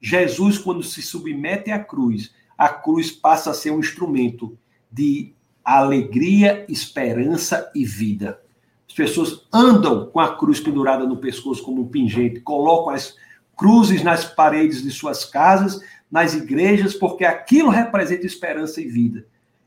Jesus, 0.00 0.56
quando 0.56 0.84
se 0.84 1.02
submete 1.02 1.72
à 1.72 1.80
cruz, 1.80 2.32
a 2.56 2.68
cruz 2.68 3.10
passa 3.10 3.50
a 3.50 3.54
ser 3.54 3.72
um 3.72 3.80
instrumento 3.80 4.56
de 4.88 5.32
alegria, 5.64 6.64
esperança 6.68 7.72
e 7.74 7.84
vida. 7.84 8.40
As 8.88 8.94
pessoas 8.94 9.44
andam 9.52 10.06
com 10.06 10.20
a 10.20 10.36
cruz 10.36 10.60
pendurada 10.60 11.04
no 11.04 11.16
pescoço 11.16 11.64
como 11.64 11.82
um 11.82 11.88
pingente, 11.88 12.38
colocam 12.38 12.94
as 12.94 13.16
cruzes 13.56 14.04
nas 14.04 14.24
paredes 14.24 14.80
de 14.80 14.92
suas 14.92 15.24
casas, 15.24 15.80
nas 16.08 16.34
igrejas, 16.34 16.94
porque 16.94 17.24
aquilo 17.24 17.68
representa 17.68 18.24
esperança 18.24 18.80
e 18.80 18.86
vida. 18.86 19.26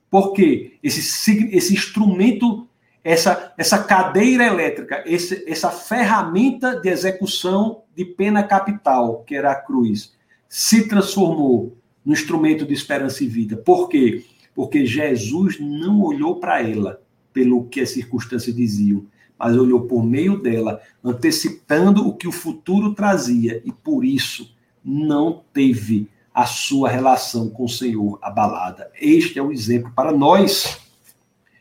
Porque 0.10 0.78
esse, 0.82 1.50
esse 1.54 1.74
instrumento, 1.74 2.66
essa, 3.04 3.54
essa 3.58 3.80
cadeira 3.84 4.46
elétrica, 4.46 5.04
esse, 5.06 5.44
essa 5.48 5.70
ferramenta 5.70 6.80
de 6.80 6.90
execução 6.90 7.84
de 7.96 8.06
pena 8.06 8.44
capital, 8.44 9.24
que 9.24 9.36
era 9.36 9.52
a 9.52 9.56
cruz, 9.56 10.14
se 10.48 10.88
transformou 10.88 11.78
no 12.06 12.14
instrumento 12.14 12.66
de 12.66 12.74
esperança 12.74 13.24
e 13.24 13.28
vida. 13.28 13.58
Por 13.58 13.88
quê? 13.90 14.24
porque 14.56 14.86
Jesus 14.86 15.60
não 15.60 16.02
olhou 16.02 16.36
para 16.36 16.62
ela 16.62 17.02
pelo 17.34 17.66
que 17.66 17.80
as 17.80 17.92
circunstâncias 17.92 18.56
diziam, 18.56 19.06
mas 19.38 19.58
olhou 19.58 19.82
por 19.88 20.04
meio 20.04 20.42
dela, 20.42 20.82
antecipando 21.04 22.08
o 22.08 22.16
que 22.16 22.28
o 22.28 22.32
futuro 22.32 22.94
trazia, 22.94 23.62
e 23.66 23.72
por 23.72 24.04
isso 24.04 24.54
não 24.84 25.42
teve 25.54 26.10
a 26.34 26.46
sua 26.46 26.90
relação 26.90 27.50
com 27.50 27.66
o 27.66 27.70
Senhor 27.70 28.20
abalada. 28.22 28.92
Este 29.00 29.40
é 29.40 29.42
o 29.42 29.52
exemplo 29.52 29.92
para 29.96 30.12
nós. 30.12 30.80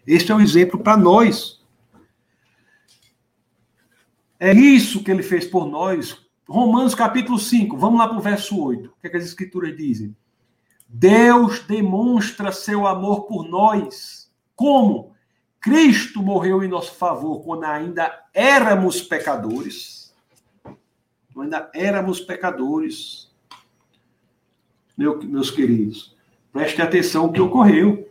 Este 0.07 0.33
é 0.33 0.35
o 0.35 0.41
exemplo 0.41 0.81
para 0.81 0.97
nós. 0.97 1.61
É 4.39 4.53
isso 4.53 5.05
que 5.05 5.11
ele 5.11 5.23
fez 5.23 5.47
por 5.47 5.67
nós. 5.67 6.17
Romanos 6.49 6.95
capítulo 6.95 7.39
5, 7.39 7.77
vamos 7.77 7.99
lá 7.99 8.09
para 8.09 8.17
o 8.17 8.23
verso 8.23 8.59
8. 8.61 8.89
O 8.89 9.01
que, 9.01 9.07
é 9.07 9.11
que 9.11 9.17
as 9.17 9.25
escrituras 9.25 9.77
dizem? 9.77 10.17
Deus 10.89 11.61
demonstra 11.61 12.51
seu 12.51 12.87
amor 12.87 13.27
por 13.27 13.47
nós. 13.47 14.33
Como? 14.57 15.15
Cristo 15.61 16.23
morreu 16.23 16.65
em 16.65 16.69
nosso 16.69 16.95
favor 16.95 17.45
quando 17.45 17.65
ainda 17.65 18.27
éramos 18.35 19.03
pecadores. 19.03 20.13
ainda 21.37 21.71
éramos 21.75 22.21
pecadores. 22.21 23.31
Meu, 24.97 25.23
meus 25.23 25.51
queridos, 25.51 26.17
preste 26.53 26.83
atenção 26.83 27.27
o 27.27 27.33
que 27.33 27.41
ocorreu. 27.41 28.10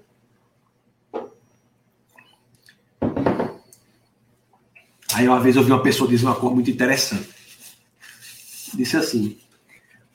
Aí 5.20 5.28
uma 5.28 5.42
vez 5.42 5.58
eu 5.58 5.64
vi 5.64 5.70
uma 5.70 5.84
pessoa 5.84 6.10
dizer 6.10 6.26
uma 6.26 6.36
coisa 6.36 6.56
muito 6.56 6.72
interessante. 6.72 7.28
Disse 8.74 8.96
assim: 8.96 9.38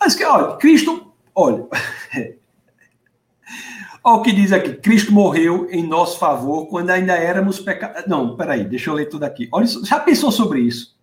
Mas 0.00 0.14
que, 0.14 0.24
olha, 0.24 0.57
Cristo, 0.57 1.12
olha, 1.34 1.66
olha 4.02 4.16
o 4.16 4.22
que 4.22 4.32
diz 4.32 4.50
aqui: 4.50 4.72
Cristo 4.76 5.12
morreu 5.12 5.68
em 5.70 5.86
nosso 5.86 6.18
favor 6.18 6.68
quando 6.68 6.88
ainda 6.88 7.12
éramos 7.12 7.59
pecadores. 7.59 8.09
Não, 8.09 8.34
peraí, 8.34 8.64
deixa 8.64 8.88
eu 8.88 8.94
ler 8.94 9.05
tudo 9.05 9.24
aqui. 9.24 9.46
Olha, 9.52 9.66
já 9.66 10.00
pensou 10.00 10.32
sobre 10.32 10.61
isso? 10.61 10.96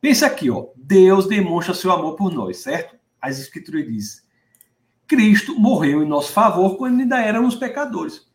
Pensa 0.00 0.24
aqui, 0.24 0.50
ó. 0.50 0.68
Deus 0.74 1.28
demonstra 1.28 1.74
seu 1.74 1.92
amor 1.92 2.16
por 2.16 2.32
nós, 2.32 2.56
certo? 2.56 2.96
As 3.20 3.38
Escrituras 3.38 3.86
dizem: 3.86 4.22
Cristo 5.06 5.60
morreu 5.60 6.02
em 6.02 6.08
nosso 6.08 6.32
favor 6.32 6.78
quando 6.78 7.00
ainda 7.00 7.20
éramos 7.20 7.54
pecadores. 7.54 8.26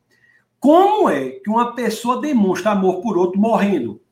Como 0.60 1.10
é 1.10 1.32
que 1.32 1.50
uma 1.50 1.74
pessoa 1.74 2.22
demonstra 2.22 2.70
amor 2.70 3.02
por 3.02 3.18
outro 3.18 3.42
morrendo? 3.42 4.05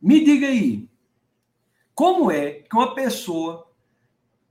Me 0.00 0.24
diga 0.24 0.46
aí. 0.46 0.88
Como 1.94 2.30
é 2.30 2.52
que 2.52 2.74
uma 2.74 2.94
pessoa 2.94 3.70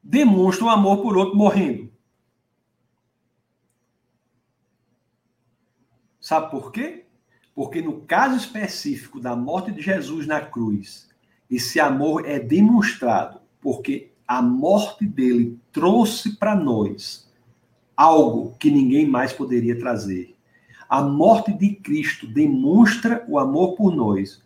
demonstra 0.04 0.66
um 0.66 0.70
amor 0.70 1.02
por 1.02 1.18
outro 1.18 1.36
morrendo? 1.36 1.90
Sabe 6.20 6.52
por 6.52 6.72
quê? 6.72 7.06
Porque 7.56 7.82
no 7.82 8.02
caso 8.02 8.38
específico 8.38 9.20
da 9.20 9.36
morte 9.36 9.72
de 9.72 9.82
Jesus 9.82 10.28
na 10.28 10.40
cruz, 10.40 11.10
esse 11.50 11.80
amor 11.80 12.28
é 12.28 12.40
demonstrado 12.40 13.42
porque 13.60 14.12
a 14.28 14.42
morte 14.42 15.06
dele 15.06 15.58
trouxe 15.72 16.38
para 16.38 16.56
nós 16.56 17.28
algo 17.98 18.56
que 18.60 18.70
ninguém 18.70 19.08
mais 19.08 19.34
poderia 19.34 19.78
trazer. 19.78 20.36
A 20.88 21.02
morte 21.02 21.52
de 21.52 21.76
Cristo 21.76 22.28
demonstra 22.28 23.26
o 23.28 23.40
amor 23.40 23.76
por 23.76 23.96
nós, 23.96 24.42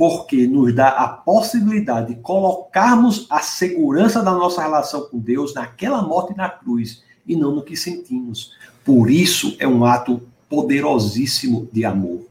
porque 0.00 0.46
nos 0.46 0.74
dá 0.74 0.88
a 0.88 1.06
possibilidade 1.06 2.14
de 2.14 2.22
colocarmos 2.22 3.26
a 3.28 3.40
segurança 3.40 4.22
da 4.22 4.30
nossa 4.30 4.62
relação 4.62 5.02
com 5.10 5.18
Deus 5.18 5.52
naquela 5.52 6.00
morte 6.00 6.34
na 6.34 6.48
cruz 6.48 7.02
e 7.26 7.36
não 7.36 7.54
no 7.54 7.62
que 7.62 7.76
sentimos. 7.76 8.52
Por 8.82 9.10
isso 9.10 9.54
é 9.58 9.68
um 9.68 9.84
ato 9.84 10.26
poderosíssimo 10.48 11.68
de 11.70 11.84
amor. 11.84 12.26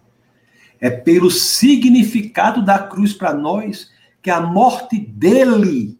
É 0.81 0.89
pelo 0.89 1.29
significado 1.29 2.65
da 2.65 2.79
cruz 2.79 3.13
para 3.13 3.35
nós 3.35 3.91
que 4.19 4.31
a 4.31 4.41
morte 4.41 4.99
dele 4.99 5.95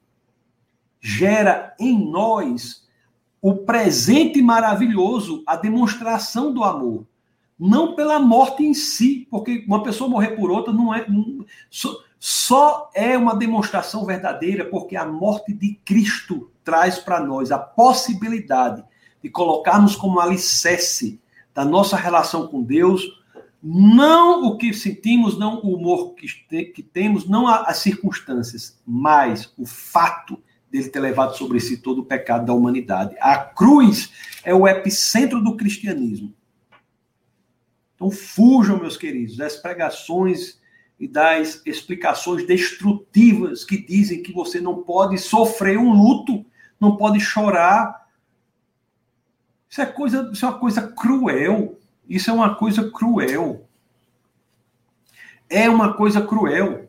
gera 1.00 1.76
em 1.80 2.10
nós 2.10 2.88
o 3.40 3.58
presente 3.58 4.42
maravilhoso, 4.42 5.44
a 5.46 5.56
demonstração 5.56 6.52
do 6.52 6.64
amor 6.64 7.06
não 7.60 7.96
pela 7.96 8.20
morte 8.20 8.64
em 8.64 8.74
si, 8.74 9.28
porque 9.30 9.66
uma 9.68 9.84
pessoa 9.84 10.10
morrer 10.10 10.36
por 10.36 10.50
outra 10.50 10.72
não 10.72 10.94
é 10.94 11.08
não, 11.10 11.46
só, 11.70 11.90
só 12.18 12.90
é 12.94 13.18
uma 13.18 13.36
demonstração 13.36 14.06
verdadeira 14.06 14.66
porque 14.66 14.96
a 14.96 15.06
morte 15.06 15.54
de 15.54 15.80
Cristo 15.84 16.50
traz 16.64 17.00
para 17.00 17.20
nós 17.20 17.52
a 17.52 17.60
possibilidade 17.60 18.84
de 19.22 19.30
colocarmos 19.30 19.96
como 19.96 20.20
alicerce 20.20 21.20
da 21.54 21.66
nossa 21.66 21.98
relação 21.98 22.48
com 22.48 22.64
Deus 22.64 23.20
não 23.62 24.46
o 24.46 24.58
que 24.58 24.74
sentimos, 24.74 25.38
não 25.38 25.60
o 25.62 25.76
humor 25.76 26.16
que, 26.16 26.66
que 26.66 26.82
temos, 26.82 27.28
não 27.28 27.48
as 27.48 27.78
circunstâncias, 27.78 28.80
mas 28.88 29.52
o 29.58 29.66
fato 29.66 30.42
dele 30.72 30.90
ter 30.90 31.00
levado 31.00 31.36
sobre 31.36 31.60
si 31.60 31.78
todo 31.78 32.00
o 32.00 32.06
pecado 32.06 32.46
da 32.46 32.54
humanidade. 32.54 33.16
A 33.20 33.38
cruz 33.38 34.12
é 34.44 34.54
o 34.54 34.68
epicentro 34.68 35.44
do 35.44 35.58
cristianismo. 35.58 36.34
Então 38.00 38.10
fujam, 38.10 38.80
meus 38.80 38.96
queridos, 38.96 39.36
das 39.36 39.58
pregações 39.58 40.58
e 40.98 41.06
das 41.06 41.62
explicações 41.66 42.48
destrutivas 42.48 43.66
que 43.66 43.78
dizem 43.78 44.24
que 44.24 44.32
você 44.32 44.62
não 44.62 44.84
pode 44.84 45.18
sofrer 45.18 45.78
um 45.78 45.92
luto, 45.92 46.46
não 46.80 46.96
pode 46.96 47.20
chorar. 47.20 48.08
Isso 49.70 49.82
é, 49.82 49.86
coisa, 49.86 50.30
isso 50.32 50.46
é 50.46 50.50
uma 50.50 50.60
coisa 50.60 50.88
cruel. 50.88 51.78
Isso 52.08 52.30
é 52.30 52.34
uma 52.34 52.56
coisa 52.56 52.90
cruel. 52.90 53.68
É 55.50 55.70
uma 55.70 55.94
coisa 55.94 56.22
cruel. 56.22 56.88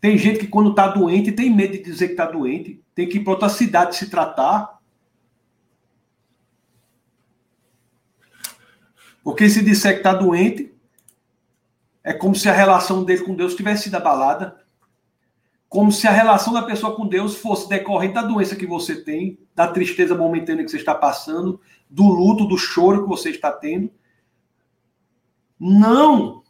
Tem 0.00 0.16
gente 0.16 0.38
que 0.38 0.46
quando 0.46 0.70
está 0.70 0.86
doente 0.86 1.32
tem 1.32 1.52
medo 1.52 1.72
de 1.72 1.82
dizer 1.82 2.06
que 2.06 2.12
está 2.12 2.26
doente, 2.26 2.80
tem 2.94 3.08
que 3.08 3.18
ir 3.18 3.24
para 3.24 3.32
outra 3.32 3.48
cidade 3.48 3.96
se 3.96 4.08
tratar. 4.08 4.75
Porque 9.26 9.50
se 9.50 9.60
disser 9.60 9.94
que 9.94 9.98
está 9.98 10.14
doente, 10.14 10.72
é 12.04 12.12
como 12.12 12.36
se 12.36 12.48
a 12.48 12.52
relação 12.52 13.02
dele 13.02 13.24
com 13.24 13.34
Deus 13.34 13.56
tivesse 13.56 13.82
sido 13.82 13.96
abalada. 13.96 14.64
Como 15.68 15.90
se 15.90 16.06
a 16.06 16.12
relação 16.12 16.52
da 16.52 16.62
pessoa 16.62 16.94
com 16.94 17.08
Deus 17.08 17.34
fosse 17.34 17.68
decorrente 17.68 18.14
da 18.14 18.22
doença 18.22 18.54
que 18.54 18.68
você 18.68 19.02
tem, 19.02 19.36
da 19.52 19.66
tristeza 19.66 20.14
momentânea 20.14 20.64
que 20.64 20.70
você 20.70 20.76
está 20.76 20.94
passando, 20.94 21.60
do 21.90 22.04
luto, 22.04 22.46
do 22.46 22.56
choro 22.56 23.02
que 23.02 23.08
você 23.08 23.30
está 23.30 23.50
tendo. 23.50 23.90
Não! 25.58 26.44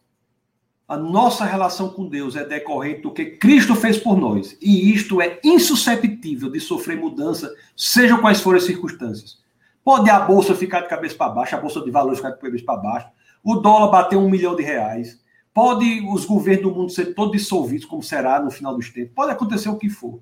A 0.87 0.99
nossa 0.99 1.47
relação 1.47 1.89
com 1.89 2.07
Deus 2.07 2.37
é 2.37 2.45
decorrente 2.45 3.01
do 3.01 3.11
que 3.11 3.25
Cristo 3.25 3.75
fez 3.75 3.97
por 3.97 4.19
nós. 4.19 4.55
E 4.61 4.93
isto 4.93 5.23
é 5.23 5.41
insuscetível 5.43 6.51
de 6.51 6.61
sofrer 6.61 7.01
mudança, 7.01 7.51
sejam 7.75 8.21
quais 8.21 8.43
forem 8.43 8.59
as 8.59 8.67
circunstâncias. 8.67 9.46
Pode 9.87 10.11
a 10.11 10.19
bolsa 10.19 10.53
ficar 10.53 10.81
de 10.81 10.89
cabeça 10.89 11.15
para 11.15 11.31
baixo, 11.31 11.55
a 11.55 11.61
bolsa 11.61 11.81
de 11.81 11.93
valores 11.93 12.19
ficar 12.19 12.33
de 12.33 12.41
cabeça 12.41 12.65
para 12.65 12.77
baixo, 12.77 13.07
o 13.45 13.55
dólar 13.55 13.89
bater 13.89 14.17
um 14.17 14.29
milhão 14.29 14.57
de 14.57 14.65
reais, 14.65 15.23
pode 15.55 16.05
os 16.13 16.25
governos 16.25 16.65
do 16.65 16.75
mundo 16.75 16.91
ser 16.91 17.15
todos 17.15 17.41
dissolvidos, 17.41 17.87
como 17.87 18.03
será 18.03 18.43
no 18.43 18.51
final 18.51 18.75
dos 18.75 18.91
tempos, 18.91 19.15
pode 19.15 19.31
acontecer 19.31 19.69
o 19.69 19.79
que 19.79 19.89
for. 19.89 20.19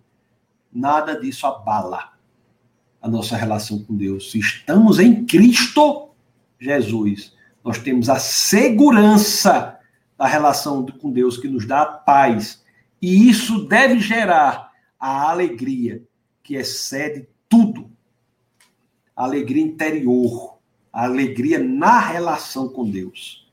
Nada 0.70 1.18
disso 1.18 1.46
abala 1.46 2.12
a 3.00 3.08
nossa 3.08 3.38
relação 3.38 3.82
com 3.82 3.96
Deus. 3.96 4.30
Se 4.30 4.38
estamos 4.38 4.98
em 4.98 5.24
Cristo 5.24 6.10
Jesus, 6.60 7.34
nós 7.64 7.78
temos 7.78 8.10
a 8.10 8.18
segurança 8.18 9.78
da 10.18 10.26
relação 10.26 10.84
com 10.84 11.10
Deus 11.10 11.38
que 11.38 11.48
nos 11.48 11.66
dá 11.66 11.80
a 11.80 11.86
paz. 11.86 12.62
E 13.00 13.30
isso 13.30 13.66
deve 13.66 13.98
gerar 13.98 14.72
a 15.00 15.30
alegria 15.30 16.02
que 16.42 16.54
excede 16.54 17.26
a 19.16 19.24
alegria 19.24 19.62
interior, 19.62 20.58
a 20.92 21.04
alegria 21.04 21.58
na 21.58 21.98
relação 21.98 22.68
com 22.68 22.88
Deus, 22.88 23.48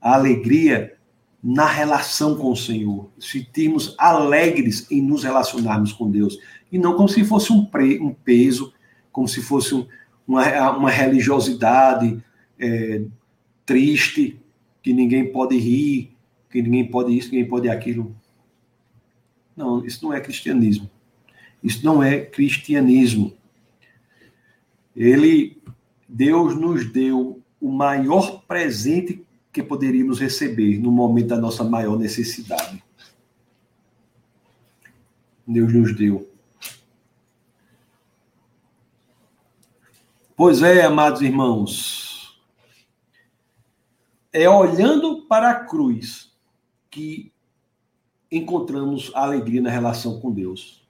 a 0.00 0.14
alegria 0.14 0.96
na 1.42 1.66
relação 1.66 2.36
com 2.36 2.50
o 2.50 2.56
Senhor, 2.56 3.08
sentirmos 3.18 3.94
alegres 3.98 4.90
em 4.90 5.00
nos 5.00 5.22
relacionarmos 5.22 5.92
com 5.92 6.10
Deus, 6.10 6.38
e 6.70 6.78
não 6.78 6.96
como 6.96 7.08
se 7.08 7.24
fosse 7.24 7.52
um, 7.52 7.64
pre, 7.64 8.00
um 8.00 8.12
peso, 8.12 8.72
como 9.12 9.28
se 9.28 9.40
fosse 9.40 9.74
um, 9.74 9.86
uma, 10.26 10.70
uma 10.72 10.90
religiosidade 10.90 12.22
é, 12.58 13.02
triste, 13.64 14.40
que 14.82 14.92
ninguém 14.92 15.30
pode 15.30 15.56
rir, 15.56 16.16
que 16.50 16.62
ninguém 16.62 16.86
pode 16.88 17.16
isso, 17.16 17.30
ninguém 17.30 17.48
pode 17.48 17.68
aquilo. 17.68 18.14
Não, 19.56 19.84
isso 19.84 20.04
não 20.04 20.12
é 20.12 20.20
cristianismo. 20.20 20.90
Isso 21.62 21.84
não 21.84 22.02
é 22.02 22.20
cristianismo. 22.20 23.35
Ele, 24.96 25.62
Deus 26.08 26.56
nos 26.56 26.90
deu 26.90 27.42
o 27.60 27.70
maior 27.70 28.42
presente 28.48 29.22
que 29.52 29.62
poderíamos 29.62 30.18
receber 30.18 30.78
no 30.78 30.90
momento 30.90 31.28
da 31.28 31.36
nossa 31.36 31.62
maior 31.62 31.98
necessidade. 31.98 32.82
Deus 35.46 35.72
nos 35.72 35.94
deu. 35.94 36.28
Pois 40.34 40.62
é, 40.62 40.84
amados 40.84 41.22
irmãos, 41.22 42.38
é 44.32 44.48
olhando 44.48 45.22
para 45.22 45.50
a 45.50 45.64
cruz 45.64 46.34
que 46.90 47.32
encontramos 48.30 49.10
a 49.14 49.22
alegria 49.22 49.62
na 49.62 49.70
relação 49.70 50.20
com 50.20 50.30
Deus. 50.32 50.85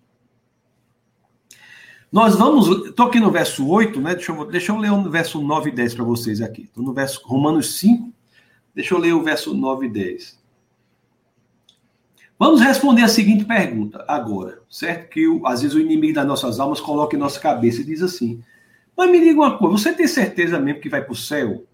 Nós 2.17 2.35
vamos. 2.35 2.87
Estou 2.87 3.09
aqui 3.09 3.21
no 3.21 3.31
verso 3.31 3.69
8, 3.69 4.01
né? 4.01 4.15
Deixa 4.15 4.33
eu, 4.33 4.47
deixa 4.47 4.73
eu 4.73 4.79
ler 4.79 4.91
o 4.91 5.11
verso 5.11 5.39
9 5.39 5.69
e 5.69 5.73
10 5.75 5.97
para 5.97 6.05
vocês 6.05 6.41
aqui. 6.41 6.63
Estou 6.63 6.83
no 6.83 6.95
verso 6.95 7.21
Romanos 7.27 7.79
5. 7.79 8.11
Deixa 8.75 8.95
eu 8.95 8.99
ler 8.99 9.13
o 9.13 9.23
verso 9.23 9.53
9 9.53 9.85
e 9.85 9.91
10. 9.91 10.39
Vamos 12.39 12.63
responder 12.63 13.03
a 13.03 13.09
seguinte 13.09 13.45
pergunta 13.45 14.03
agora, 14.09 14.63
certo? 14.71 15.11
Que 15.11 15.27
às 15.45 15.61
vezes 15.61 15.77
o 15.77 15.79
inimigo 15.79 16.15
das 16.15 16.27
nossas 16.27 16.59
almas 16.59 16.81
coloca 16.81 17.15
em 17.15 17.19
nossa 17.19 17.39
cabeça 17.39 17.83
e 17.83 17.85
diz 17.85 18.01
assim: 18.01 18.43
Mas 18.97 19.11
me 19.11 19.21
diga 19.21 19.39
uma 19.39 19.59
coisa, 19.59 19.77
você 19.77 19.93
tem 19.93 20.09
certeza 20.09 20.59
mesmo 20.59 20.81
que 20.81 20.89
vai 20.89 21.03
para 21.03 21.13
o 21.13 21.17
céu? 21.17 21.67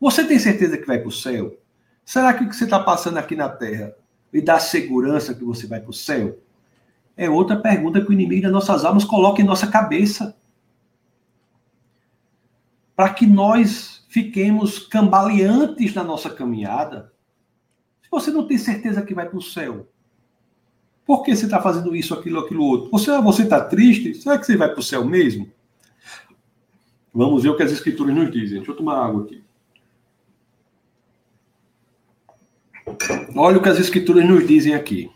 Você 0.00 0.22
tem 0.24 0.38
certeza 0.38 0.78
que 0.78 0.86
vai 0.86 1.00
para 1.00 1.08
o 1.08 1.12
céu? 1.12 1.58
Será 2.04 2.32
que 2.32 2.44
o 2.44 2.48
que 2.48 2.54
você 2.54 2.62
está 2.62 2.78
passando 2.78 3.18
aqui 3.18 3.34
na 3.34 3.48
terra 3.48 3.92
e 4.32 4.40
dá 4.40 4.60
segurança 4.60 5.34
que 5.34 5.42
você 5.42 5.66
vai 5.66 5.80
para 5.80 5.90
o 5.90 5.92
céu? 5.92 6.38
É 7.16 7.28
outra 7.28 7.56
pergunta 7.56 8.00
que 8.00 8.10
o 8.10 8.12
inimigo 8.12 8.42
das 8.42 8.52
nossas 8.52 8.84
almas 8.84 9.04
coloca 9.04 9.40
em 9.40 9.44
nossa 9.44 9.66
cabeça. 9.66 10.36
Para 12.96 13.10
que 13.10 13.26
nós 13.26 14.04
fiquemos 14.08 14.78
cambaleantes 14.78 15.94
na 15.94 16.04
nossa 16.04 16.28
caminhada. 16.28 17.12
Se 18.02 18.10
você 18.10 18.30
não 18.30 18.46
tem 18.46 18.58
certeza 18.58 19.02
que 19.02 19.14
vai 19.14 19.26
para 19.26 19.38
o 19.38 19.42
céu, 19.42 19.88
por 21.04 21.22
que 21.22 21.34
você 21.34 21.46
está 21.46 21.60
fazendo 21.60 21.96
isso, 21.96 22.14
aquilo, 22.14 22.40
aquilo 22.40 22.64
outro? 22.64 22.90
Você 22.90 23.10
você 23.22 23.42
está 23.42 23.64
triste? 23.64 24.14
Será 24.14 24.38
que 24.38 24.44
você 24.44 24.56
vai 24.56 24.68
para 24.68 24.80
o 24.80 24.82
céu 24.82 25.04
mesmo? 25.04 25.50
Vamos 27.12 27.42
ver 27.42 27.50
o 27.50 27.56
que 27.56 27.62
as 27.62 27.72
escrituras 27.72 28.14
nos 28.14 28.30
dizem. 28.30 28.58
Deixa 28.58 28.70
eu 28.70 28.76
tomar 28.76 29.04
água 29.04 29.24
aqui. 29.24 29.42
Olha 33.34 33.58
o 33.58 33.62
que 33.62 33.68
as 33.68 33.78
escrituras 33.78 34.26
nos 34.26 34.46
dizem 34.46 34.74
aqui. 34.74 35.10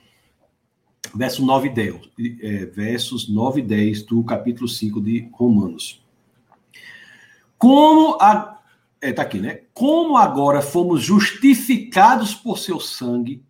Verso 1.15 1.45
9 1.45 1.69
e 1.69 1.71
10, 1.71 2.11
é, 2.41 2.67
versos 2.67 3.29
9 3.29 3.61
e 3.61 3.65
10 3.65 4.03
do 4.05 4.23
capítulo 4.25 4.69
5 4.69 5.01
de 5.01 5.29
Romanos. 5.33 6.05
Como 7.59 8.19
a, 8.21 8.61
é, 9.01 9.13
tá 9.13 9.23
aqui, 9.23 9.39
né? 9.39 9.63
Como 9.73 10.17
agora 10.17 10.61
fomos 10.61 11.03
justificados 11.03 12.35
por 12.35 12.59
seu 12.59 12.81
sangue, 12.81 13.43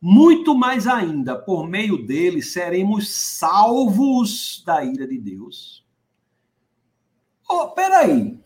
muito 0.00 0.54
mais 0.54 0.86
ainda, 0.86 1.36
por 1.36 1.68
meio 1.68 2.06
dele, 2.06 2.40
seremos 2.40 3.08
salvos 3.10 4.62
da 4.64 4.82
ira 4.84 5.06
de 5.06 5.18
Deus. 5.18 5.84
Oh, 7.48 7.68
peraí. 7.68 8.38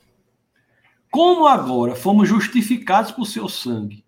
Como 1.11 1.47
agora 1.47 1.95
fomos 1.95 2.29
justificados 2.29 3.13
por 3.13 3.27
seu 3.27 3.49
sangue, 3.49 4.05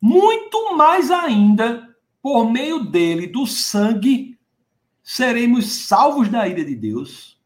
muito 0.00 0.76
mais 0.76 1.10
ainda, 1.10 1.87
por 2.28 2.50
meio 2.50 2.80
dele, 2.80 3.26
do 3.26 3.46
sangue, 3.46 4.38
seremos 5.02 5.86
salvos 5.86 6.28
da 6.28 6.46
ira 6.46 6.62
de 6.62 6.76
Deus. 6.76 7.40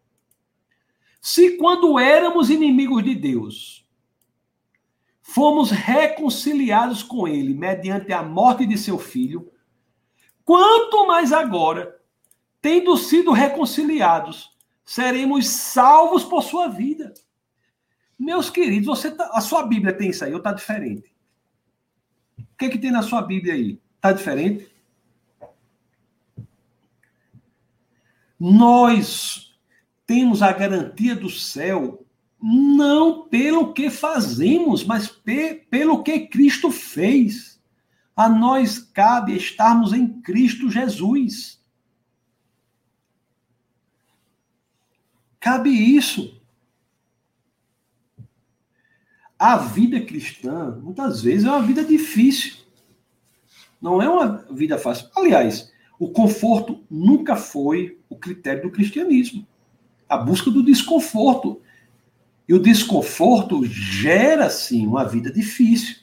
Se 1.20 1.57
quando 1.57 2.01
éramos 2.01 2.51
inimigos 2.51 3.05
de 3.05 3.14
Deus, 3.14 3.87
fomos 5.22 5.70
reconciliados 5.70 7.01
com 7.01 7.28
ele 7.28 7.55
mediante 7.55 8.12
a 8.12 8.24
morte 8.24 8.66
de 8.66 8.76
seu 8.76 8.99
filho, 8.99 9.53
quanto 10.45 11.07
mais 11.07 11.33
agora, 11.33 11.97
tendo 12.61 12.97
sido 12.97 13.30
reconciliados, 13.30 14.51
seremos 14.85 15.47
salvos 15.47 16.24
por 16.24 16.43
sua 16.43 16.66
vida. 16.66 17.14
Meus 18.18 18.51
queridos, 18.51 18.89
você 18.89 19.12
tá, 19.12 19.30
a 19.33 19.41
sua 19.41 19.64
Bíblia 19.64 19.97
tem 19.97 20.11
isso 20.11 20.24
aí 20.24 20.33
ou 20.33 20.39
está 20.39 20.53
diferente? 20.53 21.14
O 22.37 22.57
que, 22.59 22.64
é 22.64 22.68
que 22.68 22.78
tem 22.78 22.91
na 22.91 23.03
sua 23.05 23.22
Bíblia 23.22 23.55
aí? 23.55 23.80
Está 23.95 24.11
diferente? 24.11 24.71
Nós 28.45 29.55
temos 30.05 30.43
a 30.43 30.53
garantia 30.53 31.14
do 31.14 31.30
céu 31.30 32.05
não 32.43 33.28
pelo 33.28 33.72
que 33.72 33.88
fazemos, 33.88 34.82
mas 34.82 35.07
pe 35.07 35.55
pelo 35.70 36.03
que 36.03 36.26
Cristo 36.26 36.68
fez. 36.68 37.62
A 38.16 38.28
nós 38.28 38.80
cabe 38.80 39.36
estarmos 39.36 39.93
em 39.93 40.20
Cristo 40.22 40.68
Jesus. 40.68 41.62
Cabe 45.38 45.70
isso. 45.70 46.43
A 49.38 49.57
vida 49.57 50.01
cristã, 50.01 50.80
muitas 50.82 51.22
vezes, 51.22 51.47
é 51.47 51.49
uma 51.49 51.62
vida 51.62 51.84
difícil. 51.84 52.57
Não 53.80 54.03
é 54.03 54.09
uma 54.09 54.45
vida 54.51 54.76
fácil. 54.78 55.09
Aliás, 55.14 55.72
o 55.97 56.11
conforto 56.11 56.84
nunca 56.90 57.36
foi 57.36 58.01
o 58.12 58.16
critério 58.16 58.62
do 58.62 58.70
cristianismo. 58.70 59.46
A 60.08 60.16
busca 60.16 60.50
do 60.50 60.62
desconforto. 60.62 61.60
E 62.48 62.54
o 62.54 62.58
desconforto 62.58 63.64
gera, 63.64 64.50
sim, 64.50 64.86
uma 64.86 65.04
vida 65.04 65.32
difícil. 65.32 65.96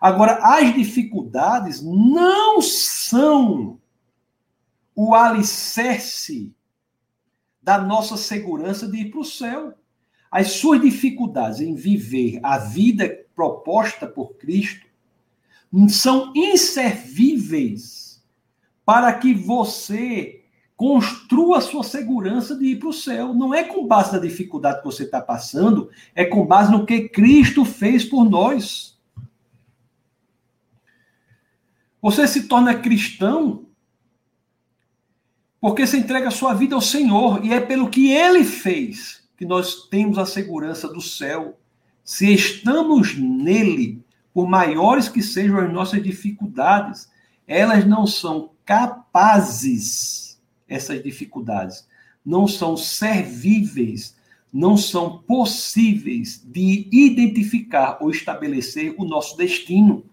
Agora, 0.00 0.38
as 0.42 0.74
dificuldades 0.74 1.82
não 1.82 2.60
são 2.62 3.78
o 4.94 5.14
alicerce 5.14 6.54
da 7.62 7.78
nossa 7.78 8.16
segurança 8.16 8.88
de 8.88 8.98
ir 8.98 9.10
para 9.10 9.20
o 9.20 9.24
céu. 9.24 9.74
As 10.30 10.52
suas 10.52 10.80
dificuldades 10.80 11.60
em 11.60 11.74
viver 11.74 12.40
a 12.42 12.56
vida 12.58 13.26
proposta 13.34 14.06
por 14.06 14.34
Cristo 14.36 14.86
são 15.88 16.32
inservíveis 16.34 18.22
para 18.84 19.12
que 19.12 19.34
você 19.34 20.39
construa 20.80 21.58
a 21.58 21.60
sua 21.60 21.84
segurança 21.84 22.56
de 22.56 22.68
ir 22.68 22.78
para 22.78 22.88
o 22.88 22.92
céu. 22.92 23.34
Não 23.34 23.52
é 23.52 23.62
com 23.62 23.86
base 23.86 24.14
na 24.14 24.18
dificuldade 24.18 24.78
que 24.78 24.86
você 24.86 25.02
está 25.02 25.20
passando, 25.20 25.90
é 26.14 26.24
com 26.24 26.46
base 26.46 26.72
no 26.72 26.86
que 26.86 27.06
Cristo 27.06 27.66
fez 27.66 28.02
por 28.02 28.24
nós. 28.24 28.98
Você 32.00 32.26
se 32.26 32.48
torna 32.48 32.74
cristão 32.74 33.66
porque 35.60 35.86
você 35.86 35.98
entrega 35.98 36.28
a 36.28 36.30
sua 36.30 36.54
vida 36.54 36.74
ao 36.74 36.80
Senhor 36.80 37.44
e 37.44 37.52
é 37.52 37.60
pelo 37.60 37.90
que 37.90 38.10
ele 38.10 38.42
fez 38.42 39.28
que 39.36 39.44
nós 39.44 39.86
temos 39.90 40.16
a 40.16 40.24
segurança 40.24 40.88
do 40.88 41.02
céu. 41.02 41.58
Se 42.02 42.32
estamos 42.32 43.14
nele, 43.18 44.02
por 44.32 44.48
maiores 44.48 45.10
que 45.10 45.22
sejam 45.22 45.58
as 45.58 45.70
nossas 45.70 46.02
dificuldades, 46.02 47.10
elas 47.46 47.84
não 47.84 48.06
são 48.06 48.52
capazes, 48.64 50.29
essas 50.70 51.02
dificuldades, 51.02 51.86
não 52.24 52.46
são 52.46 52.76
servíveis, 52.76 54.16
não 54.52 54.76
são 54.76 55.18
possíveis 55.18 56.42
de 56.44 56.88
identificar 56.90 57.98
ou 58.00 58.10
estabelecer 58.10 58.94
o 58.96 59.04
nosso 59.04 59.36
destino. 59.36 60.04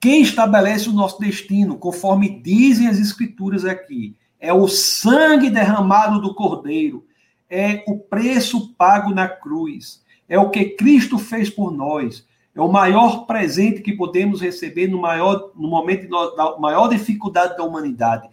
Quem 0.00 0.22
estabelece 0.22 0.88
o 0.88 0.92
nosso 0.92 1.20
destino, 1.20 1.76
conforme 1.76 2.40
dizem 2.40 2.86
as 2.86 2.98
Escrituras 2.98 3.64
aqui, 3.64 4.14
é 4.38 4.52
o 4.52 4.68
sangue 4.68 5.50
derramado 5.50 6.20
do 6.20 6.34
Cordeiro, 6.34 7.04
é 7.48 7.84
o 7.86 7.98
preço 7.98 8.74
pago 8.74 9.12
na 9.12 9.28
cruz, 9.28 10.02
é 10.28 10.38
o 10.38 10.50
que 10.50 10.64
Cristo 10.64 11.18
fez 11.18 11.48
por 11.48 11.72
nós, 11.72 12.26
é 12.54 12.60
o 12.60 12.70
maior 12.72 13.26
presente 13.26 13.82
que 13.82 13.92
podemos 13.92 14.40
receber 14.40 14.88
no, 14.88 15.00
maior, 15.00 15.50
no 15.54 15.68
momento 15.68 16.08
da 16.08 16.58
maior 16.58 16.88
dificuldade 16.88 17.56
da 17.56 17.62
humanidade. 17.62 18.28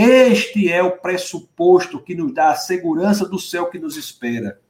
Este 0.00 0.70
é 0.70 0.80
o 0.80 0.96
pressuposto 0.96 2.00
que 2.00 2.14
nos 2.14 2.32
dá 2.32 2.50
a 2.50 2.54
segurança 2.54 3.28
do 3.28 3.36
céu 3.36 3.68
que 3.68 3.80
nos 3.80 3.96
espera. 3.96 4.60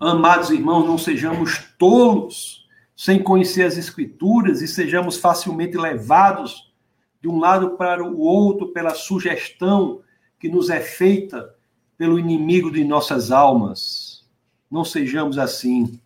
Amados 0.00 0.48
irmãos, 0.48 0.86
não 0.86 0.96
sejamos 0.96 1.58
tolos 1.76 2.66
sem 2.96 3.22
conhecer 3.22 3.64
as 3.64 3.76
Escrituras 3.76 4.62
e 4.62 4.66
sejamos 4.66 5.18
facilmente 5.18 5.76
levados 5.76 6.72
de 7.20 7.28
um 7.28 7.38
lado 7.38 7.76
para 7.76 8.02
o 8.02 8.18
outro 8.18 8.68
pela 8.68 8.94
sugestão 8.94 10.00
que 10.40 10.48
nos 10.48 10.70
é 10.70 10.80
feita 10.80 11.54
pelo 11.98 12.18
inimigo 12.18 12.70
de 12.70 12.82
nossas 12.82 13.30
almas. 13.30 14.26
Não 14.70 14.86
sejamos 14.86 15.36
assim. 15.36 16.00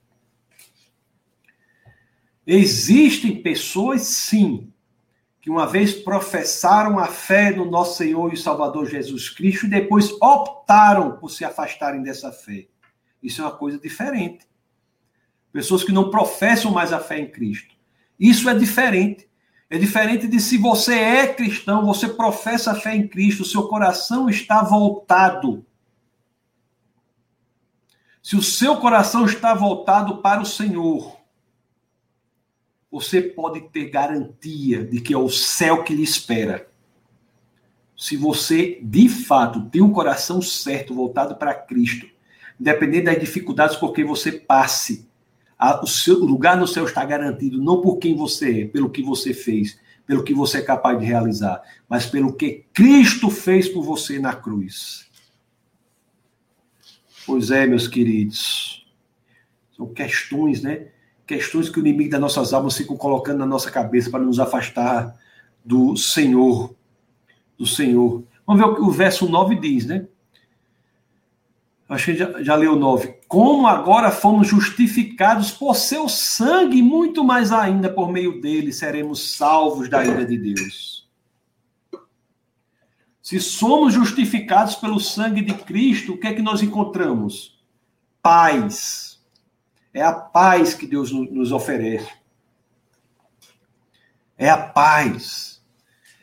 Existem 2.44 3.40
pessoas, 3.40 4.02
sim, 4.02 4.71
que 5.42 5.50
uma 5.50 5.66
vez 5.66 5.92
professaram 5.92 7.00
a 7.00 7.06
fé 7.06 7.50
no 7.50 7.68
nosso 7.68 7.98
Senhor 7.98 8.32
e 8.32 8.36
Salvador 8.36 8.86
Jesus 8.86 9.28
Cristo 9.28 9.66
e 9.66 9.70
depois 9.70 10.12
optaram 10.22 11.16
por 11.16 11.30
se 11.30 11.44
afastarem 11.44 12.00
dessa 12.00 12.30
fé. 12.30 12.68
Isso 13.20 13.42
é 13.42 13.44
uma 13.44 13.50
coisa 13.50 13.76
diferente. 13.76 14.46
Pessoas 15.52 15.82
que 15.82 15.90
não 15.90 16.10
professam 16.10 16.70
mais 16.70 16.92
a 16.92 17.00
fé 17.00 17.18
em 17.18 17.28
Cristo. 17.28 17.74
Isso 18.18 18.48
é 18.48 18.54
diferente. 18.54 19.28
É 19.68 19.76
diferente 19.76 20.28
de 20.28 20.38
se 20.38 20.56
você 20.56 20.94
é 20.94 21.34
cristão, 21.34 21.84
você 21.84 22.08
professa 22.08 22.70
a 22.70 22.74
fé 22.76 22.94
em 22.94 23.08
Cristo, 23.08 23.44
seu 23.44 23.66
coração 23.66 24.30
está 24.30 24.62
voltado. 24.62 25.66
Se 28.22 28.36
o 28.36 28.42
seu 28.42 28.76
coração 28.76 29.24
está 29.24 29.54
voltado 29.54 30.18
para 30.18 30.40
o 30.40 30.46
Senhor, 30.46 31.20
você 32.92 33.22
pode 33.22 33.62
ter 33.70 33.88
garantia 33.88 34.84
de 34.84 35.00
que 35.00 35.14
é 35.14 35.16
o 35.16 35.30
céu 35.30 35.82
que 35.82 35.94
lhe 35.94 36.02
espera. 36.02 36.68
Se 37.96 38.18
você, 38.18 38.78
de 38.82 39.08
fato, 39.08 39.64
tem 39.70 39.80
um 39.80 39.92
coração 39.92 40.42
certo 40.42 40.94
voltado 40.94 41.36
para 41.36 41.54
Cristo, 41.54 42.06
independente 42.60 43.06
das 43.06 43.18
dificuldades 43.18 43.76
por 43.76 43.94
que 43.94 44.04
você 44.04 44.32
passe, 44.32 45.08
o 45.82 45.86
seu 45.86 46.18
lugar 46.18 46.56
no 46.56 46.66
céu 46.66 46.84
está 46.84 47.02
garantido 47.02 47.62
não 47.62 47.80
por 47.80 47.96
quem 47.96 48.14
você 48.14 48.62
é, 48.62 48.66
pelo 48.66 48.90
que 48.90 49.02
você 49.02 49.32
fez, 49.32 49.80
pelo 50.06 50.22
que 50.22 50.34
você 50.34 50.58
é 50.58 50.62
capaz 50.62 50.98
de 50.98 51.06
realizar, 51.06 51.62
mas 51.88 52.04
pelo 52.04 52.34
que 52.34 52.66
Cristo 52.74 53.30
fez 53.30 53.68
por 53.68 53.82
você 53.82 54.18
na 54.18 54.34
cruz. 54.34 55.08
Pois 57.24 57.50
é, 57.50 57.66
meus 57.66 57.88
queridos, 57.88 58.84
são 59.76 59.86
questões, 59.94 60.60
né, 60.60 60.88
questões 61.26 61.68
que 61.68 61.78
o 61.78 61.80
inimigo 61.80 62.10
das 62.10 62.20
nossas 62.20 62.52
almas 62.52 62.76
ficam 62.76 62.96
colocando 62.96 63.38
na 63.38 63.46
nossa 63.46 63.70
cabeça 63.70 64.10
para 64.10 64.20
nos 64.20 64.38
afastar 64.38 65.16
do 65.64 65.96
Senhor. 65.96 66.74
Do 67.58 67.66
Senhor. 67.66 68.24
Vamos 68.46 68.62
ver 68.62 68.68
o 68.68 68.74
que 68.74 68.82
o 68.82 68.90
verso 68.90 69.28
9 69.28 69.56
diz, 69.56 69.86
né? 69.86 70.06
Acho 71.88 72.06
que 72.06 72.16
já, 72.16 72.42
já 72.42 72.54
leu 72.54 72.72
o 72.72 72.78
9. 72.78 73.16
Como 73.28 73.66
agora 73.66 74.10
fomos 74.10 74.48
justificados 74.48 75.50
por 75.50 75.76
seu 75.76 76.08
sangue, 76.08 76.82
muito 76.82 77.22
mais 77.22 77.52
ainda 77.52 77.90
por 77.90 78.10
meio 78.10 78.40
dele 78.40 78.72
seremos 78.72 79.36
salvos 79.36 79.90
da 79.90 80.04
ira 80.04 80.24
de 80.24 80.38
Deus. 80.38 81.06
Se 83.20 83.38
somos 83.38 83.94
justificados 83.94 84.74
pelo 84.74 84.98
sangue 84.98 85.42
de 85.42 85.54
Cristo, 85.54 86.14
o 86.14 86.18
que 86.18 86.26
é 86.26 86.34
que 86.34 86.42
nós 86.42 86.62
encontramos? 86.62 87.62
Paz. 88.22 89.11
É 89.94 90.02
a 90.02 90.12
paz 90.12 90.74
que 90.74 90.86
Deus 90.86 91.12
nos 91.12 91.52
oferece. 91.52 92.10
É 94.38 94.48
a 94.48 94.56
paz. 94.56 95.62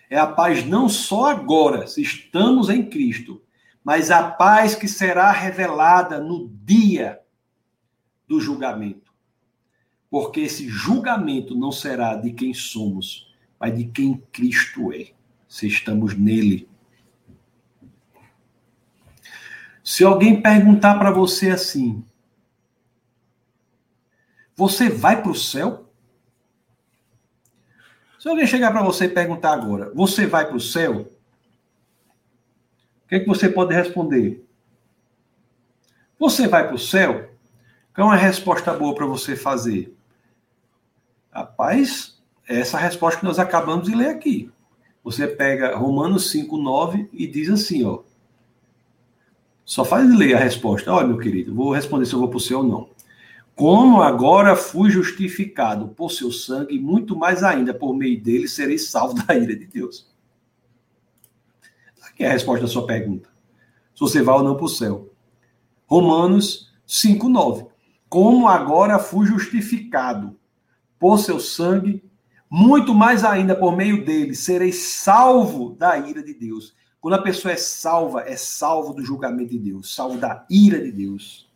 É 0.10 0.18
a 0.18 0.26
paz 0.26 0.66
não 0.66 0.90
só 0.90 1.28
agora, 1.28 1.86
se 1.86 2.02
estamos 2.02 2.70
em 2.70 2.90
Cristo, 2.90 3.42
mas 3.84 4.10
a 4.10 4.30
paz 4.30 4.74
que 4.74 4.88
será 4.88 5.32
revelada 5.32 6.20
no 6.20 6.50
dia 6.64 7.20
do 8.28 8.40
julgamento. 8.40 9.14
Porque 10.10 10.42
esse 10.42 10.68
julgamento 10.68 11.56
não 11.56 11.72
será 11.72 12.16
de 12.16 12.32
quem 12.32 12.54
somos, 12.54 13.34
mas 13.60 13.78
de 13.78 13.86
quem 13.86 14.24
Cristo 14.32 14.92
é, 14.92 15.12
se 15.48 15.68
estamos 15.68 16.18
nele. 16.18 16.68
Se 19.84 20.04
alguém 20.04 20.42
perguntar 20.42 20.98
para 20.98 21.12
você 21.12 21.52
assim: 21.52 22.04
Você 24.60 24.90
vai 24.90 25.22
para 25.22 25.32
o 25.32 25.36
céu? 25.36 25.86
Se 28.20 28.28
alguém 28.28 28.46
chegar 28.46 28.72
para 28.72 28.84
você 28.84 29.06
e 29.06 29.10
perguntar 29.10 29.54
agora: 29.54 29.90
Você 29.96 30.28
vai 30.28 30.46
para 30.46 30.58
o 30.58 30.60
céu? 30.60 31.10
O 33.06 33.08
que, 33.08 33.16
é 33.16 33.20
que 33.22 33.26
você 33.26 33.48
pode 33.48 33.74
responder? 33.74 34.46
Você 36.20 36.46
vai 36.46 36.68
para 36.68 36.76
o 36.76 36.80
céu? 36.80 37.30
Qual 37.96 38.10
é 38.10 38.12
uma 38.12 38.18
resposta 38.18 38.74
boa 38.74 38.94
para 38.94 39.06
você 39.06 39.34
fazer? 39.34 39.96
Rapaz, 41.32 42.20
é 42.46 42.60
essa 42.60 42.78
resposta 42.78 43.22
que 43.22 43.26
nós 43.26 43.40
acabamos 43.40 43.88
de 43.88 43.96
ler 43.96 44.10
aqui. 44.10 44.52
Você 45.02 45.26
pega 45.26 45.78
Romanos 45.78 46.32
5, 46.32 46.58
9 46.58 47.10
e 47.14 47.26
diz 47.26 47.50
assim, 47.50 47.86
ó. 47.86 48.00
Só 49.64 49.86
faz 49.86 50.14
ler 50.14 50.36
a 50.36 50.40
resposta. 50.40 50.92
Olha, 50.92 51.08
meu 51.08 51.18
querido, 51.18 51.56
vou 51.56 51.72
responder 51.72 52.06
se 52.06 52.14
eu 52.14 52.20
vou 52.20 52.28
para 52.28 52.38
o 52.38 52.42
céu 52.42 52.58
ou 52.58 52.66
não. 52.66 52.99
Como 53.60 54.02
agora 54.02 54.56
fui 54.56 54.90
justificado 54.90 55.90
por 55.90 56.12
seu 56.12 56.32
sangue, 56.32 56.80
muito 56.80 57.16
mais 57.16 57.44
ainda 57.44 57.74
por 57.74 57.94
meio 57.94 58.22
dele 58.22 58.48
serei 58.48 58.78
salvo 58.78 59.14
da 59.14 59.36
ira 59.36 59.56
de 59.56 59.66
Deus 59.66 60.10
que 62.20 62.26
é 62.26 62.28
a 62.28 62.34
resposta 62.34 62.66
da 62.66 62.68
sua 62.68 62.86
pergunta. 62.86 63.30
Se 63.96 64.02
você 64.02 64.22
vai 64.22 64.36
ou 64.36 64.44
não 64.44 64.58
para 64.58 64.66
o 64.66 64.70
céu. 64.70 65.14
Romanos 65.88 66.70
5,9. 66.86 67.70
Como 68.10 68.46
agora 68.46 69.00
fui 69.00 69.26
justificado 69.26 70.38
por 71.00 71.18
seu 71.20 71.40
sangue, 71.40 72.04
muito 72.50 72.94
mais 72.94 73.24
ainda 73.24 73.56
por 73.56 73.74
meio 73.74 74.04
dele 74.04 74.36
serei 74.36 74.74
salvo 74.74 75.70
da 75.70 75.98
ira 75.98 76.22
de 76.22 76.34
Deus. 76.34 76.76
Quando 77.00 77.14
a 77.14 77.22
pessoa 77.22 77.54
é 77.54 77.56
salva, 77.58 78.24
é 78.24 78.36
salvo 78.36 78.94
do 78.94 79.02
julgamento 79.02 79.52
de 79.52 79.60
Deus, 79.60 79.96
salvo 79.96 80.18
da 80.18 80.46
ira 80.50 80.84
de 80.84 80.92
Deus. 80.92 81.49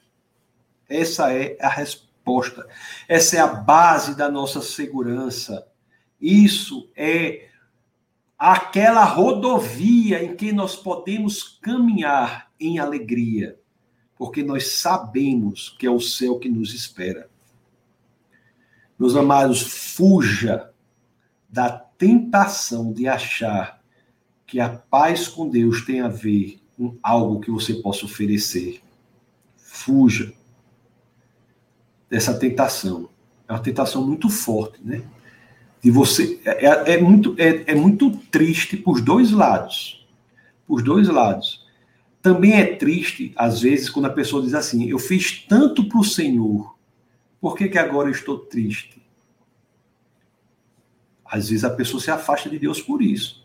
Essa 0.94 1.34
é 1.34 1.58
a 1.60 1.70
resposta. 1.70 2.68
Essa 3.08 3.38
é 3.38 3.40
a 3.40 3.48
base 3.48 4.16
da 4.16 4.30
nossa 4.30 4.62
segurança. 4.62 5.68
Isso 6.22 6.88
é 6.96 7.50
aquela 8.38 9.04
rodovia 9.04 10.24
em 10.24 10.36
que 10.36 10.52
nós 10.52 10.76
podemos 10.76 11.58
caminhar 11.62 12.52
em 12.60 12.78
alegria, 12.78 13.60
porque 14.16 14.44
nós 14.44 14.68
sabemos 14.68 15.76
que 15.80 15.88
é 15.88 15.90
o 15.90 16.00
céu 16.00 16.38
que 16.38 16.48
nos 16.48 16.76
espera. 16.76 17.28
Meus 19.00 19.16
amados, 19.16 19.62
fuja 19.96 20.70
da 21.50 21.72
tentação 21.72 22.94
de 22.94 23.08
achar 23.08 23.82
que 24.46 24.60
a 24.60 24.70
paz 24.70 25.28
com 25.28 25.50
Deus 25.50 25.84
tem 25.84 26.02
a 26.02 26.08
ver 26.08 26.60
com 26.78 26.96
algo 27.02 27.40
que 27.40 27.50
você 27.50 27.74
possa 27.74 28.06
oferecer. 28.06 28.82
Fuja 29.58 30.32
dessa 32.14 32.32
tentação. 32.36 33.10
É 33.48 33.54
uma 33.54 33.60
tentação 33.60 34.06
muito 34.06 34.30
forte, 34.30 34.80
né? 34.84 35.02
de 35.82 35.90
você 35.90 36.40
é, 36.46 36.66
é, 36.66 36.94
é 36.94 37.02
muito 37.02 37.36
é, 37.40 37.72
é 37.72 37.76
muito 37.76 38.12
triste 38.32 38.78
por 38.78 39.02
dois 39.02 39.32
lados, 39.32 40.08
por 40.68 40.84
dois 40.84 41.10
lados. 41.10 41.68
Também 42.22 42.54
é 42.54 42.76
triste 42.76 43.34
às 43.36 43.60
vezes 43.62 43.90
quando 43.90 44.06
a 44.06 44.12
pessoa 44.12 44.44
diz 44.44 44.54
assim: 44.54 44.88
eu 44.88 45.00
fiz 45.00 45.44
tanto 45.50 45.90
para 45.90 46.00
o 46.00 46.04
Senhor, 46.04 46.78
por 47.42 47.58
que 47.58 47.68
que 47.68 47.80
agora 47.80 48.08
eu 48.08 48.14
estou 48.14 48.38
triste? 48.38 49.02
Às 51.26 51.50
vezes 51.50 51.66
a 51.66 51.70
pessoa 51.72 52.00
se 52.00 52.12
afasta 52.12 52.48
de 52.48 52.60
Deus 52.60 52.80
por 52.80 53.02
isso, 53.02 53.44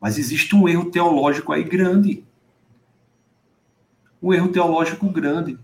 mas 0.00 0.18
existe 0.18 0.56
um 0.56 0.68
erro 0.68 0.90
teológico 0.90 1.52
aí 1.52 1.62
grande, 1.62 2.24
um 4.20 4.34
erro 4.34 4.48
teológico 4.48 5.08
grande. 5.08 5.56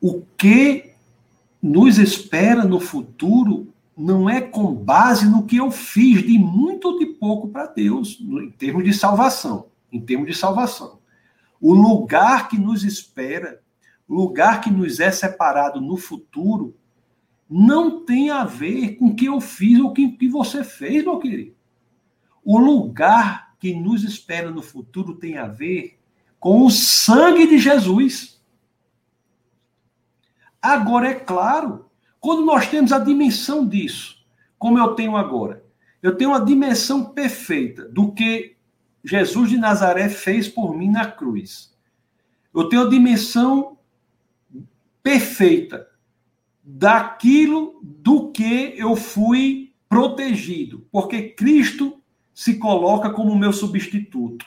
O 0.00 0.22
que 0.36 0.92
nos 1.62 1.98
espera 1.98 2.64
no 2.64 2.78
futuro 2.78 3.72
não 3.96 4.30
é 4.30 4.40
com 4.40 4.72
base 4.72 5.28
no 5.28 5.44
que 5.44 5.56
eu 5.56 5.70
fiz 5.70 6.22
de 6.22 6.38
muito 6.38 6.88
ou 6.88 6.98
de 6.98 7.06
pouco 7.06 7.48
para 7.48 7.66
Deus, 7.66 8.18
em 8.20 8.50
termos 8.50 8.84
de 8.84 8.92
salvação. 8.92 9.66
Em 9.92 10.00
termos 10.00 10.28
de 10.28 10.34
salvação. 10.34 10.98
O 11.60 11.74
lugar 11.74 12.48
que 12.48 12.56
nos 12.56 12.84
espera, 12.84 13.60
o 14.06 14.14
lugar 14.14 14.60
que 14.60 14.70
nos 14.70 15.00
é 15.00 15.10
separado 15.10 15.80
no 15.80 15.96
futuro, 15.96 16.76
não 17.50 18.04
tem 18.04 18.30
a 18.30 18.44
ver 18.44 18.96
com 18.96 19.06
o 19.06 19.14
que 19.16 19.26
eu 19.26 19.40
fiz 19.40 19.80
ou 19.80 19.90
o 19.90 19.92
que 19.92 20.28
você 20.28 20.62
fez, 20.62 21.02
meu 21.02 21.18
querido. 21.18 21.54
O 22.44 22.58
lugar 22.58 23.56
que 23.58 23.74
nos 23.74 24.04
espera 24.04 24.50
no 24.50 24.62
futuro 24.62 25.14
tem 25.14 25.38
a 25.38 25.48
ver 25.48 25.98
com 26.38 26.64
o 26.64 26.70
sangue 26.70 27.46
de 27.46 27.58
Jesus. 27.58 28.37
Agora, 30.68 31.08
é 31.08 31.14
claro, 31.14 31.86
quando 32.20 32.44
nós 32.44 32.68
temos 32.68 32.92
a 32.92 32.98
dimensão 32.98 33.66
disso, 33.66 34.22
como 34.58 34.78
eu 34.78 34.94
tenho 34.94 35.16
agora, 35.16 35.64
eu 36.02 36.14
tenho 36.14 36.30
uma 36.30 36.44
dimensão 36.44 37.06
perfeita 37.06 37.88
do 37.88 38.12
que 38.12 38.54
Jesus 39.02 39.48
de 39.48 39.56
Nazaré 39.56 40.10
fez 40.10 40.46
por 40.46 40.76
mim 40.76 40.90
na 40.90 41.10
cruz. 41.10 41.74
Eu 42.54 42.68
tenho 42.68 42.82
a 42.82 42.88
dimensão 42.90 43.78
perfeita 45.02 45.88
daquilo 46.62 47.80
do 47.82 48.30
que 48.30 48.74
eu 48.76 48.94
fui 48.94 49.72
protegido, 49.88 50.86
porque 50.92 51.30
Cristo 51.30 51.98
se 52.34 52.58
coloca 52.58 53.08
como 53.08 53.34
meu 53.34 53.54
substituto. 53.54 54.44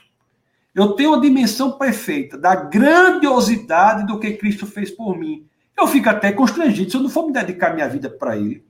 Eu 0.75 0.93
tenho 0.93 1.15
a 1.15 1.19
dimensão 1.19 1.79
perfeita 1.79 2.37
da 2.37 2.53
grandiosidade 2.53 4.05
do 4.05 4.19
que 4.19 4.33
Cristo 4.33 4.67
fez 4.67 4.91
por 4.91 5.17
mim. 5.17 5.47
Eu 5.81 5.87
fico 5.87 6.07
até 6.09 6.31
constrangido 6.31 6.91
se 6.91 6.95
eu 6.95 7.01
não 7.01 7.09
for 7.09 7.25
me 7.25 7.33
dedicar 7.33 7.73
minha 7.73 7.89
vida 7.89 8.07
para 8.07 8.37
ele. 8.37 8.63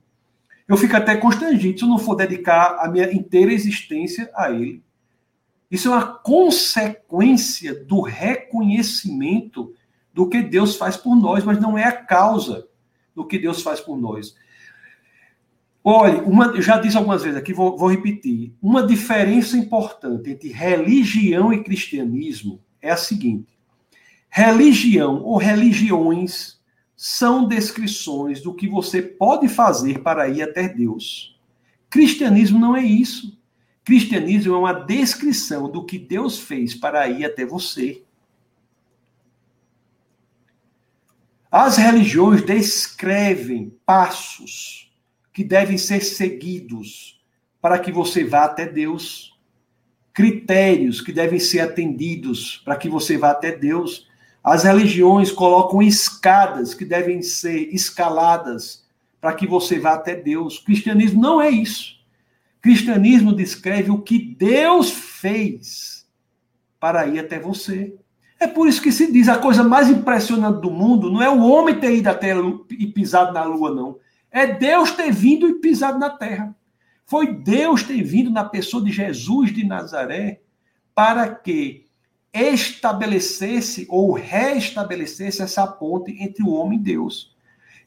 Eu 0.66 0.78
fico 0.78 0.96
até 0.96 1.18
constrangido 1.18 1.78
se 1.78 1.84
eu 1.84 1.90
não 1.90 2.00
for 2.00 2.16
dedicar 2.16 2.78
a 2.80 2.88
minha 2.88 3.12
inteira 3.12 3.52
existência 3.52 4.32
a 4.34 4.50
ele. 4.50 4.82
Isso 5.70 5.90
é 5.90 5.92
uma 5.92 6.06
consequência 6.06 7.84
do 7.84 8.00
reconhecimento 8.00 9.74
do 10.14 10.30
que 10.30 10.42
Deus 10.42 10.78
faz 10.78 10.96
por 10.96 11.14
nós, 11.14 11.44
mas 11.44 11.60
não 11.60 11.78
é 11.78 11.84
a 11.84 11.92
causa 11.92 12.66
do 13.14 13.28
que 13.28 13.38
Deus 13.38 13.62
faz 13.62 13.82
por 13.82 13.98
nós. 13.98 14.34
Olha, 15.84 16.24
uma, 16.24 16.62
já 16.62 16.78
disse 16.78 16.96
algumas 16.96 17.24
vezes 17.24 17.38
aqui, 17.38 17.52
vou, 17.52 17.78
vou 17.78 17.92
repetir. 17.92 18.54
Uma 18.62 18.88
diferença 18.88 19.58
importante 19.58 20.30
entre 20.30 20.48
religião 20.48 21.52
e 21.52 21.62
cristianismo 21.62 22.62
é 22.82 22.90
a 22.90 22.96
seguinte: 22.96 23.60
religião 24.30 25.22
ou 25.24 25.36
religiões 25.36 26.61
são 27.04 27.48
descrições 27.48 28.44
do 28.44 28.54
que 28.54 28.68
você 28.68 29.02
pode 29.02 29.50
fazer 29.50 30.04
para 30.04 30.30
ir 30.30 30.44
até 30.44 30.70
Deus. 30.70 31.36
Cristianismo 31.90 32.60
não 32.60 32.78
é 32.78 32.84
isso. 32.84 33.42
Cristianismo 33.84 34.54
é 34.54 34.58
uma 34.60 34.72
descrição 34.72 35.68
do 35.68 35.84
que 35.84 35.98
Deus 35.98 36.38
fez 36.38 36.76
para 36.76 37.10
ir 37.10 37.26
até 37.26 37.44
você. 37.44 38.04
As 41.50 41.76
religiões 41.76 42.46
descrevem 42.46 43.76
passos 43.84 44.94
que 45.34 45.44
devem 45.44 45.80
ser 45.80 46.02
seguidos 46.02 47.20
para 47.60 47.80
que 47.80 47.92
você 47.92 48.24
vá 48.24 48.44
até 48.46 48.68
Deus, 48.68 49.36
critérios 50.14 51.02
que 51.02 51.12
devem 51.12 51.40
ser 51.40 51.62
atendidos 51.62 52.62
para 52.64 52.76
que 52.76 52.88
você 52.88 53.18
vá 53.18 53.32
até 53.32 53.58
Deus. 53.58 54.08
As 54.44 54.64
religiões 54.64 55.32
colocam 55.32 55.82
escadas 55.82 56.74
que 56.74 56.84
devem 56.84 57.22
ser 57.22 57.74
escaladas 57.74 58.84
para 59.20 59.34
que 59.34 59.46
você 59.46 59.80
vá 59.80 59.94
até 59.94 60.16
Deus. 60.16 60.58
O 60.58 60.66
cristianismo 60.66 61.22
não 61.22 61.40
é 61.40 61.50
isso. 61.50 61.96
O 62.58 62.62
cristianismo 62.62 63.34
descreve 63.34 63.92
o 63.92 64.02
que 64.02 64.18
Deus 64.18 64.90
fez 64.90 66.08
para 66.80 67.06
ir 67.06 67.20
até 67.20 67.40
você. 67.40 67.96
É 68.40 68.48
por 68.48 68.68
isso 68.68 68.82
que 68.82 68.92
se 68.92 69.12
diz 69.12 69.30
a 69.30 69.38
coisa 69.38 69.64
mais 69.64 69.88
impressionante 69.88 70.62
do 70.62 70.72
mundo 70.72 71.12
não 71.12 71.22
é 71.22 71.30
o 71.30 71.42
homem 71.42 71.80
ter 71.80 71.96
ido 71.96 72.08
até 72.08 72.34
e 72.72 72.88
pisado 72.88 73.32
na 73.32 73.44
lua, 73.44 73.72
não. 73.74 74.00
É 74.32 74.48
Deus 74.48 74.90
ter 74.92 75.12
vindo 75.12 75.48
e 75.48 75.60
pisado 75.60 76.00
na 76.00 76.10
terra. 76.10 76.56
Foi 77.06 77.32
Deus 77.32 77.84
ter 77.84 78.02
vindo 78.02 78.32
na 78.32 78.44
pessoa 78.44 78.84
de 78.84 78.92
Jesus 78.92 79.54
de 79.54 79.64
Nazaré 79.64 80.42
para 80.96 81.30
que 81.30 81.86
estabelecesse 82.34 83.86
ou 83.90 84.14
restabelecesse 84.14 85.42
essa 85.42 85.68
ponte 85.68 86.16
entre 86.24 86.44
o 86.44 86.52
homem 86.52 86.80
e 86.80 86.82
Deus. 86.82 87.36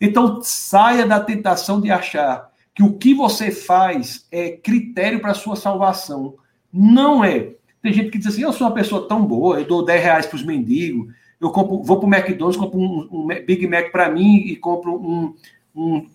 Então, 0.01 0.41
saia 0.43 1.07
da 1.07 1.21
tentação 1.21 1.81
de 1.81 1.91
achar 1.91 2.51
que 2.75 2.83
o 2.83 2.95
que 2.95 3.15
você 3.15 3.51
faz 3.51 4.27
é 4.31 4.51
critério 4.51 5.21
para 5.21 5.31
a 5.31 5.35
sua 5.35 5.57
salvação. 5.57 6.35
Não 6.73 7.25
é. 7.25 7.53
Tem 7.81 7.93
gente 7.93 8.11
que 8.11 8.19
diz 8.19 8.27
assim: 8.27 8.43
eu 8.43 8.53
sou 8.53 8.67
uma 8.67 8.75
pessoa 8.75 9.07
tão 9.07 9.25
boa, 9.25 9.61
eu 9.61 9.67
dou 9.67 9.85
10 9.85 10.03
reais 10.03 10.27
para 10.27 10.37
os 10.37 10.45
mendigos, 10.45 11.15
eu 11.41 11.51
compro, 11.51 11.83
vou 11.83 12.01
para 12.01 12.09
o 12.09 12.15
McDonald's, 12.15 12.59
compro 12.59 12.79
um, 12.79 13.09
um 13.11 13.27
Big 13.47 13.67
Mac 13.67 13.93
para 13.93 14.11
mim 14.11 14.39
e 14.39 14.57
compro 14.57 14.95
um, 14.95 15.35
um, 15.75 16.07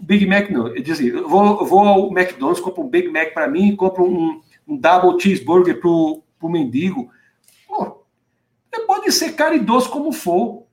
Big 0.00 0.26
Mac, 0.26 0.50
não. 0.50 0.68
Eu 0.68 0.82
dizia, 0.82 1.12
eu 1.12 1.28
vou, 1.28 1.64
vou 1.64 1.80
ao 1.80 2.12
McDonald's, 2.12 2.60
compro 2.60 2.82
um 2.82 2.88
Big 2.88 3.08
Mac 3.08 3.32
para 3.32 3.48
mim, 3.48 3.76
compro 3.76 4.04
um, 4.04 4.40
um 4.66 4.76
double 4.76 5.18
cheeseburger 5.20 5.80
para 5.80 5.88
o 5.88 6.22
mendigo. 6.42 7.10
Pô, 8.70 8.86
pode 8.86 9.12
ser 9.12 9.32
caridoso 9.32 9.90
como 9.90 10.12
for, 10.12 10.66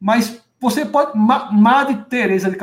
mas 0.00 0.42
você 0.60 0.84
pode. 0.84 1.16
Madre 1.16 2.04
Teresa 2.08 2.50
de 2.50 2.56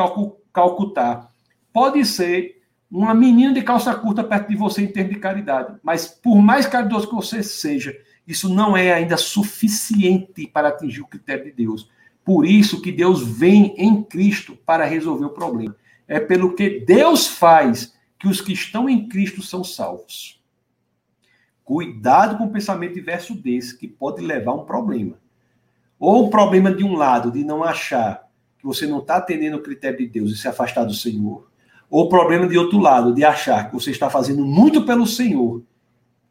Calcutá 0.53 1.29
pode 1.71 2.03
ser 2.05 2.61
uma 2.89 3.13
menina 3.13 3.53
de 3.53 3.61
calça 3.61 3.93
curta 3.93 4.23
perto 4.23 4.49
de 4.49 4.55
você 4.55 4.83
em 4.83 4.87
termos 4.87 5.13
de 5.13 5.19
caridade, 5.19 5.75
mas 5.83 6.07
por 6.07 6.41
mais 6.41 6.65
caridoso 6.65 7.09
que 7.09 7.15
você 7.15 7.43
seja, 7.43 7.95
isso 8.25 8.47
não 8.47 8.77
é 8.77 8.93
ainda 8.93 9.17
suficiente 9.17 10.47
para 10.47 10.69
atingir 10.69 11.01
o 11.01 11.07
critério 11.07 11.45
de 11.45 11.51
Deus. 11.51 11.89
Por 12.23 12.45
isso 12.45 12.81
que 12.81 12.91
Deus 12.91 13.21
vem 13.21 13.75
em 13.77 14.01
Cristo 14.01 14.57
para 14.65 14.85
resolver 14.85 15.25
o 15.25 15.29
problema. 15.29 15.75
É 16.07 16.19
pelo 16.19 16.55
que 16.55 16.79
Deus 16.79 17.27
faz 17.27 17.93
que 18.17 18.27
os 18.27 18.41
que 18.41 18.53
estão 18.53 18.89
em 18.89 19.07
Cristo 19.07 19.43
são 19.43 19.63
salvos. 19.63 20.34
Cuidado 21.65 22.37
com 22.37 22.45
o 22.45 22.51
pensamento 22.51 22.93
diverso 22.93 23.33
desse, 23.33 23.75
que 23.75 23.87
pode 23.87 24.21
levar 24.21 24.51
a 24.51 24.55
um 24.55 24.65
problema. 24.65 25.17
Ou 25.99 26.27
o 26.27 26.29
problema 26.29 26.71
de 26.71 26.83
um 26.83 26.93
lado, 26.95 27.31
de 27.31 27.43
não 27.43 27.63
achar 27.63 28.29
que 28.59 28.65
você 28.65 28.85
não 28.85 28.99
está 28.99 29.17
atendendo 29.17 29.57
o 29.57 29.63
critério 29.63 29.97
de 29.97 30.05
Deus 30.05 30.31
e 30.31 30.37
se 30.37 30.47
afastar 30.47 30.83
do 30.83 30.93
Senhor. 30.93 31.49
Ou 31.89 32.05
o 32.05 32.09
problema 32.09 32.47
de 32.47 32.55
outro 32.55 32.77
lado, 32.77 33.15
de 33.15 33.25
achar 33.25 33.67
que 33.67 33.73
você 33.73 33.89
está 33.89 34.11
fazendo 34.11 34.45
muito 34.45 34.85
pelo 34.85 35.07
Senhor, 35.07 35.63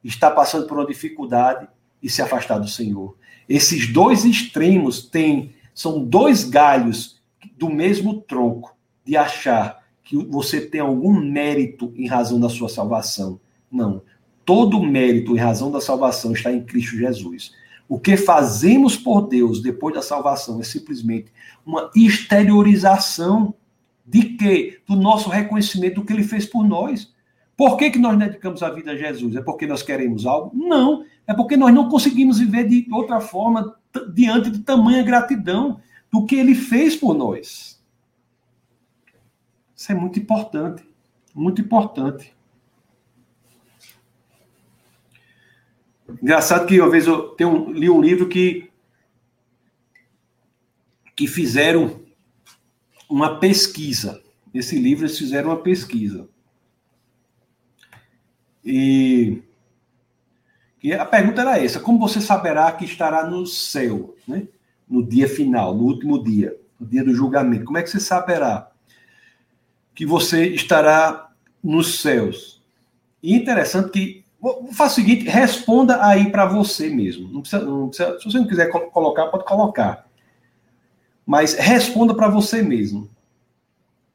está 0.05 0.30
passando 0.30 0.68
por 0.68 0.78
uma 0.78 0.87
dificuldade 0.87 1.66
e 2.01 2.09
se 2.09 2.22
afastar 2.22 2.59
do 2.59 2.68
Senhor. 2.68 3.16
Esses 3.49 3.93
dois 3.93 4.24
extremos 4.24 5.03
têm, 5.03 5.53
são 5.74 6.05
dois 6.05 6.45
galhos 6.45 7.20
do 7.57 7.68
mesmo 7.68 8.20
tronco 8.20 8.76
de 9.05 9.16
achar 9.16 9.82
que 10.05 10.16
você 10.16 10.61
tem 10.61 10.80
algum 10.80 11.12
mérito 11.12 11.93
em 11.97 12.07
razão 12.07 12.39
da 12.39 12.49
sua 12.49 12.68
salvação. 12.68 13.41
Não. 13.70 14.03
Todo 14.45 14.82
mérito 14.82 15.34
em 15.34 15.38
razão 15.38 15.70
da 15.70 15.80
salvação 15.80 16.32
está 16.32 16.53
em 16.53 16.62
Cristo 16.62 16.97
Jesus. 16.97 17.53
O 17.88 17.99
que 17.99 18.16
fazemos 18.16 18.97
por 18.97 19.28
Deus 19.28 19.61
depois 19.61 19.95
da 19.95 20.03
salvação 20.03 20.61
é 20.61 20.64
simplesmente 20.64 21.32
uma 21.64 21.90
exteriorização 21.95 23.55
de 24.07 24.22
quê? 24.36 24.80
Do 24.86 24.97
nosso 24.97 25.28
reconhecimento 25.28 25.97
do 25.97 26.05
que 26.05 26.12
ele 26.12 26.22
fez 26.22 26.47
por 26.47 26.66
nós. 26.66 27.12
Por 27.57 27.76
que, 27.76 27.90
que 27.90 27.99
nós 27.99 28.18
dedicamos 28.18 28.62
a 28.62 28.70
vida 28.70 28.92
a 28.92 28.97
Jesus? 28.97 29.36
É 29.36 29.42
porque 29.42 29.66
nós 29.66 29.82
queremos 29.82 30.26
algo? 30.26 30.51
Não. 30.55 31.05
É 31.26 31.32
porque 31.32 31.57
nós 31.57 31.72
não 31.72 31.88
conseguimos 31.88 32.38
viver 32.38 32.68
de 32.68 32.86
outra 32.90 33.20
forma 33.20 33.76
diante 34.12 34.51
de 34.51 34.59
tamanha 34.61 35.03
gratidão 35.03 35.80
do 36.11 36.26
que 36.26 36.36
ele 36.36 36.55
fez 36.55 36.97
por 36.97 37.14
nós. 37.14 37.82
Isso 39.76 39.92
é 39.92 39.95
muito 39.95 40.18
importante. 40.18 40.84
Muito 41.34 41.61
importante. 41.61 42.34
Engraçado 46.22 46.66
que 46.66 46.80
uma 46.80 46.90
vez 46.90 47.06
eu 47.06 47.28
tenho, 47.30 47.72
li 47.72 47.90
um 47.90 48.00
livro 48.00 48.28
que, 48.28 48.70
que 51.14 51.26
fizeram 51.26 52.00
uma 53.08 53.38
pesquisa. 53.38 54.22
Nesse 54.52 54.78
livro 54.78 55.04
eles 55.04 55.18
fizeram 55.18 55.50
uma 55.50 55.62
pesquisa. 55.62 56.28
E, 58.64 59.42
e 60.82 60.92
a 60.92 61.04
pergunta 61.04 61.42
era 61.42 61.58
essa: 61.58 61.80
como 61.80 61.98
você 61.98 62.20
saberá 62.20 62.70
que 62.72 62.84
estará 62.84 63.26
no 63.26 63.46
céu, 63.46 64.14
né? 64.26 64.48
no 64.88 65.06
dia 65.06 65.28
final, 65.28 65.74
no 65.74 65.84
último 65.84 66.22
dia, 66.22 66.56
no 66.78 66.86
dia 66.86 67.04
do 67.04 67.14
julgamento? 67.14 67.64
Como 67.64 67.78
é 67.78 67.82
que 67.82 67.90
você 67.90 68.00
saberá 68.00 68.70
que 69.94 70.06
você 70.06 70.46
estará 70.48 71.30
nos 71.62 72.00
céus? 72.00 72.62
E 73.22 73.34
interessante 73.34 73.90
que 73.90 74.24
Faça 74.72 74.92
o 74.92 74.95
seguinte, 74.97 75.24
responda 75.28 76.05
aí 76.05 76.30
para 76.30 76.45
você 76.45 76.90
mesmo. 76.90 77.32
Não 77.32 77.40
precisa, 77.40 77.64
não 77.64 77.88
precisa, 77.88 78.18
se 78.18 78.24
você 78.24 78.38
não 78.38 78.47
quiser 78.47 78.68
colocar, 78.68 79.26
pode 79.28 79.45
colocar. 79.45 80.07
Mas 81.24 81.55
responda 81.55 82.14
para 82.14 82.28
você 82.28 82.62
mesmo. 82.62 83.09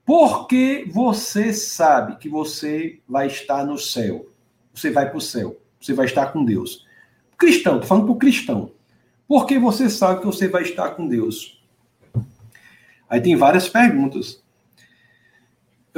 Por 0.05 0.47
que 0.47 0.85
você 0.91 1.53
sabe 1.53 2.17
que 2.17 2.29
você 2.29 2.99
vai 3.07 3.27
estar 3.27 3.65
no 3.65 3.77
céu? 3.77 4.27
Você 4.73 4.91
vai 4.91 5.07
para 5.09 5.17
o 5.17 5.21
céu. 5.21 5.57
Você 5.79 5.93
vai 5.93 6.05
estar 6.05 6.27
com 6.27 6.43
Deus. 6.43 6.85
Cristão, 7.37 7.75
estou 7.75 7.87
falando 7.87 8.05
para 8.05 8.13
o 8.13 8.19
cristão. 8.19 8.71
Por 9.27 9.45
que 9.45 9.57
você 9.57 9.89
sabe 9.89 10.19
que 10.19 10.25
você 10.25 10.47
vai 10.47 10.63
estar 10.63 10.91
com 10.91 11.07
Deus? 11.07 11.63
Aí 13.09 13.21
tem 13.21 13.35
várias 13.35 13.67
perguntas 13.67 14.43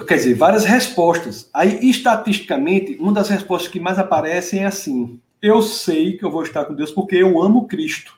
quer 0.06 0.16
dizer, 0.16 0.36
várias 0.36 0.66
respostas. 0.66 1.50
Aí, 1.54 1.90
estatisticamente, 1.90 2.98
uma 3.00 3.12
das 3.12 3.30
respostas 3.30 3.72
que 3.72 3.80
mais 3.80 4.00
aparecem 4.00 4.64
é 4.64 4.66
assim: 4.66 5.20
eu 5.42 5.62
sei 5.62 6.18
que 6.18 6.24
eu 6.24 6.32
vou 6.32 6.44
estar 6.44 6.66
com 6.66 6.74
Deus 6.74 6.92
porque 6.92 7.16
eu 7.16 7.42
amo 7.42 7.68
Cristo. 7.68 8.18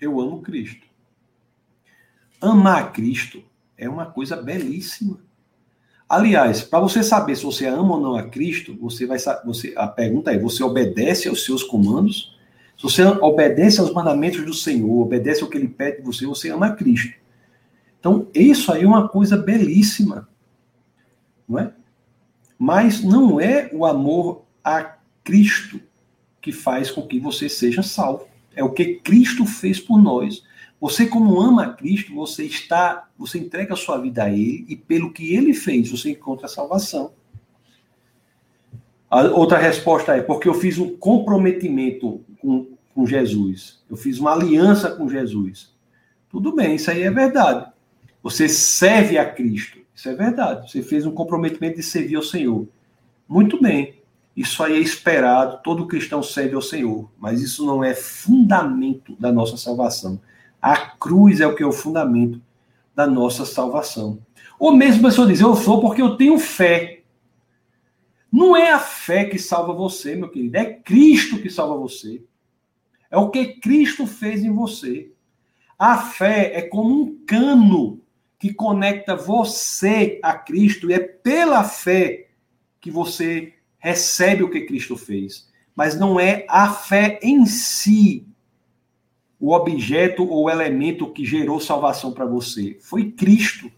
Eu 0.00 0.20
amo 0.20 0.42
Cristo. 0.42 0.86
Amar 2.40 2.92
Cristo 2.92 3.42
é 3.76 3.88
uma 3.88 4.06
coisa 4.06 4.36
belíssima. 4.36 5.18
Aliás, 6.08 6.62
para 6.62 6.78
você 6.78 7.02
saber 7.02 7.34
se 7.34 7.44
você 7.44 7.66
ama 7.66 7.96
ou 7.96 8.00
não 8.00 8.14
a 8.14 8.22
Cristo, 8.22 8.76
você 8.80 9.06
vai 9.06 9.18
você 9.44 9.74
a 9.76 9.88
pergunta 9.88 10.32
é: 10.32 10.38
você 10.38 10.62
obedece 10.62 11.28
aos 11.28 11.44
seus 11.44 11.62
comandos? 11.62 12.36
Se 12.76 12.82
você 12.82 13.02
obedece 13.02 13.80
aos 13.80 13.92
mandamentos 13.92 14.44
do 14.44 14.54
Senhor, 14.54 15.00
obedece 15.00 15.42
ao 15.42 15.48
que 15.48 15.56
ele 15.56 15.68
pede 15.68 15.98
de 15.98 16.02
você, 16.02 16.26
você 16.26 16.50
ama 16.50 16.76
Cristo. 16.76 17.25
Então, 17.98 18.28
isso 18.34 18.72
aí 18.72 18.84
é 18.84 18.86
uma 18.86 19.08
coisa 19.08 19.36
belíssima, 19.36 20.28
não 21.48 21.58
é? 21.58 21.72
Mas 22.58 23.02
não 23.02 23.40
é 23.40 23.68
o 23.72 23.84
amor 23.84 24.44
a 24.64 24.96
Cristo 25.22 25.80
que 26.40 26.52
faz 26.52 26.90
com 26.90 27.06
que 27.06 27.18
você 27.18 27.48
seja 27.48 27.82
salvo. 27.82 28.26
É 28.54 28.62
o 28.62 28.72
que 28.72 29.00
Cristo 29.00 29.44
fez 29.44 29.78
por 29.78 30.00
nós. 30.00 30.42
Você, 30.80 31.06
como 31.06 31.40
ama 31.40 31.64
a 31.64 31.72
Cristo, 31.72 32.14
você 32.14 32.44
está, 32.44 33.08
você 33.18 33.38
entrega 33.38 33.74
a 33.74 33.76
sua 33.76 33.98
vida 33.98 34.24
a 34.24 34.30
Ele 34.30 34.64
e 34.68 34.76
pelo 34.76 35.12
que 35.12 35.34
Ele 35.34 35.52
fez, 35.52 35.90
você 35.90 36.10
encontra 36.10 36.46
a 36.46 36.48
salvação. 36.48 37.12
A 39.10 39.22
outra 39.22 39.58
resposta 39.58 40.16
é 40.16 40.22
porque 40.22 40.48
eu 40.48 40.54
fiz 40.54 40.78
um 40.78 40.96
comprometimento 40.96 42.24
com, 42.40 42.76
com 42.94 43.06
Jesus. 43.06 43.82
Eu 43.88 43.96
fiz 43.96 44.18
uma 44.18 44.32
aliança 44.32 44.90
com 44.90 45.08
Jesus. 45.08 45.74
Tudo 46.28 46.54
bem, 46.54 46.76
isso 46.76 46.90
aí 46.90 47.02
é 47.02 47.10
verdade. 47.10 47.72
Você 48.26 48.48
serve 48.48 49.16
a 49.18 49.24
Cristo. 49.24 49.78
Isso 49.94 50.08
é 50.08 50.12
verdade. 50.12 50.68
Você 50.68 50.82
fez 50.82 51.06
um 51.06 51.12
comprometimento 51.12 51.76
de 51.76 51.82
servir 51.84 52.16
ao 52.16 52.22
Senhor. 52.24 52.66
Muito 53.28 53.62
bem. 53.62 54.02
Isso 54.36 54.64
aí 54.64 54.72
é 54.72 54.80
esperado. 54.80 55.60
Todo 55.62 55.86
cristão 55.86 56.24
serve 56.24 56.56
ao 56.56 56.60
Senhor. 56.60 57.08
Mas 57.20 57.40
isso 57.40 57.64
não 57.64 57.84
é 57.84 57.94
fundamento 57.94 59.14
da 59.14 59.30
nossa 59.30 59.56
salvação. 59.56 60.20
A 60.60 60.76
cruz 60.76 61.40
é 61.40 61.46
o 61.46 61.54
que 61.54 61.62
é 61.62 61.66
o 61.66 61.70
fundamento 61.70 62.42
da 62.96 63.06
nossa 63.06 63.46
salvação. 63.46 64.18
Ou 64.58 64.72
mesmo 64.72 65.06
a 65.06 65.10
pessoa 65.10 65.28
diz, 65.28 65.40
eu 65.40 65.54
sou 65.54 65.80
porque 65.80 66.02
eu 66.02 66.16
tenho 66.16 66.36
fé. 66.36 67.02
Não 68.32 68.56
é 68.56 68.72
a 68.72 68.80
fé 68.80 69.26
que 69.26 69.38
salva 69.38 69.72
você, 69.72 70.16
meu 70.16 70.28
querido. 70.28 70.56
É 70.56 70.64
Cristo 70.64 71.40
que 71.40 71.48
salva 71.48 71.76
você. 71.76 72.24
É 73.08 73.16
o 73.16 73.30
que 73.30 73.60
Cristo 73.60 74.04
fez 74.04 74.42
em 74.42 74.50
você. 74.50 75.12
A 75.78 75.96
fé 75.96 76.50
é 76.56 76.62
como 76.62 77.02
um 77.02 77.18
cano 77.24 78.00
que 78.38 78.52
conecta 78.52 79.16
você 79.16 80.18
a 80.22 80.34
Cristo 80.34 80.90
e 80.90 80.94
é 80.94 80.98
pela 80.98 81.64
fé 81.64 82.28
que 82.80 82.90
você 82.90 83.54
recebe 83.78 84.42
o 84.42 84.50
que 84.50 84.62
Cristo 84.62 84.96
fez. 84.96 85.48
Mas 85.74 85.98
não 85.98 86.18
é 86.18 86.44
a 86.48 86.72
fé 86.72 87.18
em 87.22 87.46
si 87.46 88.26
o 89.38 89.52
objeto 89.52 90.26
ou 90.26 90.50
elemento 90.50 91.12
que 91.12 91.24
gerou 91.24 91.60
salvação 91.60 92.12
para 92.12 92.24
você? 92.24 92.78
Foi 92.80 93.10
Cristo. 93.10 93.70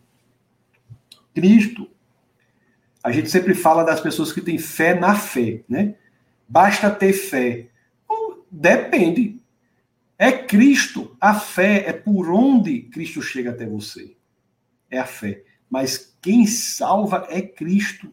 Cristo. 1.34 1.88
A 3.02 3.12
gente 3.12 3.30
sempre 3.30 3.54
fala 3.54 3.84
das 3.84 4.00
pessoas 4.00 4.32
que 4.32 4.40
têm 4.40 4.58
fé 4.58 4.94
na 4.94 5.14
fé, 5.14 5.62
né? 5.68 5.94
Basta 6.48 6.90
ter 6.90 7.12
fé. 7.12 7.66
Depende. 8.50 9.40
É 10.18 10.32
Cristo. 10.32 11.16
A 11.20 11.34
fé 11.34 11.84
é 11.86 11.92
por 11.92 12.30
onde 12.30 12.82
Cristo 12.82 13.20
chega 13.22 13.50
até 13.50 13.66
você. 13.66 14.16
É 14.90 14.98
a 14.98 15.06
fé. 15.06 15.44
Mas 15.68 16.16
quem 16.20 16.46
salva 16.46 17.26
é 17.28 17.42
Cristo. 17.42 18.10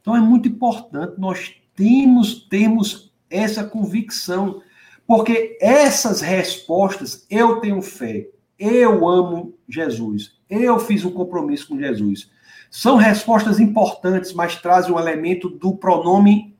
Então 0.00 0.16
é 0.16 0.20
muito 0.20 0.48
importante 0.48 1.18
nós 1.18 1.54
temos 1.74 2.46
termos 2.48 3.12
essa 3.30 3.62
convicção, 3.62 4.62
porque 5.06 5.56
essas 5.60 6.20
respostas 6.20 7.26
eu 7.30 7.60
tenho 7.60 7.80
fé, 7.82 8.28
eu 8.58 9.08
amo 9.08 9.54
Jesus, 9.68 10.38
eu 10.48 10.78
fiz 10.78 11.04
um 11.04 11.12
compromisso 11.12 11.68
com 11.68 11.78
Jesus. 11.78 12.30
São 12.70 12.96
respostas 12.96 13.60
importantes, 13.60 14.32
mas 14.32 14.56
trazem 14.56 14.92
um 14.92 14.98
elemento 14.98 15.48
do 15.48 15.74
pronome 15.76 16.56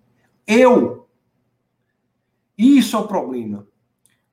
eu. 0.47 1.07
Isso 2.57 2.97
é 2.97 3.01
o 3.01 3.07
problema. 3.07 3.68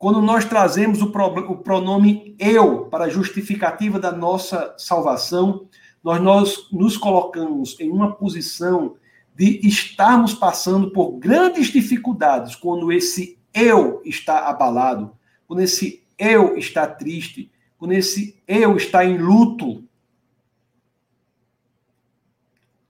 Quando 0.05 0.21
nós 0.21 0.45
trazemos 0.45 1.01
o, 1.01 1.05
o 1.07 1.57
pronome 1.57 2.35
eu 2.37 2.85
para 2.85 3.09
justificativa 3.09 3.99
da 3.99 4.11
nossa 4.11 4.75
salvação, 4.77 5.67
nós, 6.03 6.21
nós 6.21 6.71
nos 6.71 6.95
colocamos 6.95 7.75
em 7.79 7.89
uma 7.89 8.13
posição 8.13 8.97
de 9.35 9.67
estarmos 9.67 10.31
passando 10.31 10.91
por 10.91 11.13
grandes 11.13 11.69
dificuldades 11.69 12.55
quando 12.55 12.91
esse 12.91 13.39
eu 13.51 14.03
está 14.05 14.47
abalado, 14.47 15.11
quando 15.47 15.61
esse 15.61 16.03
eu 16.19 16.55
está 16.55 16.85
triste, 16.85 17.51
quando 17.75 17.93
esse 17.93 18.39
eu 18.47 18.77
está 18.77 19.03
em 19.03 19.17
luto. 19.17 19.83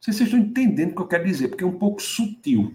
Vocês 0.01 0.19
estão 0.19 0.37
entendendo 0.37 0.91
o 0.91 0.95
que 0.95 1.01
eu 1.01 1.07
quero 1.07 1.23
dizer, 1.23 1.47
porque 1.47 1.63
é 1.63 1.67
um 1.67 1.79
pouco 1.79 2.01
sutil. 2.01 2.73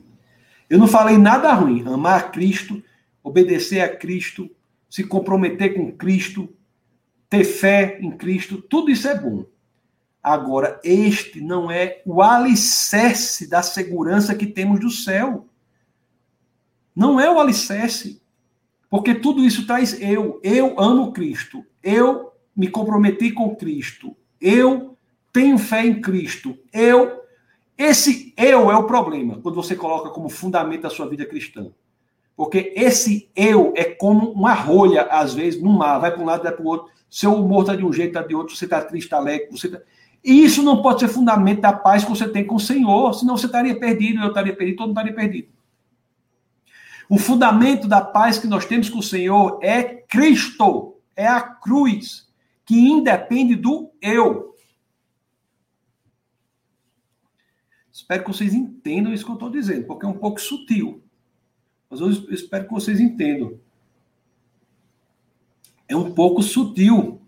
Eu 0.71 0.79
não 0.79 0.87
falei 0.87 1.19
nada 1.19 1.53
ruim. 1.53 1.87
Amar 1.87 2.33
Cristo, 2.33 2.83
obedecer 3.31 3.81
a 3.81 3.89
Cristo, 3.89 4.51
se 4.89 5.05
comprometer 5.05 5.75
com 5.75 5.93
Cristo, 5.93 6.49
ter 7.29 7.45
fé 7.45 7.99
em 8.01 8.11
Cristo, 8.11 8.61
tudo 8.61 8.91
isso 8.91 9.09
é 9.09 9.19
bom. 9.19 9.47
Agora, 10.23 10.81
este 10.85 11.41
não 11.41 11.71
é 11.71 12.03
o 12.05 12.21
alicerce 12.21 13.49
da 13.49 13.63
segurança 13.63 14.35
que 14.35 14.47
temos 14.47 14.81
do 14.81 14.91
céu. 14.91 15.47
Não 16.95 17.19
é 17.19 17.31
o 17.31 17.41
alicerce. 17.41 18.21
Porque 18.91 19.15
tudo 19.15 19.45
isso 19.45 19.67
traz 19.67 19.99
eu. 20.01 20.41
Eu 20.43 20.79
amo 20.79 21.13
Cristo. 21.13 21.65
Eu 21.83 22.33
me 22.55 22.69
comprometi 22.69 23.31
com 23.31 23.55
Cristo. 23.55 24.15
Eu 24.41 24.99
tenho 25.33 25.57
fé 25.57 25.87
em 25.87 26.01
Cristo. 26.03 26.59
Eu 26.73 27.21
esse 27.79 28.35
eu 28.37 28.71
é 28.71 28.77
o 28.77 28.85
problema, 28.85 29.41
quando 29.41 29.55
você 29.55 29.75
coloca 29.75 30.11
como 30.11 30.29
fundamento 30.29 30.87
a 30.87 30.91
sua 30.91 31.09
vida 31.09 31.25
cristã. 31.25 31.73
Porque 32.41 32.73
esse 32.75 33.31
eu 33.37 33.75
é 33.77 33.85
como 33.85 34.31
uma 34.31 34.55
rolha, 34.55 35.03
às 35.03 35.35
vezes, 35.35 35.63
no 35.63 35.75
mar, 35.75 35.99
vai 35.99 36.11
para 36.11 36.23
um 36.23 36.25
lado, 36.25 36.43
vai 36.43 36.51
para 36.51 36.65
o 36.65 36.67
outro. 36.67 36.91
Seu 37.11 37.35
humor 37.35 37.65
está 37.65 37.77
de 37.77 37.85
um 37.85 37.93
jeito, 37.93 38.17
está 38.17 38.27
de 38.27 38.35
outro, 38.35 38.57
você 38.57 38.65
está 38.65 38.81
triste, 38.81 39.05
está 39.09 39.19
alegre, 39.19 39.49
você 39.51 39.67
está... 39.67 39.79
E 40.25 40.43
isso 40.43 40.63
não 40.63 40.81
pode 40.81 41.01
ser 41.01 41.09
fundamento 41.09 41.61
da 41.61 41.71
paz 41.71 42.03
que 42.03 42.09
você 42.09 42.27
tem 42.27 42.47
com 42.47 42.55
o 42.55 42.59
Senhor, 42.59 43.13
senão 43.13 43.37
você 43.37 43.45
estaria 43.45 43.79
perdido, 43.79 44.23
eu 44.23 44.29
estaria 44.29 44.57
perdido, 44.57 44.79
todo 44.79 44.87
mundo 44.87 44.97
estaria 44.97 45.15
perdido. 45.15 45.49
O 47.11 47.19
fundamento 47.19 47.87
da 47.87 48.01
paz 48.01 48.39
que 48.39 48.47
nós 48.47 48.65
temos 48.65 48.89
com 48.89 49.01
o 49.01 49.03
Senhor 49.03 49.59
é 49.61 49.83
Cristo, 49.83 50.97
é 51.15 51.27
a 51.27 51.43
cruz, 51.43 52.27
que 52.65 52.75
independe 52.75 53.55
do 53.55 53.93
eu. 54.01 54.55
Espero 57.93 58.25
que 58.25 58.33
vocês 58.33 58.55
entendam 58.55 59.13
isso 59.13 59.27
que 59.27 59.31
eu 59.31 59.35
estou 59.35 59.51
dizendo, 59.51 59.87
porque 59.87 60.07
é 60.07 60.09
um 60.09 60.17
pouco 60.17 60.41
sutil. 60.41 61.05
Mas 61.91 62.01
eu 62.01 62.09
espero 62.09 62.67
que 62.67 62.73
vocês 62.73 63.01
entendam. 63.01 63.59
É 65.89 65.97
um 65.97 66.13
pouco 66.13 66.41
sutil. 66.41 67.21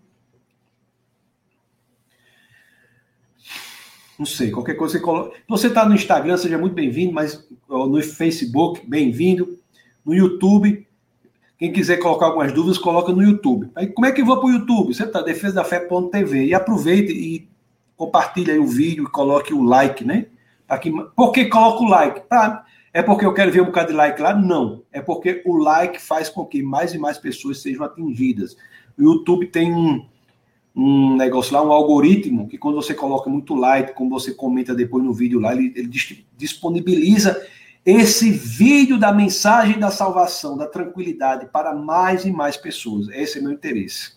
Não 4.17 4.25
sei, 4.25 4.51
qualquer 4.51 4.75
coisa 4.75 4.93
você 4.93 5.03
coloca. 5.03 5.37
Você 5.49 5.67
está 5.67 5.87
no 5.87 5.93
Instagram, 5.93 6.37
seja 6.37 6.57
muito 6.57 6.73
bem-vindo, 6.73 7.11
mas 7.11 7.45
no 7.67 8.01
Facebook, 8.01 8.87
bem-vindo. 8.87 9.59
No 10.05 10.13
YouTube, 10.13 10.87
quem 11.57 11.73
quiser 11.73 11.97
colocar 11.97 12.27
algumas 12.27 12.53
dúvidas, 12.53 12.77
coloca 12.77 13.11
no 13.11 13.21
YouTube. 13.21 13.69
Aí, 13.75 13.87
como 13.87 14.05
é 14.05 14.11
que 14.11 14.21
eu 14.21 14.25
vou 14.25 14.39
para 14.39 14.47
o 14.47 14.51
YouTube? 14.51 14.93
Você 14.93 15.03
está 15.03 15.21
defesadafé.tv 15.21 16.45
e 16.45 16.53
aproveite 16.53 17.11
e 17.11 17.49
compartilhe 17.97 18.51
aí 18.51 18.59
o 18.59 18.67
vídeo 18.67 19.03
e 19.03 19.11
coloque 19.11 19.53
o 19.53 19.61
like, 19.61 20.05
né? 20.05 20.27
Aqui, 20.69 20.91
por 21.15 21.31
que 21.31 21.45
coloco 21.45 21.83
o 21.83 21.89
like? 21.89 22.21
Pra, 22.21 22.65
é 22.93 23.01
porque 23.01 23.25
eu 23.25 23.33
quero 23.33 23.51
ver 23.51 23.61
um 23.61 23.65
bocado 23.65 23.87
de 23.89 23.97
like 23.97 24.21
lá? 24.21 24.35
Não. 24.35 24.83
É 24.91 25.01
porque 25.01 25.41
o 25.45 25.57
like 25.57 25.99
faz 25.99 26.29
com 26.29 26.45
que 26.45 26.61
mais 26.61 26.93
e 26.93 26.99
mais 26.99 27.17
pessoas 27.17 27.59
sejam 27.59 27.83
atingidas. 27.83 28.55
O 28.95 29.01
YouTube 29.01 29.47
tem 29.47 29.73
um, 29.73 30.05
um 30.75 31.15
negócio 31.17 31.53
lá, 31.53 31.63
um 31.63 31.71
algoritmo, 31.71 32.47
que 32.47 32.57
quando 32.57 32.75
você 32.75 32.93
coloca 32.93 33.29
muito 33.29 33.55
like, 33.55 33.93
como 33.93 34.11
você 34.11 34.31
comenta 34.31 34.75
depois 34.75 35.03
no 35.03 35.11
vídeo 35.11 35.39
lá, 35.39 35.53
ele, 35.53 35.73
ele 35.75 35.89
disponibiliza 36.37 37.43
esse 37.83 38.29
vídeo 38.29 38.99
da 38.99 39.11
mensagem 39.11 39.79
da 39.79 39.89
salvação, 39.89 40.55
da 40.55 40.67
tranquilidade, 40.67 41.47
para 41.47 41.73
mais 41.73 42.25
e 42.25 42.31
mais 42.31 42.55
pessoas. 42.55 43.09
Esse 43.09 43.39
é 43.39 43.41
meu 43.41 43.51
interesse. 43.51 44.13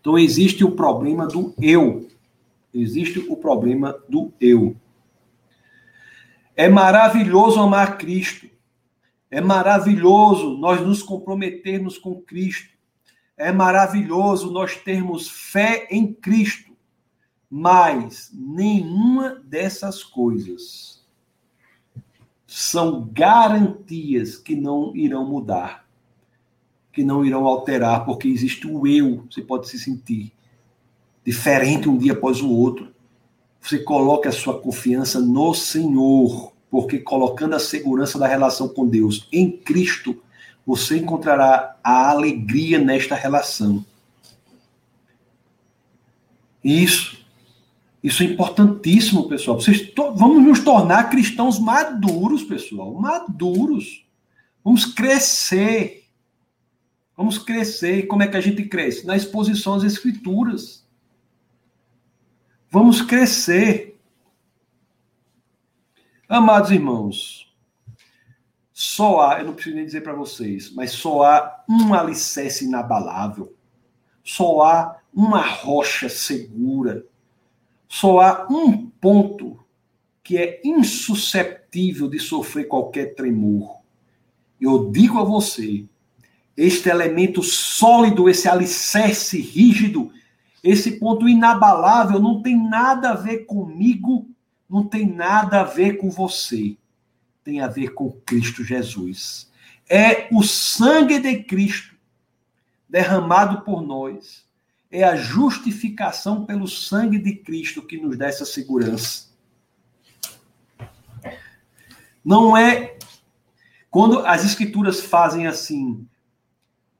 Então 0.00 0.18
existe 0.18 0.62
o 0.62 0.70
problema 0.70 1.26
do 1.26 1.54
eu. 1.60 2.06
Existe 2.72 3.18
o 3.18 3.36
problema 3.36 3.96
do 4.06 4.30
eu. 4.38 4.76
É 6.56 6.68
maravilhoso 6.70 7.60
amar 7.60 7.98
Cristo. 7.98 8.48
É 9.30 9.40
maravilhoso 9.42 10.56
nós 10.56 10.80
nos 10.80 11.02
comprometermos 11.02 11.98
com 11.98 12.22
Cristo. 12.22 12.74
É 13.36 13.52
maravilhoso 13.52 14.50
nós 14.50 14.74
termos 14.76 15.28
fé 15.28 15.86
em 15.90 16.10
Cristo. 16.14 16.74
Mas 17.50 18.30
nenhuma 18.32 19.34
dessas 19.44 20.02
coisas 20.02 21.04
são 22.46 23.06
garantias 23.12 24.38
que 24.38 24.56
não 24.56 24.96
irão 24.96 25.28
mudar, 25.28 25.86
que 26.90 27.04
não 27.04 27.24
irão 27.24 27.44
alterar, 27.44 28.06
porque 28.06 28.28
existe 28.28 28.66
o 28.66 28.86
eu, 28.86 29.26
você 29.30 29.42
pode 29.42 29.68
se 29.68 29.78
sentir 29.78 30.32
diferente 31.22 31.88
um 31.88 31.98
dia 31.98 32.14
após 32.14 32.40
o 32.40 32.50
outro. 32.50 32.95
Você 33.66 33.80
coloque 33.80 34.28
a 34.28 34.32
sua 34.32 34.60
confiança 34.60 35.18
no 35.18 35.52
Senhor, 35.52 36.52
porque 36.70 37.00
colocando 37.00 37.56
a 37.56 37.58
segurança 37.58 38.16
da 38.16 38.28
relação 38.28 38.68
com 38.68 38.86
Deus 38.86 39.26
em 39.32 39.50
Cristo, 39.50 40.22
você 40.64 40.98
encontrará 40.98 41.76
a 41.82 42.10
alegria 42.10 42.78
nesta 42.78 43.16
relação. 43.16 43.84
Isso, 46.62 47.18
isso 48.04 48.22
é 48.22 48.26
importantíssimo, 48.26 49.28
pessoal. 49.28 49.60
Vocês 49.60 49.92
vamos 50.14 50.44
nos 50.44 50.60
tornar 50.60 51.10
cristãos 51.10 51.58
maduros, 51.58 52.44
pessoal, 52.44 52.94
maduros. 52.94 54.06
Vamos 54.62 54.84
crescer. 54.84 56.04
Vamos 57.16 57.36
crescer. 57.36 58.06
Como 58.06 58.22
é 58.22 58.28
que 58.28 58.36
a 58.36 58.40
gente 58.40 58.62
cresce? 58.66 59.04
Na 59.04 59.16
exposição 59.16 59.74
às 59.74 59.82
escrituras. 59.82 60.85
Vamos 62.78 63.00
crescer. 63.00 63.98
Amados 66.28 66.70
irmãos, 66.70 67.50
só 68.70 69.22
há, 69.22 69.38
eu 69.38 69.46
não 69.46 69.54
preciso 69.54 69.76
nem 69.76 69.86
dizer 69.86 70.02
para 70.02 70.12
vocês, 70.12 70.70
mas 70.74 70.90
só 70.90 71.22
há 71.22 71.64
um 71.66 71.94
alicerce 71.94 72.66
inabalável, 72.66 73.56
só 74.22 74.60
há 74.60 74.98
uma 75.10 75.40
rocha 75.40 76.10
segura, 76.10 77.06
só 77.88 78.20
há 78.20 78.46
um 78.50 78.90
ponto 78.90 79.58
que 80.22 80.36
é 80.36 80.60
insusceptível 80.62 82.10
de 82.10 82.18
sofrer 82.18 82.68
qualquer 82.68 83.14
tremor. 83.14 83.78
Eu 84.60 84.90
digo 84.90 85.18
a 85.18 85.24
você, 85.24 85.86
este 86.54 86.90
elemento 86.90 87.42
sólido, 87.42 88.28
esse 88.28 88.46
alicerce 88.46 89.40
rígido, 89.40 90.12
esse 90.66 90.98
ponto 90.98 91.28
inabalável 91.28 92.18
não 92.18 92.42
tem 92.42 92.56
nada 92.56 93.10
a 93.10 93.14
ver 93.14 93.46
comigo, 93.46 94.28
não 94.68 94.84
tem 94.84 95.06
nada 95.06 95.60
a 95.60 95.64
ver 95.64 95.96
com 95.96 96.10
você. 96.10 96.76
Tem 97.44 97.60
a 97.60 97.68
ver 97.68 97.94
com 97.94 98.10
Cristo 98.10 98.64
Jesus. 98.64 99.48
É 99.88 100.26
o 100.32 100.42
sangue 100.42 101.20
de 101.20 101.44
Cristo 101.44 101.94
derramado 102.88 103.60
por 103.62 103.80
nós. 103.80 104.44
É 104.90 105.04
a 105.04 105.14
justificação 105.14 106.44
pelo 106.44 106.66
sangue 106.66 107.18
de 107.20 107.36
Cristo 107.36 107.82
que 107.82 107.96
nos 107.96 108.18
dá 108.18 108.26
essa 108.26 108.44
segurança. 108.44 109.28
Não 112.24 112.56
é 112.56 112.98
quando 113.88 114.26
as 114.26 114.44
escrituras 114.44 115.00
fazem 115.00 115.46
assim, 115.46 116.04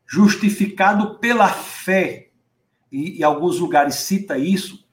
justificado 0.06 1.18
pela 1.18 1.48
fé, 1.48 2.25
e 2.90 3.22
alguns 3.22 3.58
lugares 3.58 3.96
cita 3.96 4.38
isso, 4.38 4.84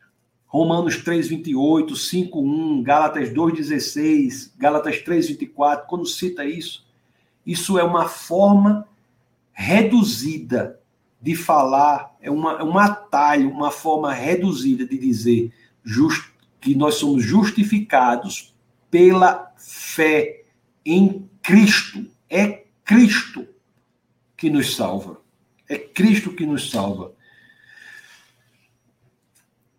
Romanos 0.53 0.97
3:28, 0.97 1.95
5:1, 1.95 2.83
Gálatas 2.83 3.29
2:16, 3.33 4.53
Gálatas 4.57 4.97
3:24, 5.01 5.87
quando 5.87 6.05
cita 6.05 6.45
isso, 6.45 6.85
isso 7.45 7.77
é 7.79 7.83
uma 7.83 8.07
forma 8.07 8.87
reduzida 9.51 10.79
de 11.19 11.35
falar, 11.35 12.15
é, 12.21 12.29
uma, 12.29 12.59
é 12.59 12.63
um 12.63 12.77
atalho, 12.77 13.49
uma 13.49 13.71
forma 13.71 14.13
reduzida 14.13 14.85
de 14.85 14.97
dizer 14.97 15.51
just, 15.83 16.31
que 16.61 16.75
nós 16.75 16.95
somos 16.95 17.23
justificados 17.23 18.53
pela 18.91 19.51
fé 19.57 20.43
em 20.85 21.27
Cristo. 21.41 22.05
É 22.29 22.63
Cristo 22.85 23.47
que 24.37 24.49
nos 24.49 24.75
salva. 24.75 25.21
É 25.67 25.77
Cristo 25.77 26.31
que 26.31 26.45
nos 26.45 26.69
salva 26.69 27.13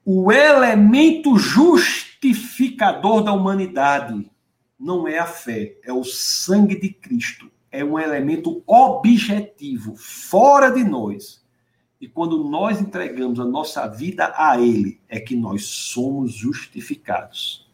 o 0.05 0.31
elemento 0.31 1.39
justificador 1.39 3.23
da 3.23 3.33
humanidade 3.33 4.31
não 4.79 5.09
é 5.09 5.19
a 5.19 5.25
fé, 5.25 5.77
é 5.83 5.93
o 5.93 6.05
sangue 6.05 6.79
de 6.79 6.91
Cristo. 6.91 7.51
É 7.73 7.83
um 7.83 7.99
elemento 7.99 8.63
objetivo, 8.67 9.97
fora 9.97 10.71
de 10.71 10.85
nós. 10.85 11.43
E 12.01 12.07
quando 12.07 12.45
nós 12.45 12.81
entregamos 12.81 13.41
a 13.41 13.45
nossa 13.45 13.89
vida 13.89 14.33
a 14.37 14.61
Ele, 14.61 15.01
é 15.09 15.19
que 15.19 15.35
nós 15.35 15.65
somos 15.65 16.35
justificados. 16.35 17.67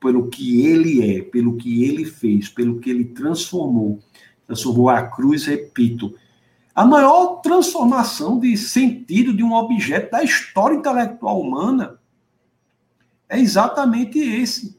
Pelo 0.00 0.28
que 0.28 0.66
Ele 0.66 1.16
é, 1.16 1.22
pelo 1.22 1.56
que 1.56 1.84
Ele 1.84 2.04
fez, 2.04 2.48
pelo 2.48 2.80
que 2.80 2.90
Ele 2.90 3.04
transformou. 3.04 4.00
Transformou 4.46 4.90
a 4.90 5.02
cruz, 5.06 5.46
repito, 5.46 6.14
a 6.74 6.84
maior 6.86 7.40
transformação 7.42 8.38
de 8.38 8.56
sentido 8.56 9.34
de 9.34 9.42
um 9.42 9.52
objeto 9.52 10.10
da 10.10 10.22
história 10.22 10.76
intelectual 10.76 11.40
humana 11.40 11.98
é 13.28 13.38
exatamente 13.38 14.18
esse. 14.18 14.78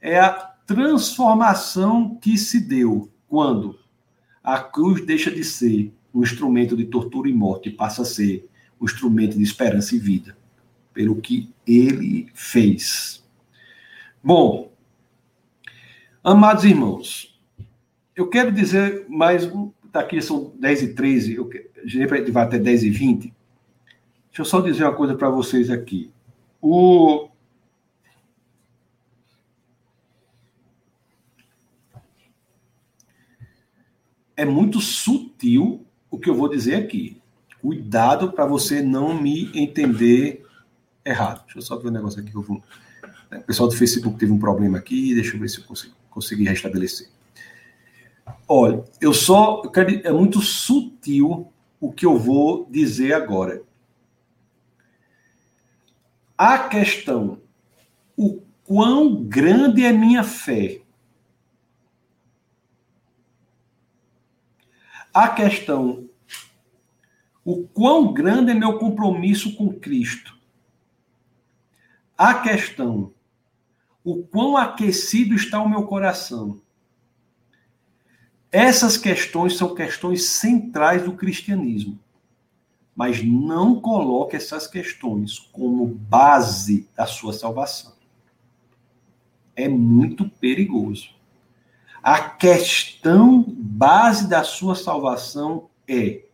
É 0.00 0.18
a 0.18 0.30
transformação 0.66 2.16
que 2.16 2.38
se 2.38 2.60
deu 2.60 3.10
quando 3.28 3.78
a 4.42 4.58
cruz 4.60 5.04
deixa 5.04 5.30
de 5.30 5.44
ser 5.44 5.92
um 6.12 6.22
instrumento 6.22 6.76
de 6.76 6.86
tortura 6.86 7.28
e 7.28 7.32
morte 7.32 7.68
e 7.68 7.72
passa 7.72 8.02
a 8.02 8.06
ser 8.06 8.48
um 8.80 8.84
instrumento 8.84 9.36
de 9.36 9.42
esperança 9.42 9.94
e 9.94 9.98
vida, 9.98 10.36
pelo 10.92 11.20
que 11.20 11.52
ele 11.66 12.28
fez. 12.34 13.22
Bom, 14.22 14.72
amados 16.22 16.64
irmãos, 16.64 17.38
eu 18.14 18.28
quero 18.28 18.52
dizer 18.52 19.06
mais 19.08 19.44
um, 19.44 19.70
tá 19.92 20.08
são 20.22 20.52
10 20.58 20.82
e 20.82 20.94
13, 20.94 21.34
eu, 21.34 21.50
a 21.76 21.86
gente 21.86 22.30
vai 22.30 22.44
até 22.44 22.58
10 22.58 22.84
e 22.84 22.90
20. 22.90 23.20
Deixa 23.20 23.34
eu 24.38 24.44
só 24.44 24.60
dizer 24.60 24.84
uma 24.84 24.94
coisa 24.94 25.14
para 25.14 25.28
vocês 25.28 25.70
aqui. 25.70 26.10
O, 26.60 27.28
é 34.36 34.44
muito 34.44 34.80
sutil 34.80 35.86
o 36.10 36.18
que 36.18 36.30
eu 36.30 36.34
vou 36.34 36.48
dizer 36.48 36.76
aqui. 36.76 37.20
Cuidado 37.60 38.32
para 38.32 38.46
você 38.46 38.82
não 38.82 39.20
me 39.20 39.50
entender 39.54 40.44
errado. 41.04 41.44
Deixa 41.44 41.58
eu 41.58 41.62
só 41.62 41.76
ver 41.76 41.88
um 41.88 41.92
negócio 41.92 42.20
aqui. 42.20 42.34
Eu 42.34 42.42
vou... 42.42 42.62
O 43.30 43.42
pessoal 43.42 43.68
do 43.68 43.76
Facebook 43.76 44.18
teve 44.18 44.32
um 44.32 44.38
problema 44.38 44.78
aqui, 44.78 45.14
deixa 45.14 45.36
eu 45.36 45.40
ver 45.40 45.48
se 45.48 45.58
eu 45.58 45.64
consigo, 45.64 45.94
consegui 46.10 46.44
restabelecer. 46.44 47.08
Olha, 48.48 48.84
eu 49.00 49.14
só. 49.14 49.62
Eu 49.64 49.70
quero, 49.70 50.06
é 50.06 50.12
muito 50.12 50.40
sutil 50.40 51.52
o 51.80 51.92
que 51.92 52.06
eu 52.06 52.18
vou 52.18 52.66
dizer 52.70 53.12
agora. 53.12 53.62
A 56.36 56.58
questão, 56.68 57.40
o 58.16 58.42
quão 58.64 59.24
grande 59.24 59.84
é 59.84 59.92
minha 59.92 60.24
fé. 60.24 60.80
A 65.14 65.28
questão, 65.28 66.08
o 67.44 67.66
quão 67.68 68.12
grande 68.12 68.50
é 68.50 68.54
meu 68.54 68.78
compromisso 68.78 69.54
com 69.56 69.72
Cristo. 69.72 70.38
A 72.16 72.34
questão, 72.34 73.12
o 74.04 74.22
quão 74.22 74.56
aquecido 74.56 75.34
está 75.34 75.60
o 75.60 75.68
meu 75.68 75.86
coração. 75.86 76.60
Essas 78.52 78.98
questões 78.98 79.56
são 79.56 79.74
questões 79.74 80.26
centrais 80.26 81.02
do 81.02 81.14
cristianismo. 81.14 81.98
Mas 82.94 83.24
não 83.24 83.80
coloque 83.80 84.36
essas 84.36 84.66
questões 84.66 85.38
como 85.38 85.86
base 85.86 86.86
da 86.94 87.06
sua 87.06 87.32
salvação. 87.32 87.94
É 89.56 89.66
muito 89.66 90.28
perigoso. 90.28 91.08
A 92.02 92.20
questão 92.20 93.42
base 93.48 94.28
da 94.28 94.44
sua 94.44 94.74
salvação 94.74 95.70
é: 95.88 96.24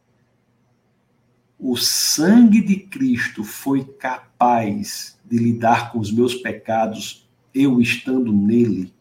o 1.57 1.77
sangue 1.77 2.61
de 2.61 2.77
Cristo 2.77 3.45
foi 3.45 3.85
capaz 3.85 5.17
de 5.25 5.39
lidar 5.39 5.93
com 5.93 6.01
os 6.01 6.11
meus 6.11 6.35
pecados, 6.35 7.29
eu 7.55 7.81
estando 7.81 8.33
nele? 8.33 8.93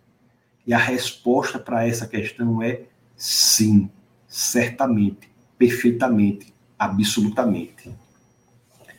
E 0.67 0.73
a 0.73 0.77
resposta 0.77 1.57
para 1.57 1.87
essa 1.87 2.05
questão 2.05 2.61
é 2.61 2.83
Sim, 3.17 3.89
certamente, 4.27 5.27
perfeitamente, 5.57 6.53
absolutamente. 6.77 7.89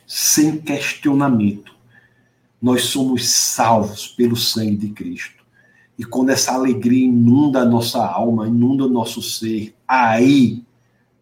Sem 0.05 0.59
questionamento. 0.59 1.73
Nós 2.61 2.83
somos 2.83 3.29
salvos 3.29 4.07
pelo 4.07 4.35
sangue 4.35 4.75
de 4.75 4.89
Cristo. 4.89 5.45
E 5.97 6.03
quando 6.03 6.31
essa 6.31 6.53
alegria 6.53 7.05
inunda 7.05 7.61
a 7.61 7.65
nossa 7.65 8.05
alma, 8.05 8.47
inunda 8.47 8.85
o 8.85 8.89
nosso 8.89 9.21
ser, 9.21 9.73
aí 9.87 10.63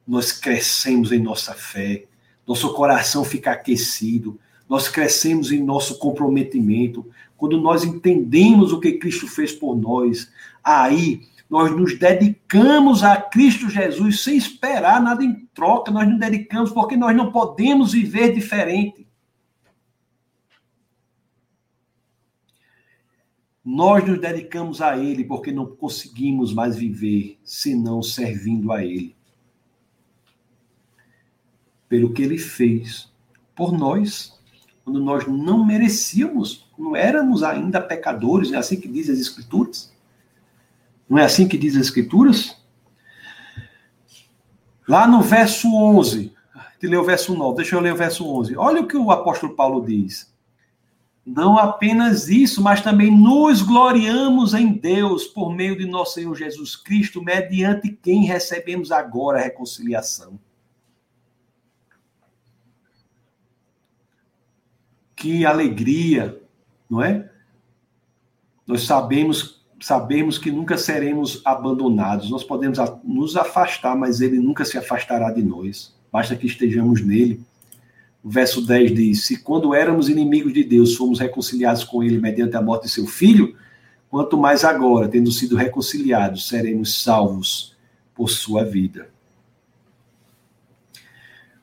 nós 0.07 0.31
crescemos 0.31 1.11
em 1.11 1.19
nossa 1.19 1.53
fé, 1.53 2.05
nosso 2.47 2.73
coração 2.73 3.23
fica 3.23 3.51
aquecido, 3.51 4.39
nós 4.67 4.87
crescemos 4.87 5.51
em 5.51 5.63
nosso 5.63 5.99
comprometimento. 5.99 7.05
Quando 7.35 7.59
nós 7.59 7.83
entendemos 7.83 8.71
o 8.71 8.79
que 8.79 8.93
Cristo 8.93 9.27
fez 9.27 9.51
por 9.51 9.75
nós, 9.75 10.29
aí 10.63 11.21
nós 11.49 11.71
nos 11.71 11.97
dedicamos 11.97 13.03
a 13.03 13.21
Cristo 13.21 13.69
Jesus 13.69 14.23
sem 14.23 14.35
esperar 14.35 15.01
nada 15.01 15.23
em 15.23 15.45
troca, 15.53 15.91
nós 15.91 16.07
nos 16.07 16.19
dedicamos 16.19 16.71
porque 16.71 16.97
nós 16.97 17.15
não 17.15 17.31
podemos 17.31 17.93
viver 17.93 18.33
diferente. 18.33 19.07
Nós 23.63 24.05
nos 24.05 24.19
dedicamos 24.19 24.81
a 24.81 24.97
Ele 24.97 25.23
porque 25.23 25.51
não 25.51 25.65
conseguimos 25.65 26.53
mais 26.53 26.75
viver 26.75 27.37
senão 27.43 28.01
servindo 28.01 28.71
a 28.71 28.83
Ele. 28.83 29.15
Pelo 31.87 32.11
que 32.13 32.21
Ele 32.21 32.37
fez 32.37 33.11
por 33.55 33.71
nós, 33.71 34.37
quando 34.83 35.01
nós 35.01 35.25
não 35.27 35.65
merecíamos, 35.65 36.69
não 36.77 36.95
éramos 36.95 37.43
ainda 37.43 37.81
pecadores, 37.81 38.51
é 38.51 38.57
assim 38.57 38.79
que 38.79 38.87
diz 38.87 39.09
as 39.09 39.19
Escrituras. 39.19 39.93
Não 41.09 41.17
é 41.17 41.23
assim 41.23 41.47
que 41.47 41.57
diz 41.57 41.75
as 41.75 41.87
Escrituras? 41.87 42.55
Lá 44.87 45.07
no 45.07 45.21
verso 45.21 45.73
11, 45.73 46.33
te 46.79 46.87
ler 46.87 46.97
o 46.97 47.03
verso 47.03 47.35
9, 47.35 47.57
deixa 47.57 47.75
eu 47.75 47.79
ler 47.79 47.93
o 47.93 47.97
verso 47.97 48.27
11. 48.27 48.55
Olha 48.55 48.81
o 48.81 48.87
que 48.87 48.95
o 48.95 49.11
apóstolo 49.11 49.55
Paulo 49.55 49.85
diz. 49.85 50.33
Não 51.25 51.57
apenas 51.57 52.29
isso, 52.29 52.61
mas 52.61 52.79
também 52.79 53.11
nos 53.11 53.61
gloriamos 53.61 54.53
em 54.53 54.71
Deus 54.71 55.25
por 55.25 55.53
meio 55.53 55.77
de 55.77 55.85
nosso 55.85 56.13
Senhor 56.13 56.33
Jesus 56.33 56.77
Cristo, 56.77 57.21
mediante 57.21 57.89
quem 57.89 58.23
recebemos 58.23 58.93
agora 58.93 59.39
a 59.39 59.43
reconciliação. 59.43 60.39
Que 65.17 65.45
alegria, 65.45 66.41
não 66.89 67.03
é? 67.03 67.29
Nós 68.65 68.83
sabemos 68.83 69.56
sabemos 69.79 70.37
que 70.37 70.51
nunca 70.51 70.77
seremos 70.77 71.41
abandonados. 71.45 72.29
Nós 72.29 72.43
podemos 72.43 72.77
nos 73.03 73.35
afastar, 73.35 73.95
mas 73.95 74.21
ele 74.21 74.39
nunca 74.39 74.65
se 74.65 74.77
afastará 74.77 75.31
de 75.31 75.43
nós. 75.43 75.95
Basta 76.11 76.35
que 76.35 76.47
estejamos 76.47 77.01
nele. 77.01 77.41
O 78.23 78.29
verso 78.29 78.65
10 78.65 78.93
diz: 78.93 79.25
Se 79.25 79.41
quando 79.41 79.73
éramos 79.73 80.09
inimigos 80.09 80.53
de 80.53 80.63
Deus, 80.63 80.95
fomos 80.95 81.19
reconciliados 81.19 81.83
com 81.83 82.03
ele 82.03 82.19
mediante 82.19 82.57
a 82.57 82.61
morte 82.61 82.83
de 82.83 82.89
seu 82.89 83.05
filho, 83.05 83.55
quanto 84.09 84.37
mais 84.37 84.63
agora, 84.63 85.07
tendo 85.07 85.31
sido 85.31 85.55
reconciliados, 85.55 86.47
seremos 86.47 87.01
salvos 87.01 87.75
por 88.13 88.29
sua 88.29 88.63
vida. 88.63 89.09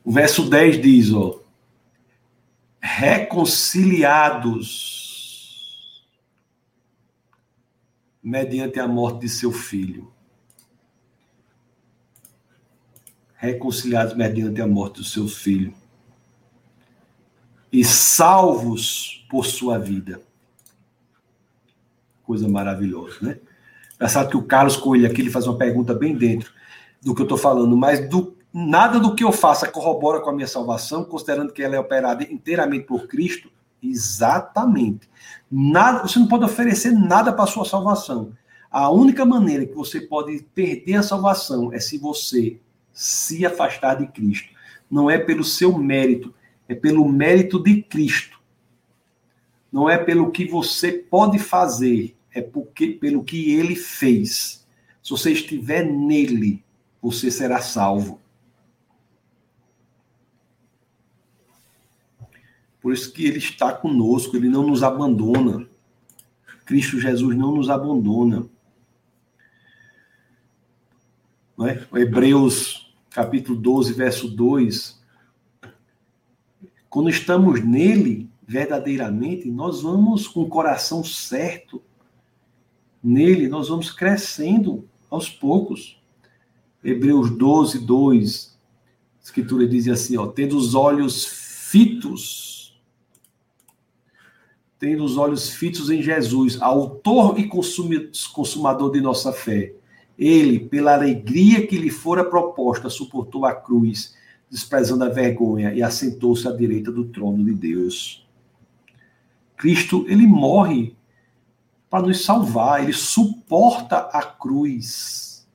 O 0.03 0.11
verso 0.11 0.47
10 0.47 0.81
diz, 0.81 1.11
ó, 1.11 1.39
reconciliados 2.79 5.04
mediante 8.25 8.79
a 8.79 8.87
morte 8.87 9.21
de 9.21 9.29
seu 9.29 9.51
filho. 9.51 10.13
reconciliados 13.45 14.15
mediante 14.15 14.61
a 14.61 14.67
morte 14.67 14.95
do 14.95 15.03
seu 15.03 15.27
filho 15.27 15.73
e 17.71 17.83
salvos 17.83 19.25
por 19.29 19.45
sua 19.45 19.77
vida. 19.77 20.21
Coisa 22.23 22.47
maravilhosa, 22.47 23.17
né? 23.21 23.39
Engraçado 23.95 24.29
que 24.29 24.37
o 24.37 24.43
Carlos 24.43 24.75
Coelho 24.75 25.05
aqui 25.05 25.21
ele 25.21 25.29
faz 25.29 25.45
uma 25.45 25.57
pergunta 25.57 25.93
bem 25.93 26.15
dentro 26.15 26.51
do 27.01 27.13
que 27.13 27.21
eu 27.21 27.25
estou 27.25 27.37
falando, 27.37 27.77
mas 27.77 28.09
do, 28.09 28.35
nada 28.51 28.99
do 28.99 29.13
que 29.13 29.23
eu 29.23 29.31
faça 29.31 29.67
corrobora 29.67 30.21
com 30.21 30.29
a 30.29 30.33
minha 30.33 30.47
salvação, 30.47 31.03
considerando 31.03 31.53
que 31.53 31.61
ela 31.61 31.75
é 31.75 31.79
operada 31.79 32.23
inteiramente 32.23 32.85
por 32.85 33.07
Cristo. 33.07 33.49
Exatamente. 33.89 35.09
Nada, 35.51 36.07
você 36.07 36.19
não 36.19 36.27
pode 36.27 36.45
oferecer 36.45 36.91
nada 36.91 37.31
para 37.31 37.47
sua 37.47 37.65
salvação. 37.65 38.33
A 38.71 38.89
única 38.89 39.25
maneira 39.25 39.65
que 39.65 39.73
você 39.73 40.01
pode 40.01 40.45
perder 40.53 40.95
a 40.95 41.03
salvação 41.03 41.71
é 41.71 41.79
se 41.79 41.97
você 41.97 42.59
se 42.91 43.45
afastar 43.45 43.95
de 43.95 44.07
Cristo. 44.07 44.49
Não 44.89 45.09
é 45.09 45.17
pelo 45.17 45.43
seu 45.43 45.77
mérito, 45.77 46.33
é 46.67 46.75
pelo 46.75 47.07
mérito 47.07 47.61
de 47.61 47.81
Cristo. 47.81 48.39
Não 49.71 49.89
é 49.89 49.97
pelo 49.97 50.31
que 50.31 50.45
você 50.45 50.91
pode 50.91 51.39
fazer, 51.39 52.15
é 52.33 52.41
porque, 52.41 52.87
pelo 52.87 53.23
que 53.23 53.53
ele 53.53 53.75
fez. 53.75 54.65
Se 55.03 55.11
você 55.11 55.31
estiver 55.31 55.85
nele, 55.85 56.63
você 57.01 57.29
será 57.29 57.61
salvo. 57.61 58.19
Por 62.85 62.93
isso 62.93 63.11
que 63.11 63.25
ele 63.25 63.39
está 63.39 63.73
conosco, 63.73 64.37
ele 64.37 64.47
não 64.47 64.67
nos 64.67 64.83
abandona. 64.83 65.67
Cristo 66.67 66.99
Jesus 66.99 67.35
não 67.35 67.55
nos 67.55 67.67
abandona. 67.67 68.45
Não 71.57 71.65
é? 71.65 71.83
Hebreus 71.95 72.93
capítulo 73.09 73.59
12, 73.59 73.91
verso 73.93 74.27
2. 74.27 75.01
Quando 76.87 77.09
estamos 77.09 77.65
nele, 77.65 78.29
verdadeiramente, 78.47 79.49
nós 79.49 79.81
vamos 79.81 80.27
com 80.27 80.43
o 80.43 80.47
coração 80.47 81.03
certo. 81.03 81.81
Nele, 83.03 83.47
nós 83.47 83.67
vamos 83.67 83.89
crescendo 83.89 84.87
aos 85.09 85.27
poucos. 85.27 85.99
Hebreus 86.83 87.31
12, 87.31 87.79
2. 87.79 88.59
A 89.21 89.23
escritura 89.23 89.67
diz 89.67 89.87
assim, 89.87 90.17
ó, 90.17 90.27
tendo 90.27 90.55
os 90.55 90.75
olhos 90.75 91.25
fitos, 91.25 92.54
tendo 94.85 95.03
os 95.03 95.17
olhos 95.17 95.49
fitos 95.49 95.89
em 95.89 95.99
Jesus, 95.99 96.61
autor 96.61 97.39
e 97.39 97.47
consumador 97.47 98.91
de 98.91 99.01
nossa 99.01 99.33
fé 99.33 99.73
ele, 100.15 100.59
pela 100.59 100.93
alegria 100.93 101.65
que 101.65 101.75
lhe 101.75 101.89
fora 101.89 102.23
proposta, 102.23 102.87
suportou 102.87 103.45
a 103.45 103.53
cruz, 103.53 104.15
desprezando 104.47 105.03
a 105.03 105.09
vergonha, 105.09 105.73
e 105.73 105.83
assentou-se 105.83 106.47
à 106.47 106.51
direita 106.51 106.91
do 106.91 107.05
trono 107.05 107.43
de 107.43 107.53
Deus. 107.53 108.25
Cristo, 109.57 110.05
ele 110.07 110.27
morre 110.27 110.95
para 111.89 112.05
nos 112.05 112.23
salvar, 112.23 112.83
ele 112.83 112.93
suporta 112.93 113.97
a 113.97 114.21
cruz 114.21 115.47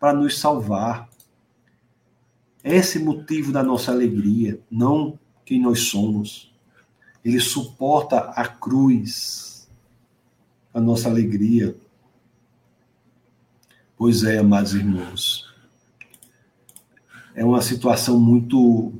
para 0.00 0.12
nos 0.12 0.38
salvar. 0.38 1.06
Esse 2.64 2.98
é 2.98 3.00
o 3.00 3.04
motivo 3.04 3.52
da 3.52 3.62
nossa 3.62 3.92
alegria, 3.92 4.58
não 4.70 5.18
quem 5.44 5.60
nós 5.60 5.80
somos. 5.82 6.47
Ele 7.28 7.40
suporta 7.40 8.20
a 8.20 8.48
cruz, 8.48 9.68
a 10.72 10.80
nossa 10.80 11.10
alegria. 11.10 11.76
Pois 13.98 14.24
é, 14.24 14.38
amados 14.38 14.72
irmãos. 14.72 15.46
É 17.34 17.44
uma 17.44 17.60
situação 17.60 18.18
muito, 18.18 18.94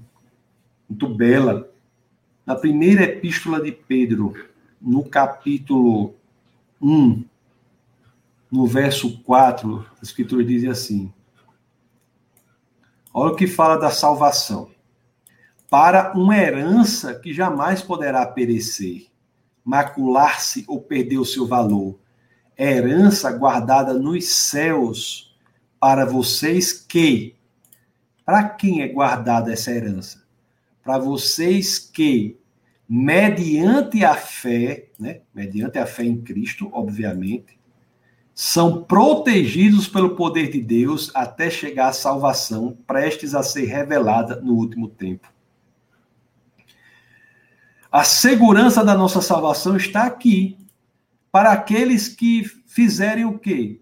muito 0.87 1.09
bela. 1.09 1.73
Na 2.45 2.55
primeira 2.55 3.05
epístola 3.05 3.63
de 3.63 3.73
Pedro, 3.73 4.35
no 4.79 5.09
capítulo 5.09 6.15
1, 6.83 7.25
no 8.53 8.67
verso 8.67 9.23
4, 9.23 9.87
a 9.99 10.03
Escritura 10.03 10.45
diz 10.45 10.67
assim: 10.67 11.11
Olha 13.15 13.33
o 13.33 13.37
que 13.37 13.47
fala 13.47 13.79
da 13.79 13.91
salvação. 13.91 14.71
Para 15.71 16.13
uma 16.17 16.37
herança 16.37 17.15
que 17.15 17.33
jamais 17.35 17.83
poderá 17.83 18.25
perecer, 18.25 19.09
macular-se 19.63 20.65
ou 20.67 20.81
perder 20.81 21.19
o 21.19 21.27
seu 21.27 21.47
valor 21.47 21.99
é 22.57 22.73
herança 22.73 23.31
guardada 23.31 23.93
nos 23.93 24.27
céus 24.27 25.37
para 25.79 26.07
vocês 26.07 26.73
que. 26.73 27.37
Para 28.25 28.49
quem 28.49 28.83
é 28.83 28.89
guardada 28.89 29.53
essa 29.53 29.71
herança? 29.71 30.23
Para 30.83 30.99
vocês 30.99 31.79
que, 31.79 32.39
mediante 32.89 34.05
a 34.05 34.15
fé, 34.15 34.89
né, 34.99 35.21
mediante 35.35 35.79
a 35.79 35.87
fé 35.87 36.05
em 36.05 36.21
Cristo, 36.21 36.69
obviamente, 36.73 37.59
são 38.35 38.85
protegidos 38.85 39.87
pelo 39.87 40.17
poder 40.17 40.51
de 40.51 40.61
Deus 40.61 41.11
até 41.15 41.51
chegar 41.51 41.89
à 41.89 41.93
salvação, 41.93 42.77
prestes 42.87 43.35
a 43.35 43.43
ser 43.43 43.67
revelada 43.67 44.41
no 44.41 44.55
último 44.55 44.89
tempo. 44.89 45.29
A 47.91 48.05
segurança 48.05 48.85
da 48.85 48.95
nossa 48.95 49.23
salvação 49.23 49.77
está 49.77 50.05
aqui, 50.05 50.59
para 51.33 51.53
aqueles 51.53 52.09
que 52.09 52.45
fizerem 52.67 53.25
o 53.25 53.39
quê? 53.39 53.81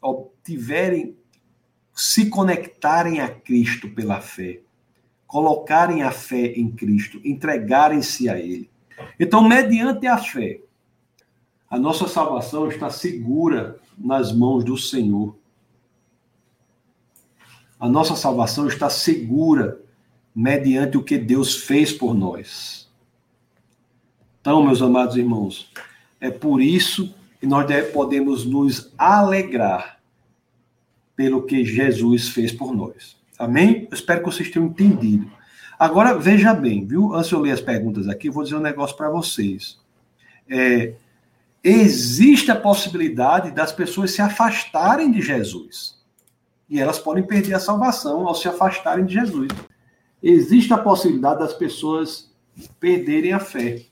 Obtiverem, 0.00 1.16
se 1.94 2.30
conectarem 2.30 3.20
a 3.20 3.28
Cristo 3.28 3.90
pela 3.90 4.22
fé, 4.22 4.60
colocarem 5.26 6.02
a 6.02 6.10
fé 6.10 6.46
em 6.52 6.70
Cristo, 6.70 7.20
entregarem-se 7.22 8.28
a 8.28 8.38
Ele. 8.38 8.70
Então, 9.18 9.46
mediante 9.46 10.06
a 10.06 10.16
fé, 10.16 10.60
a 11.68 11.78
nossa 11.78 12.08
salvação 12.08 12.68
está 12.68 12.88
segura 12.88 13.78
nas 13.98 14.32
mãos 14.32 14.64
do 14.64 14.78
Senhor. 14.78 15.36
A 17.78 17.86
nossa 17.88 18.16
salvação 18.16 18.66
está 18.66 18.88
segura 18.88 19.78
mediante 20.34 20.96
o 20.96 21.04
que 21.04 21.18
Deus 21.18 21.56
fez 21.56 21.92
por 21.92 22.14
nós. 22.14 22.79
Então, 24.40 24.64
meus 24.64 24.80
amados 24.80 25.16
irmãos, 25.16 25.70
é 26.20 26.30
por 26.30 26.62
isso 26.62 27.14
que 27.38 27.46
nós 27.46 27.66
podemos 27.92 28.44
nos 28.44 28.92
alegrar 28.96 30.00
pelo 31.14 31.42
que 31.42 31.64
Jesus 31.64 32.28
fez 32.30 32.50
por 32.50 32.74
nós. 32.74 33.16
Amém? 33.38 33.86
Eu 33.90 33.94
espero 33.94 34.20
que 34.20 34.26
vocês 34.26 34.50
tenham 34.50 34.68
entendido. 34.68 35.30
Agora, 35.78 36.18
veja 36.18 36.54
bem, 36.54 36.86
viu? 36.86 37.14
Antes 37.14 37.28
de 37.28 37.34
eu 37.34 37.40
ler 37.40 37.52
as 37.52 37.60
perguntas 37.60 38.08
aqui, 38.08 38.28
eu 38.28 38.32
vou 38.32 38.42
dizer 38.42 38.56
um 38.56 38.60
negócio 38.60 38.96
para 38.96 39.10
vocês. 39.10 39.78
É, 40.48 40.94
existe 41.62 42.50
a 42.50 42.56
possibilidade 42.56 43.50
das 43.50 43.72
pessoas 43.72 44.12
se 44.12 44.22
afastarem 44.22 45.10
de 45.10 45.20
Jesus. 45.20 45.98
E 46.68 46.80
elas 46.80 46.98
podem 46.98 47.26
perder 47.26 47.54
a 47.54 47.60
salvação 47.60 48.26
ao 48.26 48.34
se 48.34 48.48
afastarem 48.48 49.04
de 49.04 49.14
Jesus. 49.14 49.48
Existe 50.22 50.72
a 50.72 50.78
possibilidade 50.78 51.40
das 51.40 51.52
pessoas 51.52 52.30
perderem 52.78 53.32
a 53.32 53.38
fé. 53.40 53.89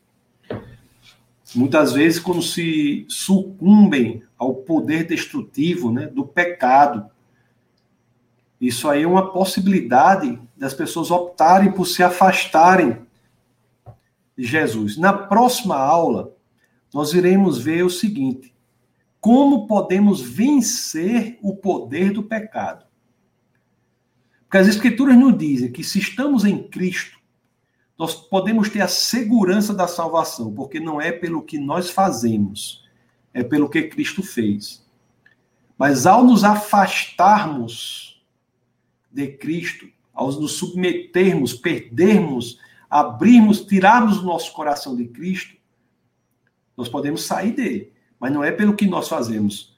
Muitas 1.54 1.92
vezes, 1.92 2.20
quando 2.20 2.42
se 2.42 3.06
sucumbem 3.08 4.22
ao 4.36 4.54
poder 4.54 5.06
destrutivo 5.06 5.90
né, 5.90 6.06
do 6.06 6.26
pecado, 6.26 7.10
isso 8.60 8.88
aí 8.88 9.04
é 9.04 9.06
uma 9.06 9.32
possibilidade 9.32 10.38
das 10.56 10.74
pessoas 10.74 11.10
optarem 11.10 11.72
por 11.72 11.86
se 11.86 12.02
afastarem 12.02 12.98
de 14.36 14.44
Jesus. 14.44 14.96
Na 14.96 15.12
próxima 15.12 15.76
aula, 15.76 16.34
nós 16.92 17.12
iremos 17.14 17.58
ver 17.58 17.84
o 17.84 17.90
seguinte: 17.90 18.54
como 19.20 19.66
podemos 19.66 20.20
vencer 20.20 21.38
o 21.42 21.56
poder 21.56 22.12
do 22.12 22.22
pecado. 22.22 22.86
Porque 24.42 24.58
as 24.58 24.68
Escrituras 24.68 25.16
nos 25.16 25.36
dizem 25.36 25.70
que 25.70 25.84
se 25.84 25.98
estamos 25.98 26.44
em 26.44 26.66
Cristo, 26.68 27.17
nós 27.98 28.14
podemos 28.14 28.68
ter 28.68 28.80
a 28.80 28.88
segurança 28.88 29.74
da 29.74 29.88
salvação, 29.88 30.54
porque 30.54 30.78
não 30.78 31.00
é 31.00 31.10
pelo 31.10 31.42
que 31.42 31.58
nós 31.58 31.90
fazemos, 31.90 32.84
é 33.34 33.42
pelo 33.42 33.68
que 33.68 33.82
Cristo 33.82 34.22
fez. 34.22 34.86
Mas 35.76 36.06
ao 36.06 36.22
nos 36.22 36.44
afastarmos 36.44 38.22
de 39.10 39.26
Cristo, 39.28 39.88
ao 40.14 40.30
nos 40.30 40.52
submetermos, 40.52 41.54
perdermos, 41.54 42.58
abrirmos, 42.88 43.62
tirarmos 43.62 44.18
o 44.18 44.24
nosso 44.24 44.52
coração 44.52 44.96
de 44.96 45.06
Cristo, 45.08 45.56
nós 46.76 46.88
podemos 46.88 47.24
sair 47.24 47.52
dele. 47.52 47.92
Mas 48.20 48.32
não 48.32 48.44
é 48.44 48.52
pelo 48.52 48.74
que 48.74 48.86
nós 48.86 49.08
fazemos, 49.08 49.76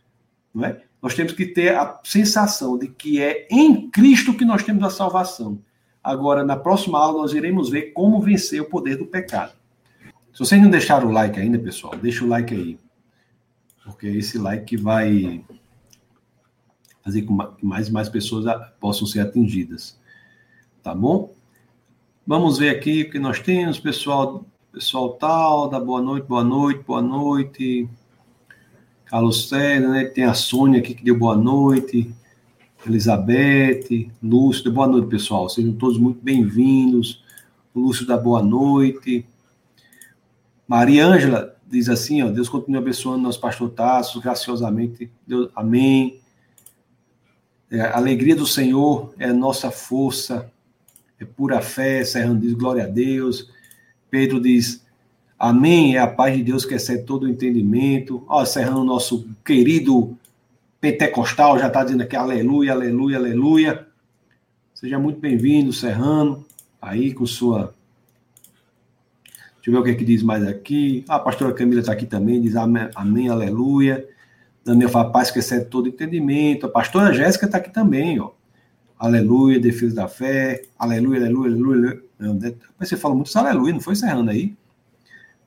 não 0.53 0.65
é? 0.65 0.83
Nós 1.01 1.15
temos 1.15 1.33
que 1.33 1.47
ter 1.47 1.75
a 1.75 1.99
sensação 2.05 2.77
de 2.77 2.89
que 2.89 3.23
é 3.23 3.47
em 3.51 3.91
Cristo 3.91 4.35
que 4.35 4.45
nós 4.45 4.63
temos 4.63 4.85
a 4.85 4.91
salvação. 4.91 5.63
Agora, 6.03 6.45
na 6.45 6.57
próxima 6.57 6.99
aula, 6.99 7.23
nós 7.23 7.33
iremos 7.33 7.69
ver 7.69 7.93
como 7.93 8.21
vencer 8.21 8.61
o 8.61 8.69
poder 8.69 8.97
do 8.97 9.07
pecado. 9.07 9.53
Se 10.33 10.39
vocês 10.39 10.61
não 10.61 10.71
deixaram 10.71 11.09
o 11.09 11.13
like 11.13 11.39
ainda, 11.39 11.59
pessoal, 11.59 11.95
deixa 11.97 12.25
o 12.25 12.29
like 12.29 12.55
aí. 12.55 12.79
Porque 13.85 14.07
é 14.07 14.11
esse 14.11 14.39
like 14.39 14.65
que 14.65 14.77
vai 14.77 15.45
fazer 17.03 17.23
com 17.23 17.37
que 17.39 17.67
mais 17.67 17.89
e 17.89 17.93
mais 17.93 18.09
pessoas 18.09 18.45
possam 18.79 19.07
ser 19.07 19.21
atingidas. 19.21 19.99
Tá 20.83 20.95
bom? 20.95 21.35
Vamos 22.27 22.59
ver 22.59 22.71
aqui 22.71 23.03
o 23.03 23.11
que 23.11 23.19
nós 23.19 23.41
temos, 23.41 23.79
pessoal, 23.79 24.47
pessoal 24.73 25.15
tal, 25.15 25.69
da 25.69 25.81
boa 25.81 26.01
noite, 26.01 26.27
boa 26.27 26.45
noite, 26.45 26.85
boa 26.87 27.03
noite. 27.03 27.89
Carlos 29.05 29.49
César, 29.49 29.89
né? 29.89 30.05
Tem 30.05 30.25
a 30.25 30.35
Sônia 30.35 30.79
aqui 30.79 30.95
que 30.95 31.03
deu 31.03 31.19
boa 31.19 31.37
noite. 31.37 32.15
Elizabeth, 32.87 34.11
Lúcio, 34.23 34.73
boa 34.73 34.87
noite, 34.87 35.09
pessoal. 35.09 35.49
Sejam 35.51 35.73
todos 35.73 35.99
muito 35.99 36.19
bem-vindos. 36.23 37.23
Lúcio 37.75 38.07
da 38.07 38.17
boa 38.17 38.43
noite. 38.43 39.27
Maria 40.67 41.07
Ângela 41.07 41.55
diz 41.67 41.91
assim, 41.91 42.23
ó, 42.23 42.31
Deus 42.31 42.49
continue 42.49 42.79
abençoando 42.79 43.23
nosso 43.23 43.39
pastor 43.39 43.69
Tasso, 43.71 44.19
graciosamente. 44.21 45.11
Deus, 45.27 45.51
amém. 45.55 46.21
É, 47.71 47.83
a 47.83 47.99
alegria 47.99 48.35
do 48.35 48.47
Senhor 48.47 49.13
é 49.19 49.31
nossa 49.31 49.71
força, 49.71 50.51
é 51.19 51.25
pura 51.25 51.61
fé. 51.61 52.03
Serrano 52.03 52.41
diz, 52.41 52.55
glória 52.55 52.85
a 52.85 52.89
Deus. 52.89 53.51
Pedro 54.11 54.41
diz, 54.41 54.83
amém, 55.39 55.97
é 55.97 55.99
a 55.99 56.07
paz 56.07 56.35
de 56.35 56.43
Deus 56.43 56.65
que 56.65 56.75
excede 56.75 57.03
todo 57.03 57.25
o 57.25 57.29
entendimento. 57.29 58.25
Ó, 58.27 58.43
Serrano, 58.47 58.85
nosso 58.85 59.29
querido 59.45 60.17
pentecostal, 60.81 61.59
já 61.59 61.67
está 61.67 61.85
dizendo 61.85 62.03
aqui, 62.03 62.17
aleluia, 62.17 62.73
aleluia, 62.73 63.19
aleluia. 63.19 63.87
Seja 64.73 64.99
muito 64.99 65.21
bem-vindo, 65.21 65.73
Serrano, 65.73 66.45
aí 66.81 67.13
com 67.13 67.27
sua... 67.27 67.75
Deixa 69.57 69.69
eu 69.69 69.73
ver 69.75 69.79
o 69.81 69.85
que, 69.85 69.91
é 69.91 69.95
que 69.95 70.05
diz 70.05 70.23
mais 70.23 70.47
aqui. 70.47 71.05
Ah, 71.07 71.17
a 71.17 71.19
pastora 71.19 71.53
Camila 71.53 71.81
está 71.81 71.93
aqui 71.93 72.07
também, 72.07 72.41
diz 72.41 72.57
amém, 72.57 72.89
amém 72.95 73.29
aleluia. 73.29 74.09
Daniel 74.65 74.89
fala, 74.89 75.11
paz 75.13 75.31
que 75.31 75.39
excede 75.39 75.67
todo 75.67 75.89
entendimento. 75.89 76.65
A 76.65 76.71
pastora 76.71 77.13
Jéssica 77.13 77.45
está 77.45 77.59
aqui 77.59 77.71
também, 77.71 78.19
ó. 78.19 78.31
Aleluia, 78.99 79.61
defesa 79.61 79.95
da 79.95 80.09
fé. 80.09 80.63
Aleluia, 80.79 81.21
aleluia, 81.21 81.53
aleluia. 81.53 82.03
Né? 82.19 82.55
Você 82.79 82.97
falou 82.97 83.17
muito 83.19 83.37
aleluia, 83.37 83.75
não 83.75 83.81
foi 83.81 83.93
encerrando 83.93 84.31
aí? 84.31 84.57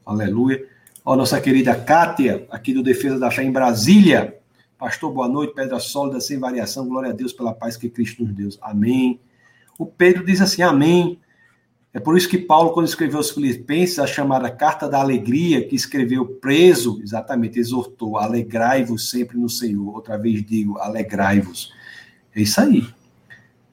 Aleluia. 0.06 0.64
Ó, 1.04 1.16
nossa 1.16 1.42
querida 1.42 1.76
Kátia, 1.76 2.46
aqui 2.52 2.74
do 2.74 2.84
Defesa 2.84 3.20
da 3.20 3.32
Fé 3.32 3.44
em 3.44 3.52
Brasília. 3.52 4.38
Pastor, 4.84 5.14
boa 5.14 5.30
noite. 5.30 5.54
Pedra 5.54 5.80
sólida, 5.80 6.20
sem 6.20 6.38
variação. 6.38 6.90
Glória 6.90 7.12
a 7.12 7.14
Deus 7.14 7.32
pela 7.32 7.54
paz 7.54 7.78
que 7.78 7.90
Cristo 7.90 8.22
nos 8.22 8.34
deu. 8.34 8.50
Amém. 8.62 9.18
O 9.80 9.86
Pedro 9.86 10.26
diz 10.26 10.42
assim, 10.42 10.62
amém. 10.62 11.22
É 11.94 12.02
por 12.02 12.18
isso 12.18 12.28
que 12.28 12.38
Paulo, 12.38 12.74
quando 12.74 12.86
escreveu 12.86 13.20
aos 13.20 13.32
Filipenses, 13.32 13.98
a 13.98 14.06
chamada 14.06 14.52
Carta 14.52 14.90
da 14.90 15.00
Alegria, 15.00 15.66
que 15.66 15.74
escreveu 15.74 16.26
preso, 16.26 17.00
exatamente, 17.02 17.58
exortou: 17.58 18.18
alegrai-vos 18.18 19.10
sempre 19.10 19.38
no 19.38 19.48
Senhor. 19.48 19.96
Outra 19.96 20.18
vez 20.18 20.46
digo, 20.46 20.78
alegrai-vos. 20.78 21.72
É 22.36 22.42
isso 22.42 22.60
aí. 22.60 22.86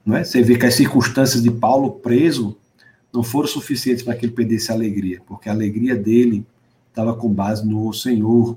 Não 0.06 0.16
é? 0.16 0.22
Você 0.22 0.44
vê 0.44 0.56
que 0.56 0.66
as 0.66 0.74
circunstâncias 0.74 1.42
de 1.42 1.50
Paulo 1.50 1.90
preso 1.90 2.56
não 3.12 3.24
foram 3.24 3.48
suficientes 3.48 4.04
para 4.04 4.14
que 4.14 4.26
ele 4.26 4.32
perdesse 4.32 4.70
a 4.70 4.76
alegria, 4.76 5.20
porque 5.26 5.48
a 5.48 5.52
alegria 5.52 5.96
dele 5.96 6.46
estava 6.88 7.16
com 7.16 7.28
base 7.28 7.66
no 7.66 7.92
Senhor. 7.92 8.56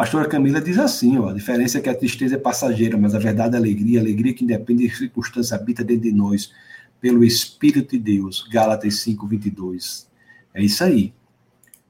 Pastora 0.00 0.26
Camila 0.26 0.62
diz 0.62 0.78
assim: 0.78 1.18
ó, 1.18 1.28
a 1.28 1.34
diferença 1.34 1.76
é 1.76 1.80
que 1.82 1.88
a 1.90 1.94
tristeza 1.94 2.36
é 2.36 2.38
passageira, 2.38 2.96
mas 2.96 3.14
a 3.14 3.18
verdade 3.18 3.54
é 3.54 3.58
a 3.58 3.60
alegria, 3.60 4.00
a 4.00 4.02
alegria 4.02 4.32
que 4.32 4.44
independe 4.44 4.88
de 4.88 4.96
circunstâncias 4.96 5.52
habita 5.52 5.84
dentro 5.84 6.04
de 6.04 6.12
nós, 6.12 6.50
pelo 6.98 7.22
Espírito 7.22 7.90
de 7.90 7.98
Deus. 7.98 8.48
Gálatas 8.50 8.94
5, 9.00 9.26
22. 9.26 10.08
É 10.54 10.62
isso 10.62 10.82
aí. 10.82 11.12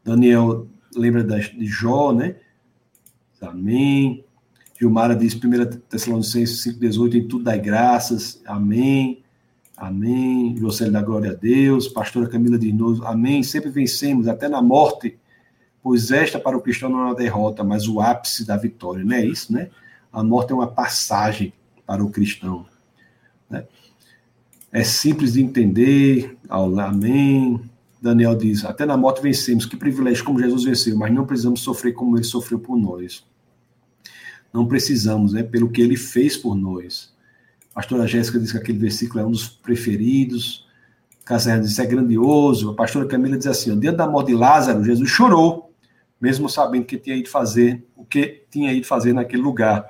Daniel 0.03 0.67
lembra 0.93 1.23
de 1.23 1.67
Jó, 1.67 2.13
né? 2.13 2.35
Amém. 3.41 4.25
Gilmara 4.77 5.15
diz, 5.15 5.37
1 5.37 5.79
Tessalonicenses 5.89 6.67
5,18, 6.67 7.15
em 7.15 7.29
tudo 7.29 7.45
dai 7.45 7.61
graças, 7.61 8.43
amém, 8.45 9.23
amém. 9.77 10.57
José 10.59 10.91
da 10.91 11.01
glória 11.01 11.31
a 11.31 11.35
Deus. 11.35 11.87
Pastora 11.87 12.29
Camila 12.29 12.59
diz, 12.59 12.75
amém. 13.05 13.45
Sempre 13.45 13.71
vencemos, 13.71 14.27
até 14.27 14.49
na 14.49 14.61
morte, 14.61 15.17
pois 15.83 16.11
esta 16.11 16.39
para 16.39 16.57
o 16.57 16.61
cristão 16.61 16.89
não 16.89 17.01
é 17.01 17.05
uma 17.07 17.15
derrota, 17.15 17.65
mas 17.65 17.89
o 17.89 18.01
ápice 18.01 18.47
da 18.47 18.57
vitória, 18.57 19.05
não 19.05 19.15
é 19.15 19.25
isso, 19.25 19.53
né? 19.53 19.71
A 20.13 20.23
morte 20.23 20.53
é 20.53 20.55
uma 20.55 20.67
passagem 20.67 21.53
para 21.87 22.05
o 22.05 22.11
cristão. 22.11 22.67
Né? 23.49 23.65
É 24.73 24.85
simples 24.85 25.35
de 25.35 25.43
entender, 25.43 26.37
amém. 26.49 27.61
Daniel 28.03 28.35
diz, 28.35 28.65
até 28.65 28.87
na 28.87 28.97
morte 28.97 29.23
vencemos, 29.23 29.67
que 29.67 29.77
privilégio 29.77 30.25
como 30.25 30.41
Jesus 30.41 30.65
venceu, 30.65 30.97
mas 30.97 31.13
não 31.13 31.27
precisamos 31.27 31.61
sofrer 31.61 31.93
como 31.93 32.17
ele 32.17 32.25
sofreu 32.25 32.59
por 32.59 32.77
nós 32.77 33.25
não 34.53 34.67
precisamos, 34.67 35.33
né? 35.33 35.43
Pelo 35.43 35.71
que 35.71 35.81
ele 35.81 35.97
fez 35.97 36.37
por 36.37 36.55
nós. 36.55 37.13
A 37.71 37.77
pastora 37.77 38.07
Jéssica 38.07 38.39
diz 38.39 38.53
que 38.53 38.59
aquele 38.59 38.79
versículo 38.79 39.21
é 39.21 39.27
um 39.27 39.31
dos 39.31 39.49
preferidos. 39.49 40.67
Caserra 41.25 41.61
diz 41.61 41.79
é 41.79 41.87
grandioso. 41.87 42.71
A 42.71 42.75
pastora 42.75 43.07
Camila 43.07 43.37
diz 43.37 43.47
assim: 43.47 43.79
diante 43.79 43.97
da 43.97 44.09
morte 44.09 44.29
de 44.29 44.35
Lázaro, 44.35 44.85
Jesus 44.85 45.09
chorou, 45.09 45.70
mesmo 46.21 46.49
sabendo 46.49 46.85
que 46.85 46.99
tinha 46.99 47.17
ido 47.17 47.29
fazer 47.29 47.85
o 47.97 48.05
que 48.05 48.45
tinha 48.51 48.73
ido 48.73 48.87
fazer 48.87 49.13
naquele 49.13 49.43
lugar. 49.43 49.89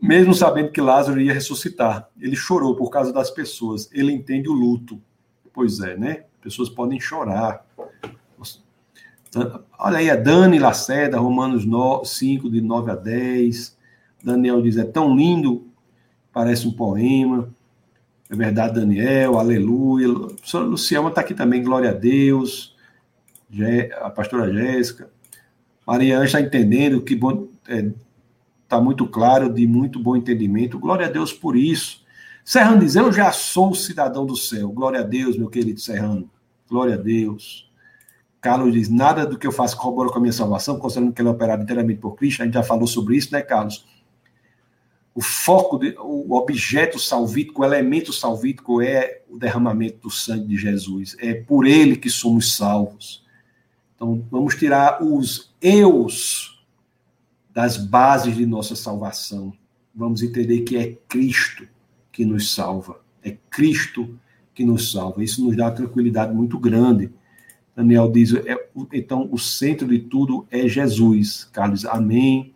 Mesmo 0.00 0.34
sabendo 0.34 0.72
que 0.72 0.80
Lázaro 0.80 1.20
ia 1.20 1.32
ressuscitar, 1.32 2.08
ele 2.18 2.34
chorou 2.34 2.74
por 2.74 2.90
causa 2.90 3.12
das 3.12 3.30
pessoas. 3.30 3.88
Ele 3.92 4.12
entende 4.12 4.48
o 4.48 4.52
luto. 4.52 5.00
Pois 5.52 5.80
é, 5.80 5.96
né? 5.96 6.24
Pessoas 6.40 6.68
podem 6.68 6.98
chorar, 6.98 7.64
Olha 9.78 9.98
aí 9.98 10.10
a 10.10 10.16
Dani 10.16 10.58
Lacerda, 10.58 11.18
Romanos 11.18 11.64
5, 12.04 12.50
de 12.50 12.60
9 12.60 12.90
a 12.90 12.94
10. 12.94 13.76
Daniel 14.22 14.60
diz: 14.60 14.76
é 14.76 14.84
tão 14.84 15.16
lindo, 15.16 15.66
parece 16.32 16.68
um 16.68 16.72
poema. 16.72 17.48
É 18.28 18.36
verdade, 18.36 18.74
Daniel, 18.74 19.38
aleluia. 19.38 20.08
Luciana 20.54 21.08
está 21.08 21.22
aqui 21.22 21.34
também, 21.34 21.62
glória 21.62 21.90
a 21.90 21.94
Deus. 21.94 22.71
A 24.00 24.10
pastora 24.10 24.52
Jéssica. 24.52 25.10
Maria 25.86 26.24
está 26.24 26.40
entendendo 26.40 27.02
que 27.02 27.14
está 27.14 27.28
é, 27.68 27.90
tá 28.68 28.80
muito 28.80 29.06
claro, 29.06 29.52
de 29.52 29.66
muito 29.66 29.98
bom 29.98 30.16
entendimento. 30.16 30.78
Glória 30.78 31.06
a 31.06 31.10
Deus 31.10 31.32
por 31.32 31.56
isso. 31.56 32.02
Serrano 32.44 32.80
diz: 32.80 32.96
Eu 32.96 33.12
já 33.12 33.30
sou 33.32 33.74
cidadão 33.74 34.24
do 34.24 34.36
céu. 34.36 34.70
Glória 34.70 35.00
a 35.00 35.04
Deus, 35.04 35.36
meu 35.36 35.48
querido 35.48 35.80
Serrano. 35.80 36.30
Glória 36.68 36.94
a 36.94 36.98
Deus. 36.98 37.70
Carlos 38.40 38.72
diz: 38.72 38.88
nada 38.88 39.24
do 39.24 39.38
que 39.38 39.46
eu 39.46 39.52
faço 39.52 39.76
corrobora 39.76 40.10
com 40.10 40.18
a 40.18 40.20
minha 40.20 40.32
salvação, 40.32 40.78
considerando 40.78 41.12
que 41.12 41.22
ele 41.22 41.28
é 41.28 41.32
operado 41.32 41.62
inteiramente 41.62 42.00
por 42.00 42.16
Cristo. 42.16 42.42
A 42.42 42.44
gente 42.44 42.54
já 42.54 42.62
falou 42.62 42.86
sobre 42.86 43.16
isso, 43.16 43.32
né, 43.32 43.40
Carlos? 43.40 43.86
O 45.14 45.20
foco, 45.20 45.78
de, 45.78 45.94
o 45.98 46.34
objeto 46.34 46.98
salvítico, 46.98 47.60
o 47.60 47.64
elemento 47.64 48.12
salvítico 48.12 48.80
é 48.80 49.20
o 49.28 49.38
derramamento 49.38 49.98
do 49.98 50.10
sangue 50.10 50.46
de 50.46 50.56
Jesus. 50.56 51.14
É 51.20 51.34
por 51.34 51.66
ele 51.66 51.96
que 51.96 52.08
somos 52.08 52.56
salvos. 52.56 53.21
Então, 54.02 54.26
vamos 54.32 54.56
tirar 54.56 55.00
os 55.00 55.54
eus 55.60 56.60
das 57.54 57.76
bases 57.76 58.36
de 58.36 58.44
nossa 58.44 58.74
salvação. 58.74 59.52
Vamos 59.94 60.22
entender 60.22 60.62
que 60.62 60.76
é 60.76 60.98
Cristo 61.08 61.68
que 62.10 62.24
nos 62.24 62.52
salva. 62.52 63.00
É 63.22 63.36
Cristo 63.48 64.18
que 64.54 64.64
nos 64.64 64.90
salva. 64.90 65.22
Isso 65.22 65.44
nos 65.44 65.56
dá 65.56 65.66
uma 65.66 65.70
tranquilidade 65.70 66.34
muito 66.34 66.58
grande 66.58 67.12
Daniel 67.74 68.10
diz, 68.10 68.34
é, 68.34 68.68
então 68.92 69.28
o 69.32 69.38
centro 69.38 69.88
de 69.88 69.98
tudo 69.98 70.46
é 70.50 70.68
Jesus. 70.68 71.48
Carlos, 71.52 71.86
amém. 71.86 72.54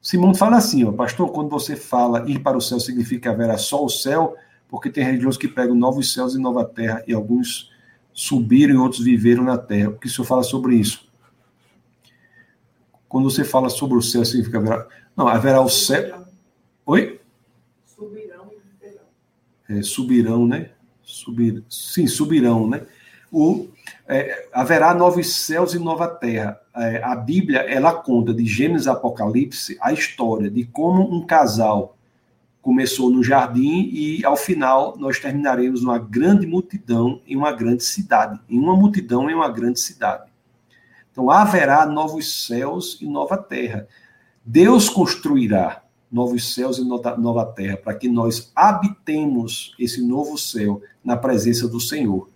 Simão 0.00 0.34
fala 0.34 0.56
assim, 0.56 0.84
ó, 0.84 0.92
pastor, 0.92 1.32
quando 1.32 1.50
você 1.50 1.74
fala 1.74 2.28
ir 2.30 2.40
para 2.40 2.56
o 2.56 2.60
céu 2.60 2.78
significa 2.78 3.30
haverá 3.30 3.58
só 3.58 3.84
o 3.84 3.88
céu, 3.88 4.36
porque 4.68 4.88
tem 4.88 5.02
religiões 5.02 5.36
que 5.36 5.48
pregam 5.48 5.74
novos 5.74 6.12
céus 6.12 6.34
e 6.34 6.38
nova 6.38 6.64
terra, 6.64 7.02
e 7.08 7.12
alguns 7.12 7.72
subiram 8.16 8.74
e 8.74 8.78
outros 8.78 9.04
viveram 9.04 9.44
na 9.44 9.58
terra. 9.58 9.90
O 9.90 9.98
que 9.98 10.06
o 10.06 10.10
senhor 10.10 10.26
fala 10.26 10.42
sobre 10.42 10.74
isso? 10.74 11.06
Quando 13.06 13.30
você 13.30 13.44
fala 13.44 13.68
sobre 13.68 13.98
o 13.98 14.02
céu, 14.02 14.24
significa 14.24 14.56
haverá. 14.56 14.88
Não, 15.14 15.28
haverá 15.28 15.60
o 15.60 15.68
céu. 15.68 16.24
Oi? 16.86 17.20
Subirão 17.84 18.50
e 18.50 18.58
viverão. 18.58 19.04
É, 19.68 19.82
subirão, 19.82 20.46
né? 20.48 20.70
Subir... 21.02 21.62
Sim, 21.68 22.06
subirão, 22.06 22.66
né? 22.66 22.86
O, 23.30 23.68
é, 24.08 24.48
haverá 24.50 24.94
novos 24.94 25.36
céus 25.44 25.74
e 25.74 25.78
nova 25.78 26.08
terra. 26.08 26.58
É, 26.74 27.02
a 27.02 27.14
Bíblia 27.14 27.60
ela 27.60 27.92
conta 27.92 28.32
de 28.32 28.46
Gênesis 28.46 28.88
Apocalipse 28.88 29.76
a 29.80 29.92
história 29.92 30.50
de 30.50 30.64
como 30.64 31.14
um 31.14 31.26
casal 31.26 31.95
começou 32.66 33.10
no 33.10 33.22
jardim 33.22 33.88
e 33.92 34.24
ao 34.24 34.36
final 34.36 34.96
nós 34.98 35.20
terminaremos 35.20 35.82
numa 35.82 36.00
grande 36.00 36.48
multidão 36.48 37.22
em 37.24 37.36
uma 37.36 37.52
grande 37.52 37.84
cidade, 37.84 38.40
em 38.48 38.58
uma 38.58 38.74
multidão 38.74 39.30
em 39.30 39.34
uma 39.34 39.48
grande 39.48 39.78
cidade. 39.78 40.24
Então 41.12 41.30
haverá 41.30 41.86
novos 41.86 42.44
céus 42.44 42.98
e 43.00 43.06
nova 43.06 43.38
terra. 43.38 43.86
Deus 44.44 44.88
construirá 44.88 45.84
novos 46.10 46.54
céus 46.54 46.78
e 46.78 46.84
nova 46.84 47.46
terra 47.46 47.76
para 47.76 47.94
que 47.94 48.08
nós 48.08 48.50
habitemos 48.52 49.72
esse 49.78 50.04
novo 50.04 50.36
céu 50.36 50.82
na 51.04 51.16
presença 51.16 51.68
do 51.68 51.78
Senhor. 51.78 52.28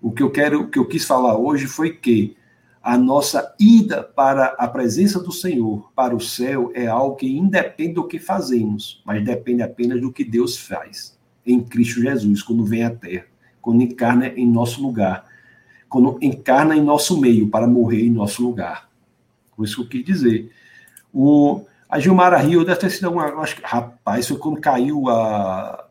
O 0.00 0.10
que 0.10 0.24
eu 0.24 0.30
quero, 0.32 0.62
o 0.62 0.68
que 0.68 0.78
eu 0.80 0.88
quis 0.88 1.04
falar 1.04 1.36
hoje 1.36 1.68
foi 1.68 1.94
que 1.94 2.36
A 2.82 2.98
nossa 2.98 3.54
ida 3.60 4.02
para 4.02 4.46
a 4.58 4.66
presença 4.66 5.20
do 5.20 5.30
Senhor, 5.30 5.92
para 5.94 6.16
o 6.16 6.20
céu, 6.20 6.72
é 6.74 6.88
algo 6.88 7.14
que 7.14 7.30
independe 7.30 7.94
do 7.94 8.08
que 8.08 8.18
fazemos, 8.18 9.00
mas 9.06 9.24
depende 9.24 9.62
apenas 9.62 10.00
do 10.00 10.12
que 10.12 10.24
Deus 10.24 10.56
faz 10.56 11.16
em 11.46 11.62
Cristo 11.62 12.00
Jesus, 12.00 12.42
quando 12.42 12.64
vem 12.64 12.82
à 12.82 12.90
terra, 12.90 13.26
quando 13.60 13.82
encarna 13.82 14.28
em 14.28 14.46
nosso 14.46 14.82
lugar, 14.82 15.24
quando 15.88 16.18
encarna 16.20 16.76
em 16.76 16.82
nosso 16.82 17.20
meio 17.20 17.48
para 17.48 17.68
morrer 17.68 18.06
em 18.06 18.10
nosso 18.10 18.42
lugar. 18.42 18.88
Por 19.54 19.64
isso 19.64 19.76
que 19.76 19.98
eu 19.98 20.04
quis 20.04 20.04
dizer. 20.04 20.52
O, 21.12 21.64
a 21.88 22.00
Gilmara 22.00 22.38
Rio 22.38 22.64
deve 22.64 22.80
ter 22.80 22.90
sido 22.90 23.06
alguma. 23.06 23.26
Acho 23.42 23.60
rapaz, 23.62 24.26
foi 24.26 24.38
quando 24.38 24.60
caiu 24.60 25.08
a, 25.08 25.86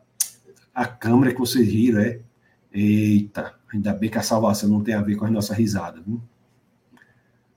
a 0.74 0.86
câmera 0.86 1.32
que 1.32 1.40
vocês 1.40 1.66
riram, 1.66 2.00
é? 2.00 2.20
Eita, 2.72 3.54
ainda 3.72 3.92
bem 3.92 4.10
que 4.10 4.18
a 4.18 4.22
salvação 4.22 4.68
não 4.68 4.82
tem 4.82 4.94
a 4.94 5.00
ver 5.02 5.16
com 5.16 5.24
a 5.24 5.30
nossa 5.30 5.54
risada, 5.54 6.02
viu? 6.04 6.20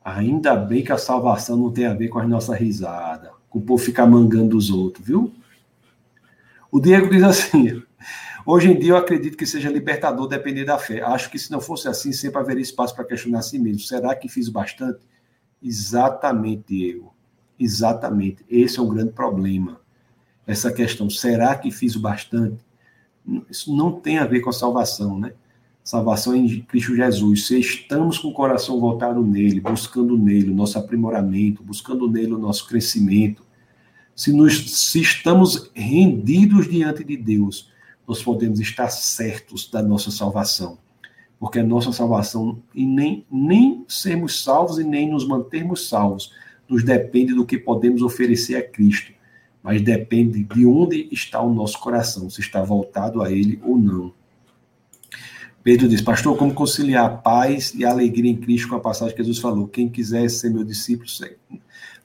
Ainda 0.06 0.56
bem 0.56 0.84
que 0.84 0.92
a 0.92 1.00
salvação 1.00 1.58
não 1.58 1.72
tem 1.72 1.88
a 1.88 1.94
ver 1.96 2.10
com 2.10 2.20
a 2.20 2.28
nossa 2.28 2.56
risada, 2.56 3.32
com 3.50 3.58
o 3.58 3.62
povo 3.64 3.84
ficar 3.84 4.06
mangando 4.06 4.56
os 4.56 4.70
outros, 4.70 5.04
viu? 5.04 5.34
O 6.72 6.80
Diego 6.80 7.10
diz 7.10 7.24
assim: 7.24 7.82
Hoje 8.46 8.72
em 8.72 8.78
dia 8.78 8.92
eu 8.92 8.98
acredito 8.98 9.36
que 9.36 9.48
seja 9.48 9.68
libertador 9.68 10.28
depender 10.28 10.64
da 10.64 10.78
fé. 10.78 11.02
Acho 11.02 11.32
que 11.32 11.40
se 11.40 11.52
não 11.52 11.60
fosse 11.60 11.88
assim, 11.88 12.12
sempre 12.12 12.40
haveria 12.40 12.62
espaço 12.62 12.94
para 12.94 13.04
questionar 13.04 13.40
a 13.40 13.42
si 13.42 13.58
mesmo. 13.58 13.80
Será 13.80 14.14
que 14.14 14.30
fiz 14.30 14.48
bastante? 14.48 15.00
Exatamente, 15.60 16.66
Diego. 16.68 17.12
Exatamente. 17.60 18.46
Esse 18.48 18.78
é 18.78 18.84
um 18.84 18.90
grande 18.90 19.12
problema. 19.12 19.82
Essa 20.46 20.72
questão, 20.72 21.10
será 21.10 21.56
que 21.56 21.72
fiz 21.72 21.96
o 21.96 22.00
bastante? 22.00 22.64
Isso 23.50 23.76
não 23.76 23.92
tem 24.00 24.20
a 24.20 24.26
ver 24.26 24.42
com 24.42 24.52
a 24.52 24.54
salvação, 24.54 25.20
né? 25.20 25.34
Salvação 25.86 26.36
em 26.36 26.62
Cristo 26.62 26.96
Jesus. 26.96 27.46
Se 27.46 27.60
estamos 27.60 28.18
com 28.18 28.30
o 28.30 28.34
coração 28.34 28.80
voltado 28.80 29.24
nele, 29.24 29.60
buscando 29.60 30.18
nele 30.18 30.50
o 30.50 30.56
nosso 30.56 30.80
aprimoramento, 30.80 31.62
buscando 31.62 32.10
nele 32.10 32.34
o 32.34 32.40
nosso 32.40 32.68
crescimento, 32.68 33.46
se, 34.16 34.34
nos, 34.34 34.80
se 34.80 35.00
estamos 35.00 35.70
rendidos 35.76 36.68
diante 36.68 37.04
de 37.04 37.16
Deus, 37.16 37.70
nós 38.08 38.24
podemos 38.24 38.60
estar 38.60 38.90
certos 38.90 39.70
da 39.70 39.84
nossa 39.84 40.10
salvação. 40.10 40.80
Porque 41.40 41.60
a 41.60 41.64
nossa 41.64 41.92
salvação, 41.92 42.64
e 42.74 42.84
nem, 42.84 43.24
nem 43.32 43.86
sermos 43.88 44.44
salvos 44.44 44.80
e 44.80 44.84
nem 44.84 45.12
nos 45.12 45.28
mantermos 45.28 45.88
salvos, 45.88 46.32
nos 46.68 46.84
depende 46.84 47.36
do 47.36 47.46
que 47.46 47.60
podemos 47.60 48.02
oferecer 48.02 48.56
a 48.56 48.68
Cristo, 48.68 49.14
mas 49.62 49.84
depende 49.84 50.44
de 50.46 50.66
onde 50.66 51.08
está 51.12 51.40
o 51.42 51.54
nosso 51.54 51.80
coração, 51.80 52.28
se 52.28 52.42
está 52.42 52.64
voltado 52.64 53.22
a 53.22 53.32
Ele 53.32 53.62
ou 53.64 53.78
não. 53.78 54.25
Pedro 55.66 55.88
diz, 55.88 56.00
pastor, 56.00 56.38
como 56.38 56.54
conciliar 56.54 57.24
paz 57.24 57.74
e 57.74 57.84
alegria 57.84 58.30
em 58.30 58.38
Cristo 58.38 58.70
com 58.70 58.76
a 58.76 58.80
passagem 58.80 59.16
que 59.16 59.24
Jesus 59.24 59.40
falou? 59.40 59.68
Quem 59.68 59.90
quiser 59.90 60.30
ser 60.30 60.52
meu 60.52 60.64
discípulo, 60.64 61.10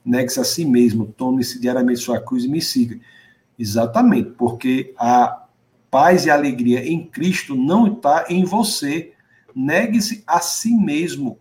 negue-se 0.03 0.39
a 0.39 0.43
si 0.43 0.65
mesmo, 0.65 1.13
tome-se 1.15 1.61
diariamente 1.61 1.99
sua 1.99 2.19
cruz 2.19 2.43
e 2.43 2.47
me 2.47 2.59
siga. 2.59 2.99
Exatamente, 3.59 4.31
porque 4.31 4.95
a 4.97 5.45
paz 5.91 6.25
e 6.25 6.31
alegria 6.31 6.83
em 6.83 7.05
Cristo 7.05 7.53
não 7.53 7.85
está 7.85 8.25
em 8.29 8.43
você. 8.43 9.13
Negue-se 9.55 10.23
a 10.25 10.39
si 10.39 10.73
mesmo 10.73 11.37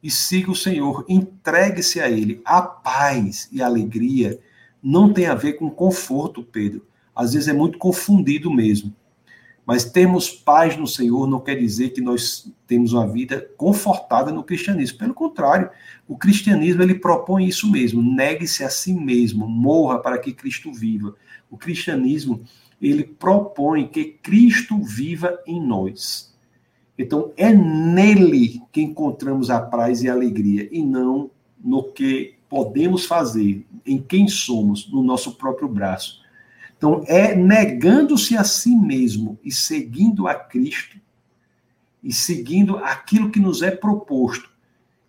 e 0.00 0.08
siga 0.08 0.52
o 0.52 0.56
Senhor, 0.56 1.04
entregue-se 1.08 1.98
a 1.98 2.08
Ele. 2.08 2.40
A 2.44 2.62
paz 2.62 3.48
e 3.50 3.60
a 3.60 3.66
alegria 3.66 4.38
não 4.80 5.12
tem 5.12 5.26
a 5.26 5.34
ver 5.34 5.54
com 5.54 5.68
conforto, 5.68 6.44
Pedro. 6.44 6.86
Às 7.12 7.32
vezes 7.32 7.48
é 7.48 7.52
muito 7.52 7.76
confundido 7.76 8.52
mesmo. 8.52 8.94
Mas 9.70 9.84
termos 9.84 10.28
paz 10.28 10.76
no 10.76 10.84
Senhor 10.84 11.28
não 11.28 11.38
quer 11.38 11.54
dizer 11.54 11.90
que 11.90 12.00
nós 12.00 12.52
temos 12.66 12.92
uma 12.92 13.06
vida 13.06 13.48
confortável 13.56 14.34
no 14.34 14.42
cristianismo. 14.42 14.98
Pelo 14.98 15.14
contrário, 15.14 15.70
o 16.08 16.18
cristianismo 16.18 16.82
ele 16.82 16.96
propõe 16.96 17.46
isso 17.46 17.70
mesmo: 17.70 18.02
negue-se 18.02 18.64
a 18.64 18.68
si 18.68 18.92
mesmo, 18.92 19.46
morra 19.46 20.00
para 20.00 20.18
que 20.18 20.32
Cristo 20.32 20.72
viva. 20.72 21.14
O 21.48 21.56
cristianismo 21.56 22.42
ele 22.82 23.04
propõe 23.04 23.86
que 23.86 24.06
Cristo 24.06 24.76
viva 24.82 25.38
em 25.46 25.64
nós. 25.64 26.34
Então, 26.98 27.30
é 27.36 27.52
nele 27.52 28.60
que 28.72 28.82
encontramos 28.82 29.50
a 29.50 29.60
paz 29.60 30.02
e 30.02 30.10
a 30.10 30.12
alegria, 30.12 30.68
e 30.72 30.82
não 30.82 31.30
no 31.62 31.84
que 31.84 32.34
podemos 32.48 33.06
fazer, 33.06 33.64
em 33.86 33.98
quem 34.02 34.26
somos, 34.26 34.90
no 34.90 35.00
nosso 35.00 35.36
próprio 35.36 35.68
braço. 35.68 36.20
Então, 36.80 37.04
é 37.06 37.34
negando-se 37.34 38.38
a 38.38 38.42
si 38.42 38.74
mesmo 38.74 39.38
e 39.44 39.52
seguindo 39.52 40.26
a 40.26 40.34
Cristo, 40.34 40.96
e 42.02 42.10
seguindo 42.10 42.78
aquilo 42.78 43.30
que 43.30 43.38
nos 43.38 43.60
é 43.60 43.70
proposto, 43.70 44.48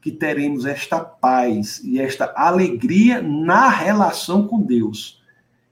que 0.01 0.11
teremos 0.11 0.65
esta 0.65 0.99
paz 0.99 1.79
e 1.81 1.97
esta 1.97 2.33
alegria 2.35 3.21
na 3.21 3.69
relação 3.69 4.49
com 4.49 4.59
Deus. 4.59 5.23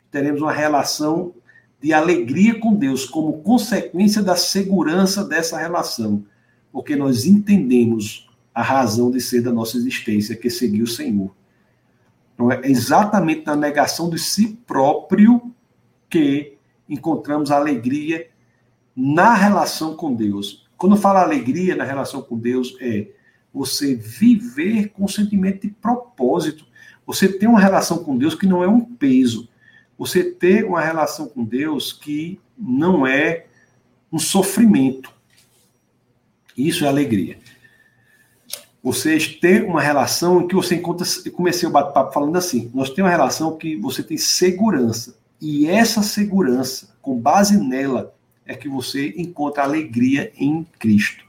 Teremos 0.09 0.41
uma 0.41 0.53
relação 0.53 1.34
de 1.81 1.91
alegria 1.91 2.57
com 2.57 2.73
Deus 2.73 3.03
como 3.03 3.41
consequência 3.41 4.23
da 4.23 4.38
segurança 4.38 5.26
dessa 5.26 5.57
relação, 5.57 6.23
porque 6.71 6.95
nós 6.95 7.26
entendemos 7.26 8.30
a 8.55 8.61
razão 8.61 9.11
de 9.11 9.19
ser 9.19 9.41
da 9.41 9.51
nossa 9.51 9.76
existência, 9.76 10.38
que 10.38 10.47
é 10.47 10.49
seguir 10.49 10.81
o 10.81 10.88
Senhor. 10.88 11.35
Então, 12.34 12.49
é 12.49 12.61
exatamente 12.63 13.45
na 13.45 13.57
negação 13.57 14.09
de 14.09 14.17
si 14.17 14.57
próprio 14.65 15.48
que 16.10 16.57
encontramos 16.88 17.52
alegria 17.52 18.30
na 18.95 19.34
relação 19.34 19.95
com 19.95 20.14
Deus. 20.14 20.68
Quando 20.77 20.95
eu 20.95 21.02
falo 21.02 21.19
alegria 21.19 21.76
na 21.76 21.84
relação 21.84 22.22
com 22.22 22.38
Deus, 22.38 22.76
é 22.80 23.07
você 23.53 23.95
viver 23.95 24.90
com 24.90 25.07
sentimento 25.07 25.68
de 25.68 25.73
propósito. 25.73 26.65
Você 27.06 27.27
tem 27.27 27.48
uma 27.48 27.60
relação 27.60 28.03
com 28.03 28.18
Deus 28.18 28.36
que 28.36 28.45
não 28.45 28.64
é 28.64 28.68
um 28.68 28.81
peso, 28.81 29.49
você 29.98 30.23
ter 30.23 30.64
uma 30.64 30.80
relação 30.80 31.27
com 31.27 31.44
Deus 31.44 31.91
que 31.91 32.40
não 32.57 33.06
é 33.06 33.48
um 34.11 34.18
sofrimento. 34.18 35.11
Isso 36.56 36.86
é 36.86 36.88
alegria. 36.88 37.38
Vocês 38.81 39.27
ter 39.27 39.65
uma 39.65 39.81
relação 39.81 40.41
em 40.41 40.48
que 40.48 40.56
você 40.56 40.76
encontra. 40.76 41.06
Eu 41.26 41.31
comecei 41.34 41.68
o 41.68 41.72
bate-papo 41.72 42.14
falando 42.14 42.38
assim: 42.38 42.72
nós 42.73 42.90
temos 42.90 43.11
uma 43.11 43.18
relação 43.18 43.57
que 43.57 43.76
você 43.76 44.02
tem 44.02 44.18
segurança. 44.18 45.19
E 45.41 45.68
essa 45.68 46.02
segurança, 46.02 46.95
com 47.02 47.20
base 47.20 47.57
nela, 47.57 48.14
é 48.45 48.56
que 48.56 48.68
você 48.68 49.14
encontra 49.18 49.64
alegria 49.64 50.32
em 50.36 50.66
Cristo. 50.78 51.26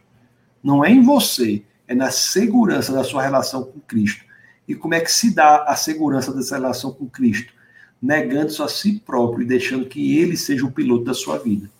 Não 0.63 0.85
é 0.85 0.91
em 0.91 1.03
você, 1.03 1.63
é 1.87 1.95
na 1.95 2.11
segurança 2.11 2.93
da 2.93 3.05
sua 3.05 3.23
relação 3.23 3.65
com 3.65 3.81
Cristo. 3.81 4.25
E 4.67 4.75
como 4.75 4.95
é 4.95 5.01
que 5.01 5.11
se 5.11 5.35
dá 5.35 5.65
a 5.65 5.77
segurança 5.77 6.33
dessa 6.33 6.57
relação 6.57 6.93
com 6.93 7.09
Cristo? 7.09 7.53
negando-se 8.01 8.63
a 8.63 8.69
si 8.69 8.99
próprio 9.01 9.43
e 9.43 9.47
deixando 9.47 9.87
que 9.87 10.19
ele 10.19 10.37
seja 10.37 10.65
o 10.65 10.73
piloto 10.73 11.05
da 11.05 11.15
sua 11.15 11.39
vida. 11.39 11.71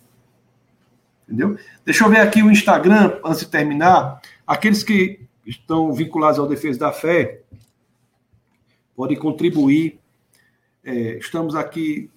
Entendeu? 1.23 1.57
Deixa 1.83 2.03
eu 2.03 2.09
ver 2.09 2.19
aqui 2.19 2.43
o 2.43 2.51
Instagram, 2.51 3.19
antes 3.23 3.39
de 3.39 3.47
terminar. 3.47 4.21
Aqueles 4.45 4.83
que 4.83 5.21
estão 5.45 5.91
vinculados 5.93 6.37
ao 6.37 6.47
Defesa 6.47 6.79
da 6.79 6.91
Fé 6.91 7.41
podem 8.95 9.17
contribuir. 9.17 9.99
É, 10.83 11.17
estamos 11.17 11.55
aqui. 11.55 12.09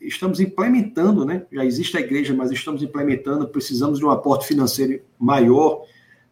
Estamos 0.00 0.40
implementando, 0.40 1.24
né? 1.24 1.46
Já 1.50 1.64
existe 1.64 1.96
a 1.96 2.00
igreja, 2.00 2.34
mas 2.34 2.50
estamos 2.50 2.82
implementando. 2.82 3.48
Precisamos 3.48 3.98
de 3.98 4.04
um 4.04 4.10
aporte 4.10 4.46
financeiro 4.46 5.00
maior 5.18 5.84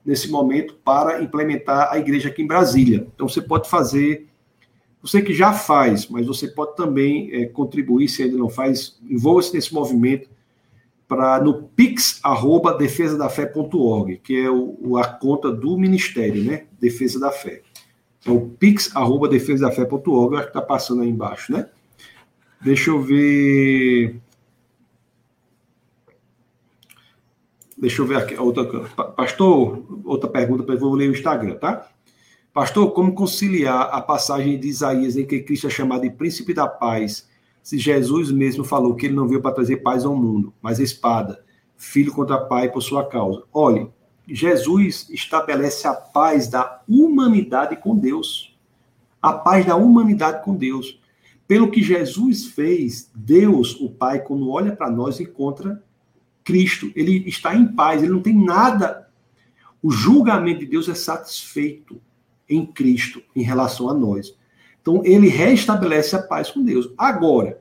nesse 0.04 0.30
momento 0.30 0.74
para 0.84 1.22
implementar 1.22 1.90
a 1.90 1.98
igreja 1.98 2.28
aqui 2.28 2.42
em 2.42 2.46
Brasília. 2.46 3.06
Então 3.14 3.28
você 3.28 3.40
pode 3.40 3.68
fazer 3.68 4.26
você 5.02 5.22
que 5.22 5.32
já 5.32 5.52
faz, 5.52 6.08
mas 6.08 6.26
você 6.26 6.48
pode 6.48 6.74
também 6.74 7.30
é, 7.32 7.46
contribuir, 7.46 8.08
se 8.08 8.24
ainda 8.24 8.36
não 8.36 8.50
faz, 8.50 8.98
envolva-se 9.08 9.54
nesse 9.54 9.72
movimento 9.72 10.28
para 11.06 11.40
no 11.40 11.62
pix@defesadafé.org, 11.62 14.16
que 14.18 14.36
é 14.36 14.50
o, 14.50 14.96
a 14.96 15.06
conta 15.06 15.52
do 15.52 15.78
ministério, 15.78 16.42
né? 16.42 16.64
Defesa 16.80 17.20
da 17.20 17.30
Fé. 17.30 17.62
É 18.24 18.30
o 18.30 18.40
pix@defesadafé.org, 18.40 20.34
acho 20.34 20.44
que 20.44 20.50
está 20.50 20.62
passando 20.62 21.02
aí 21.02 21.08
embaixo, 21.08 21.52
né? 21.52 21.68
Deixa 22.60 22.90
eu 22.90 23.00
ver. 23.00 24.20
Deixa 27.76 28.02
eu 28.02 28.06
ver 28.06 28.16
aqui 28.16 28.34
outra. 28.36 28.64
Pastor, 29.12 29.84
outra 30.04 30.28
pergunta, 30.28 30.62
depois 30.62 30.80
vou 30.80 30.94
ler 30.94 31.10
o 31.10 31.12
Instagram, 31.12 31.56
tá? 31.56 31.88
Pastor, 32.52 32.90
como 32.92 33.14
conciliar 33.14 33.90
a 33.92 34.00
passagem 34.00 34.58
de 34.58 34.66
Isaías 34.66 35.16
em 35.16 35.26
que 35.26 35.40
Cristo 35.40 35.66
é 35.66 35.70
chamado 35.70 36.02
de 36.02 36.10
príncipe 36.10 36.54
da 36.54 36.66
paz, 36.66 37.28
se 37.62 37.76
Jesus 37.76 38.30
mesmo 38.30 38.64
falou 38.64 38.94
que 38.94 39.06
ele 39.06 39.14
não 39.14 39.28
veio 39.28 39.42
para 39.42 39.54
trazer 39.54 39.78
paz 39.78 40.06
ao 40.06 40.16
mundo, 40.16 40.54
mas 40.62 40.78
espada, 40.78 41.44
filho 41.76 42.12
contra 42.12 42.38
pai 42.38 42.70
por 42.72 42.80
sua 42.80 43.04
causa? 43.06 43.42
Olhe, 43.52 43.90
Jesus 44.26 45.06
estabelece 45.10 45.86
a 45.86 45.92
paz 45.92 46.48
da 46.48 46.80
humanidade 46.88 47.76
com 47.76 47.94
Deus. 47.94 48.56
A 49.20 49.32
paz 49.34 49.66
da 49.66 49.76
humanidade 49.76 50.42
com 50.42 50.54
Deus. 50.56 50.98
Pelo 51.46 51.70
que 51.70 51.82
Jesus 51.82 52.46
fez, 52.46 53.10
Deus, 53.14 53.78
o 53.80 53.88
Pai, 53.88 54.20
quando 54.20 54.50
olha 54.50 54.74
para 54.74 54.90
nós, 54.90 55.20
encontra 55.20 55.82
Cristo. 56.42 56.90
Ele 56.94 57.28
está 57.28 57.54
em 57.54 57.66
paz, 57.66 58.02
ele 58.02 58.12
não 58.12 58.22
tem 58.22 58.34
nada 58.34 59.08
O 59.82 59.90
julgamento 59.90 60.60
de 60.60 60.66
Deus 60.66 60.88
é 60.88 60.94
satisfeito 60.94 62.00
em 62.48 62.66
Cristo 62.66 63.22
em 63.34 63.42
relação 63.42 63.88
a 63.88 63.94
nós. 63.94 64.34
Então, 64.80 65.02
ele 65.04 65.28
restabelece 65.28 66.14
a 66.16 66.22
paz 66.22 66.50
com 66.50 66.62
Deus. 66.62 66.90
Agora, 66.96 67.60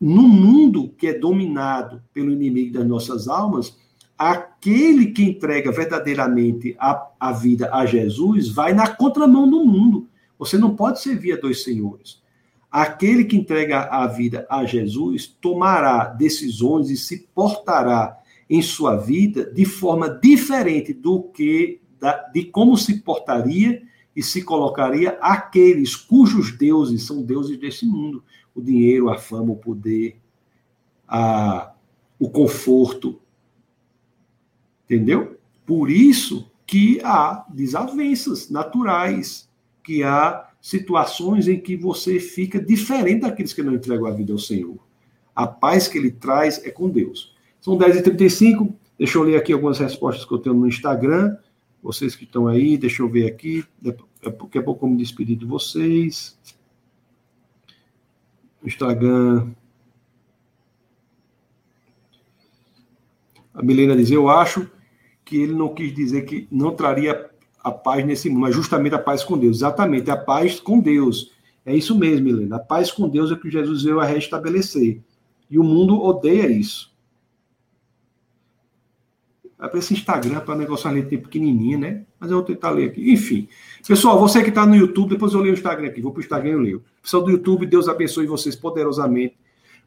no 0.00 0.22
mundo 0.22 0.88
que 0.96 1.06
é 1.08 1.18
dominado 1.18 2.02
pelo 2.12 2.32
inimigo 2.32 2.74
das 2.74 2.86
nossas 2.86 3.28
almas, 3.28 3.76
aquele 4.18 5.06
que 5.06 5.22
entrega 5.22 5.72
verdadeiramente 5.72 6.76
a, 6.78 7.08
a 7.18 7.32
vida 7.32 7.70
a 7.72 7.86
Jesus 7.86 8.48
vai 8.48 8.72
na 8.72 8.88
contramão 8.88 9.48
do 9.48 9.64
mundo. 9.64 10.08
Você 10.38 10.58
não 10.58 10.76
pode 10.76 11.00
servir 11.00 11.32
a 11.32 11.40
dois 11.40 11.62
senhores. 11.62 12.21
Aquele 12.72 13.26
que 13.26 13.36
entrega 13.36 13.82
a 13.82 14.06
vida 14.06 14.46
a 14.48 14.64
Jesus 14.64 15.26
tomará 15.26 16.06
decisões 16.06 16.88
e 16.88 16.96
se 16.96 17.28
portará 17.34 18.18
em 18.48 18.62
sua 18.62 18.96
vida 18.96 19.44
de 19.52 19.66
forma 19.66 20.08
diferente 20.08 20.94
do 20.94 21.22
que 21.22 21.82
da, 22.00 22.16
de 22.30 22.44
como 22.44 22.74
se 22.78 23.02
portaria 23.02 23.82
e 24.16 24.22
se 24.22 24.42
colocaria 24.42 25.18
aqueles 25.20 25.94
cujos 25.94 26.56
deuses 26.56 27.06
são 27.06 27.22
deuses 27.22 27.58
desse 27.58 27.84
mundo: 27.84 28.24
o 28.54 28.62
dinheiro, 28.62 29.10
a 29.10 29.18
fama, 29.18 29.52
o 29.52 29.56
poder, 29.56 30.18
a, 31.06 31.74
o 32.18 32.30
conforto. 32.30 33.20
Entendeu? 34.84 35.38
Por 35.66 35.90
isso 35.90 36.50
que 36.66 37.00
há 37.04 37.44
desavenças 37.50 38.48
naturais, 38.48 39.46
que 39.84 40.02
há 40.02 40.51
situações 40.62 41.48
em 41.48 41.60
que 41.60 41.76
você 41.76 42.20
fica 42.20 42.60
diferente 42.60 43.22
daqueles 43.22 43.52
que 43.52 43.64
não 43.64 43.74
entregam 43.74 44.06
a 44.06 44.12
vida 44.12 44.32
ao 44.32 44.38
Senhor. 44.38 44.78
A 45.34 45.44
paz 45.44 45.88
que 45.88 45.98
ele 45.98 46.12
traz 46.12 46.64
é 46.64 46.70
com 46.70 46.88
Deus. 46.88 47.34
São 47.60 47.76
10h35. 47.76 48.72
Deixa 48.96 49.18
eu 49.18 49.24
ler 49.24 49.36
aqui 49.36 49.52
algumas 49.52 49.80
respostas 49.80 50.24
que 50.24 50.32
eu 50.32 50.38
tenho 50.38 50.54
no 50.54 50.68
Instagram. 50.68 51.36
Vocês 51.82 52.14
que 52.14 52.22
estão 52.22 52.46
aí, 52.46 52.78
deixa 52.78 53.02
eu 53.02 53.08
ver 53.08 53.26
aqui. 53.26 53.64
Daqui 53.80 54.58
a 54.58 54.62
pouco 54.62 54.86
eu 54.86 54.90
me 54.90 54.96
despedir 54.96 55.36
de 55.36 55.44
vocês. 55.44 56.38
Instagram. 58.64 59.50
A 63.52 63.62
Milena 63.64 63.96
diz: 63.96 64.12
Eu 64.12 64.28
acho 64.28 64.70
que 65.24 65.38
ele 65.38 65.54
não 65.54 65.74
quis 65.74 65.92
dizer 65.92 66.22
que 66.22 66.46
não 66.52 66.76
traria 66.76 67.31
a 67.62 67.70
paz 67.70 68.04
nesse 68.04 68.28
mundo, 68.28 68.40
mas 68.40 68.54
justamente 68.54 68.94
a 68.94 68.98
paz 68.98 69.22
com 69.22 69.38
Deus. 69.38 69.58
Exatamente, 69.58 70.10
a 70.10 70.16
paz 70.16 70.58
com 70.58 70.80
Deus. 70.80 71.30
É 71.64 71.74
isso 71.74 71.96
mesmo, 71.96 72.26
Milena. 72.26 72.56
A 72.56 72.60
paz 72.60 72.90
com 72.90 73.08
Deus 73.08 73.30
é 73.30 73.36
que 73.36 73.50
Jesus 73.50 73.84
veio 73.84 74.00
a 74.00 74.04
restabelecer. 74.04 75.00
E 75.48 75.58
o 75.58 75.62
mundo 75.62 76.00
odeia 76.02 76.46
isso. 76.46 76.92
Vai 79.56 79.68
para 79.68 79.78
esse 79.78 79.94
Instagram 79.94 80.40
para 80.40 80.56
negócio 80.56 80.90
ali 80.90 81.04
ter 81.04 81.18
pequenininha, 81.18 81.78
né? 81.78 82.04
Mas 82.18 82.30
eu 82.30 82.38
vou 82.38 82.44
tentar 82.44 82.70
ler 82.70 82.90
aqui. 82.90 83.12
Enfim. 83.12 83.48
Pessoal, 83.86 84.18
você 84.18 84.42
que 84.42 84.48
está 84.48 84.66
no 84.66 84.74
YouTube, 84.74 85.10
depois 85.10 85.34
eu 85.34 85.40
leio 85.40 85.52
o 85.52 85.56
Instagram 85.56 85.86
aqui. 85.86 86.00
Vou 86.00 86.10
para 86.10 86.18
o 86.18 86.22
Instagram 86.22 86.50
e 86.50 86.52
eu 86.54 86.58
leio. 86.58 86.84
Pessoal 87.00 87.22
do 87.22 87.30
YouTube, 87.30 87.66
Deus 87.66 87.88
abençoe 87.88 88.26
vocês 88.26 88.56
poderosamente. 88.56 89.36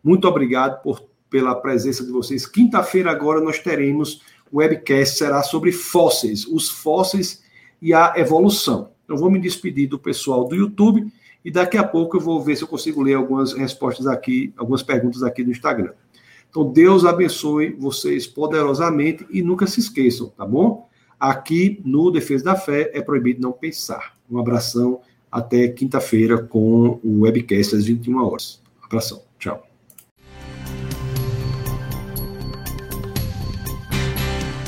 Muito 0.02 0.28
obrigado 0.30 0.82
por, 0.82 1.04
pela 1.30 1.54
presença 1.56 2.06
de 2.06 2.12
vocês. 2.12 2.46
Quinta-feira 2.46 3.12
agora 3.12 3.42
nós 3.42 3.60
teremos 3.60 4.22
o 4.50 4.60
webcast, 4.60 5.18
será 5.18 5.44
sobre 5.44 5.74
fósseis. 5.74 6.46
Os 6.46 6.70
fósseis 6.70 7.44
e 7.82 7.94
a 7.94 8.14
evolução. 8.18 8.92
Eu 9.08 9.18
vou 9.18 9.30
me 9.30 9.40
despedir 9.40 9.88
do 9.88 10.00
pessoal 10.00 10.48
do 10.48 10.56
YouTube 10.56 11.12
e 11.44 11.52
daqui 11.52 11.78
a 11.78 11.84
pouco 11.84 12.18
eu 12.18 12.22
vou 12.22 12.42
ver 12.42 12.56
se 12.56 12.64
eu 12.64 12.68
consigo 12.68 13.02
ler 13.02 13.14
algumas 13.14 13.54
respostas 13.54 14.08
aqui, 14.08 14.54
algumas 14.58 14.82
perguntas 14.82 15.22
aqui 15.22 15.44
no 15.44 15.52
Instagram. 15.52 15.92
Então, 16.50 16.72
Deus 16.72 17.06
abençoe 17.06 17.76
vocês 17.78 18.26
poderosamente 18.26 19.26
e 19.30 19.42
nunca 19.42 19.68
se 19.68 19.80
esqueçam, 19.80 20.30
tá 20.30 20.46
bom? 20.46 20.88
Aqui 21.20 21.82
no 21.84 22.10
Defesa 22.10 22.46
da 22.46 22.56
Fé 22.56 22.92
é 22.94 23.02
proibido 23.02 23.42
não 23.42 23.52
pensar. 23.52 24.16
Um 24.32 24.40
abração 24.40 25.02
até 25.32 25.68
quinta-feira 25.68 26.42
com 26.42 27.00
o 27.04 27.22
webcast 27.22 27.76
às 27.76 27.86
21 27.86 28.24
horas. 28.24 28.62
Abração. 28.82 29.25